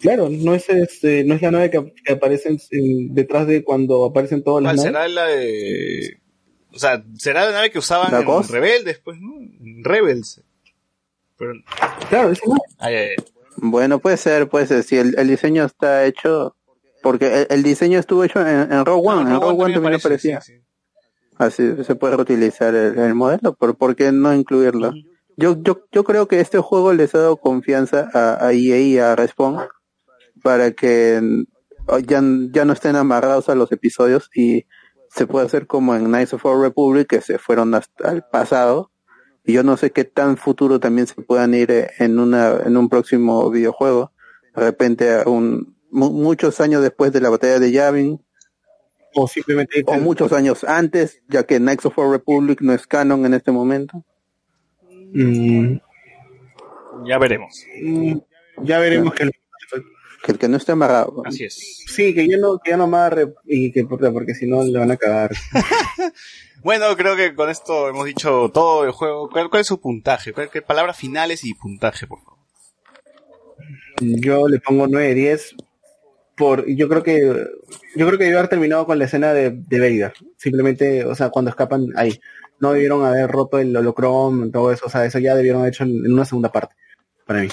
[0.00, 3.64] Claro, no es este, no es la nave que, que aparece en- en- detrás de
[3.64, 4.92] cuando aparecen todas las ¿Cuál naves.
[4.92, 6.18] será la de,
[6.72, 8.50] o sea, será la nave que usaban ¿La en Ghost?
[8.50, 9.34] Rebeldes, pues, ¿no?
[9.40, 10.42] En Rebels.
[11.38, 11.52] Pero,
[12.10, 12.60] Claro, esa nave.
[12.78, 13.24] ay, ay, ay.
[13.56, 14.82] Bueno, puede ser, puede ser.
[14.82, 16.54] Si el, el diseño está hecho,
[17.04, 20.40] porque el, el diseño estuvo hecho en, en Rogue One, en Rogue One también aparecía.
[20.40, 20.64] sí, sí.
[21.36, 24.92] Así se puede reutilizar el, el modelo, pero ¿por qué no incluirlo?
[25.36, 28.98] Yo, yo, yo creo que este juego les ha dado confianza a, a EA y
[28.98, 29.66] a Respawn
[30.42, 31.20] para que
[32.06, 32.22] ya,
[32.52, 34.64] ya no estén amarrados a los episodios y
[35.10, 38.92] se puede hacer como en Knights of Old Republic que se fueron hasta el pasado
[39.44, 42.76] y yo no sé qué tan futuro también se puedan ir eh, en una en
[42.76, 44.12] un próximo videojuego
[44.54, 48.20] de repente a un muchos años después de la batalla de Yavin
[49.14, 53.24] O simplemente o muchos años antes, ya que Knights of the Republic no es canon
[53.26, 54.04] en este momento.
[55.12, 55.76] Mm,
[57.06, 57.64] Ya veremos.
[57.82, 58.16] mm,
[58.62, 59.30] ya veremos que
[60.24, 61.22] Que, que no esté amarrado.
[61.26, 61.84] Así es.
[61.86, 64.78] sí, que ya no, que ya no amarre y que puta, porque si no le
[64.78, 65.30] van a cagar.
[66.64, 69.28] Bueno, creo que con esto hemos dicho todo el juego.
[69.28, 70.32] ¿Cuál, cuál es su puntaje?
[70.32, 72.38] ¿Cuál, qué palabras finales y puntaje, por favor?
[74.00, 75.56] Yo le pongo 9 10
[76.36, 77.20] por yo creo que
[77.96, 80.12] yo creo que debió haber terminado con la escena de, de Vader.
[80.36, 82.20] Simplemente, o sea, cuando escapan ahí.
[82.60, 85.84] No debieron haber roto el holocron, todo eso, o sea, eso ya debieron haber hecho
[85.84, 86.74] en, en una segunda parte
[87.26, 87.48] para mí.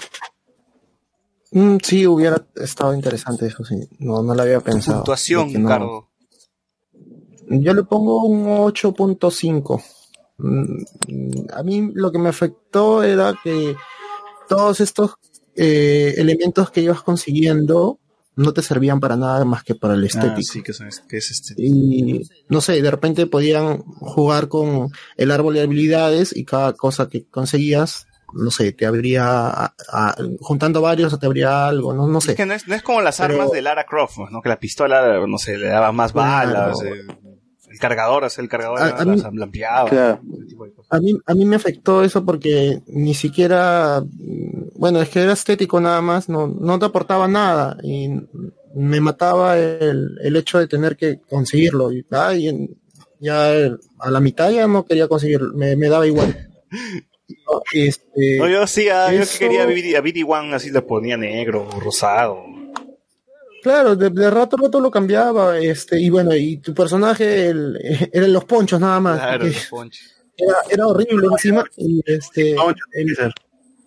[1.51, 3.75] Mm, sí, hubiera estado interesante eso, sí.
[3.99, 4.99] No, no lo había pensado.
[4.99, 5.67] Puntuación, no.
[5.67, 6.07] Cardo.
[7.49, 9.83] Yo le pongo un 8.5.
[10.37, 10.83] Mm,
[11.53, 13.75] A mí lo que me afectó era que
[14.47, 15.15] todos estos
[15.55, 17.99] eh, elementos que ibas consiguiendo
[18.41, 20.35] no te servían para nada más que para el estético.
[20.37, 21.53] Ah, sí, que, son- que es este.
[21.57, 27.07] Y no sé, de repente podían jugar con el árbol de habilidades y cada cosa
[27.07, 32.19] que conseguías, no sé, te abría, a- a- juntando varios te abría algo, no, no
[32.19, 32.35] Es sé.
[32.35, 34.41] que no es, no es como las Pero- armas de Lara Croft, ¿no?
[34.41, 36.53] Que la pistola, no sé, le daba más Claro.
[36.53, 36.81] balas.
[36.83, 37.05] eh,
[37.71, 39.89] el cargador, sea, el cargador A- a mí- las ampliaba.
[39.89, 40.21] Claro.
[40.35, 40.91] ese tipo de cosas.
[40.91, 44.03] A mí, a mí me afectó eso porque ni siquiera,
[44.75, 48.09] bueno, es que era estético nada más, no, no te aportaba nada y
[48.75, 51.91] me mataba el, el hecho de tener que conseguirlo.
[51.91, 52.77] Y, ay, en-
[53.19, 53.51] ya
[53.99, 56.49] a la mitad ya no quería conseguirlo, me, me daba igual.
[57.47, 60.69] No, Este, No, yo sí, ah, yo eso- que quería a BD a BD1 así
[60.69, 62.43] le ponía negro, rosado.
[63.61, 67.77] Claro, de, de rato a rato lo cambiaba, este, y bueno, y tu personaje el-
[68.13, 69.19] eran los ponchos nada más.
[69.19, 70.15] Claro, los ponches.
[70.37, 73.33] Era, era horrible encima, y este, Vamos, el-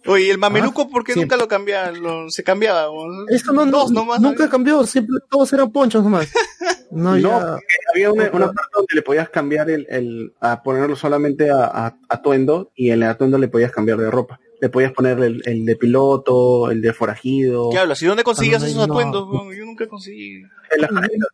[0.06, 1.20] Oye, ¿y el mameluco por qué sí.
[1.20, 1.90] nunca lo cambiaba?
[1.90, 2.88] Lo- se cambiaba.
[3.30, 4.20] esto no, no- Dos nomás.
[4.20, 4.50] nunca había.
[4.50, 6.28] cambió, siempre, todos eran ponchos nomás.
[6.90, 7.56] No había,
[7.92, 11.98] había una, una parte donde le podías cambiar el, el a ponerlo solamente a, a-
[12.08, 14.38] atuendo y en el atuendo le podías cambiar de ropa.
[14.64, 17.68] Le podías poner el, el de piloto, el de forajido.
[17.70, 18.00] ¿Qué hablas?
[18.00, 18.94] ¿Y dónde conseguías Ah, no, esos no.
[18.94, 19.28] atuendos?
[19.30, 20.36] No, yo nunca conseguí.
[20.70, 21.28] En las cajitas.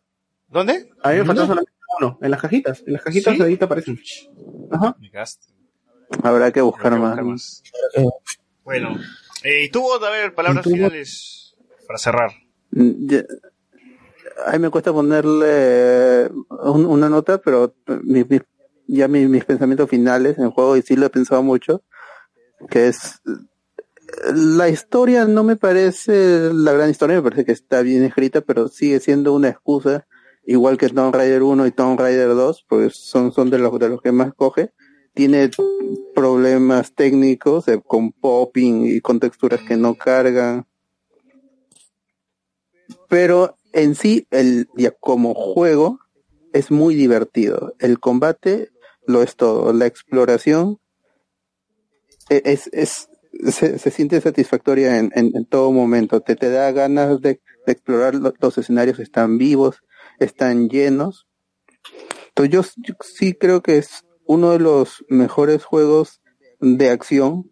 [0.49, 0.89] ¿Dónde?
[1.01, 1.71] A mí me faltó solamente
[2.01, 2.19] uno.
[2.21, 2.83] En las cajitas.
[2.85, 3.41] En las cajitas ¿Sí?
[3.41, 3.97] ahí te aparecen.
[4.69, 4.97] Ajá.
[4.99, 5.47] Me gasto.
[6.23, 7.23] Habrá que buscar Tengo que más.
[7.23, 7.63] buscar más.
[7.95, 8.05] Eh,
[8.65, 8.99] Bueno,
[9.43, 11.55] eh, y tuvo, a ver, palabras finales
[11.87, 12.31] para cerrar.
[12.71, 13.23] Mm, ya-
[14.45, 18.41] A mí me cuesta ponerle un- una nota, pero mi- mi-
[18.87, 21.81] ya mi- mis pensamientos finales en el juego, y sí lo he pensado mucho,
[22.69, 23.21] que es
[24.33, 28.67] la historia no me parece la gran historia, me parece que está bien escrita, pero
[28.67, 30.07] sigue siendo una excusa,
[30.45, 33.89] igual que Tomb Raider 1 y Tomb Raider 2, pues son, son de los de
[33.89, 34.73] los que más coge.
[35.13, 35.49] Tiene
[36.15, 40.65] problemas técnicos eh, con popping y con texturas que no cargan.
[43.09, 45.99] Pero en sí, el ya como juego
[46.53, 47.73] es muy divertido.
[47.79, 48.69] El combate
[49.05, 49.73] lo es todo.
[49.73, 50.79] La exploración
[52.45, 53.09] es, es,
[53.51, 56.21] se, se siente satisfactoria en, en, en todo momento.
[56.21, 59.81] Te, te da ganas de, de explorar lo- los escenarios, están vivos,
[60.19, 61.27] están llenos.
[62.29, 66.21] Entonces yo, yo sí creo que es uno de los mejores juegos
[66.59, 67.51] de acción,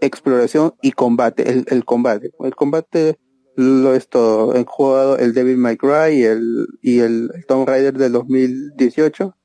[0.00, 1.50] exploración y combate.
[1.50, 2.30] El, el combate.
[2.40, 3.18] El combate
[3.56, 4.54] lo es todo.
[4.54, 9.36] He jugado el Devil May Cry y el, y el Tomb Raider del 2018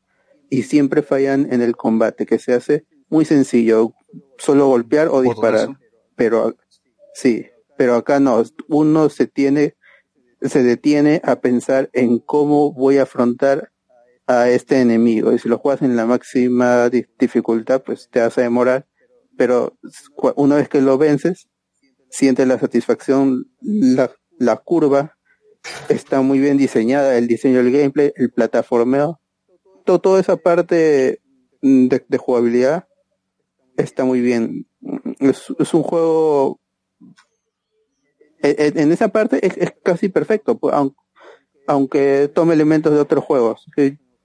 [0.49, 3.93] y siempre fallan en el combate, que se hace muy sencillo,
[4.37, 5.67] solo golpear o disparar.
[6.15, 6.55] Pero
[7.13, 7.45] sí,
[7.77, 9.75] pero acá no, uno se tiene,
[10.41, 13.71] se detiene a pensar en cómo voy a afrontar
[14.27, 15.31] a este enemigo.
[15.33, 18.85] Y si lo juegas en la máxima di- dificultad, pues te a demorar.
[19.37, 19.77] Pero
[20.35, 21.47] una vez que lo vences,
[22.09, 25.15] sientes la satisfacción, la, la curva
[25.87, 29.19] está muy bien diseñada, el diseño del gameplay, el plataformeo,
[29.85, 31.21] to- toda esa parte
[31.61, 32.87] mm, de, de jugabilidad
[33.81, 34.67] está muy bien.
[35.19, 36.59] Es, es un juego
[38.41, 40.95] en, en- en esa parte es, es casi perfecto, pu- aun-
[41.67, 43.65] aunque tome elementos de otros juegos.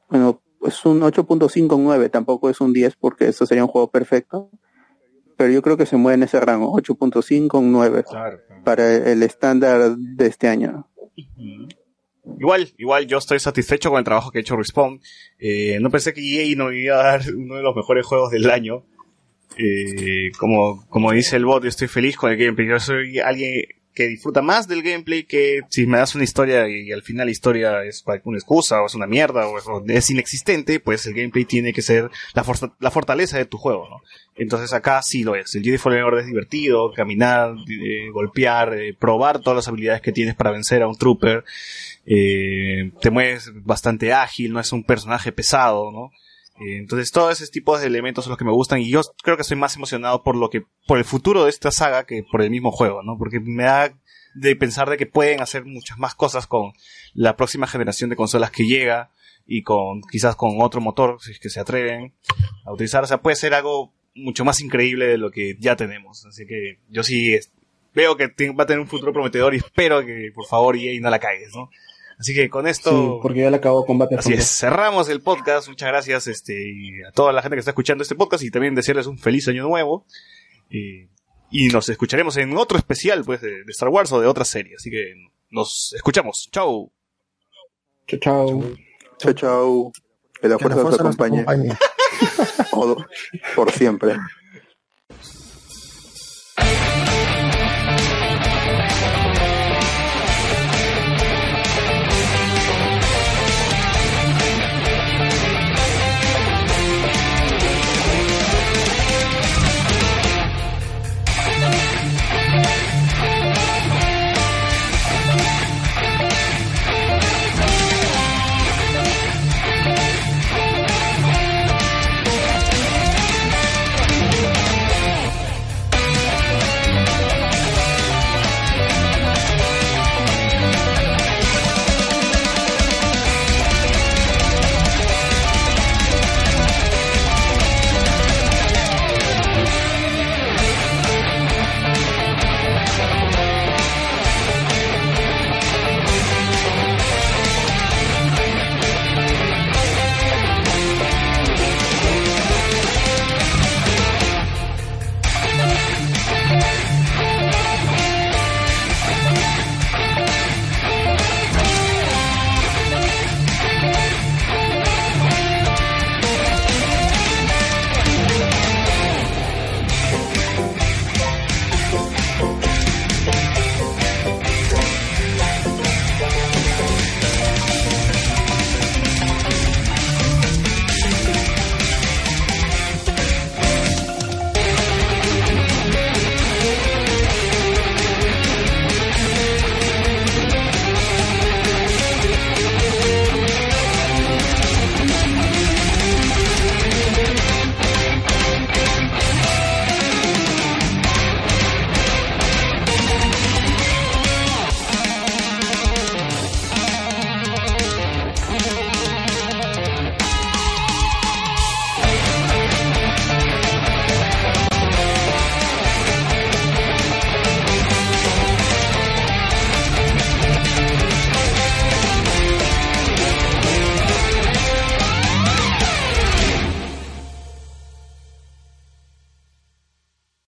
[0.08, 4.50] Bueno, es un 8.59, tampoco es un 10 porque eso sería un juego perfecto.
[5.36, 8.38] pero yo creo que se mueve en ese rango, 8.5, un 9, Claro.
[8.64, 10.88] para el estándar de este año.
[12.38, 15.00] Igual, igual yo estoy satisfecho con el trabajo que ha hecho Respawn.
[15.38, 18.48] Eh, no pensé que EA nos iba a dar uno de los mejores juegos del
[18.48, 18.86] año.
[19.56, 22.68] Eh, como, como dice el bot, yo estoy feliz con el gameplay.
[22.68, 23.64] Yo soy alguien
[23.94, 27.30] que disfruta más del gameplay que si me das una historia y, al final la
[27.30, 31.72] historia es una excusa o es una mierda o es, inexistente, pues el gameplay tiene
[31.72, 34.02] que ser la, fortaleza de tu juego, ¿no?
[34.36, 35.54] Entonces acá sí lo es.
[35.54, 40.34] El Jedi Fallen es divertido, caminar, eh, golpear, eh, probar todas las habilidades que tienes
[40.34, 41.44] para vencer a un trooper.
[42.04, 46.10] Eh, te mueves bastante ágil, no es un personaje pesado, ¿no?
[46.60, 49.36] Eh, entonces todos esos tipos de elementos son los que me gustan y yo creo
[49.36, 52.42] que estoy más emocionado por lo que, por el futuro de esta saga que por
[52.42, 53.18] el mismo juego, ¿no?
[53.18, 53.92] Porque me da
[54.34, 56.72] de pensar de que pueden hacer muchas más cosas con
[57.12, 59.10] la próxima generación de consolas que llega
[59.46, 62.14] y con, quizás con otro motor, si es que se atreven
[62.64, 66.24] a utilizar, o sea, puede ser algo mucho más increíble de lo que ya tenemos,
[66.26, 67.38] así que yo sí
[67.94, 71.10] veo que va a tener un futuro prometedor y espero que por favor EA no
[71.10, 71.70] la caigas, ¿no?
[72.18, 72.90] Así que con esto...
[72.90, 74.16] Sí, porque ya le acabó combate.
[74.16, 75.68] Así es, cerramos el podcast.
[75.68, 78.74] Muchas gracias este, y a toda la gente que está escuchando este podcast y también
[78.74, 80.06] desearles un feliz año nuevo.
[80.70, 81.08] Y,
[81.50, 84.74] y nos escucharemos en otro especial pues, de, de Star Wars o de otra serie.
[84.76, 85.14] Así que
[85.50, 86.48] nos escuchamos.
[86.52, 86.90] Chau.
[88.06, 88.62] Chao, chao.
[89.18, 89.92] Chao, chao.
[90.40, 91.40] Que la Que la fuerza os fuerza nos acompañe.
[91.40, 91.76] acompañe.
[93.56, 94.16] Por siempre.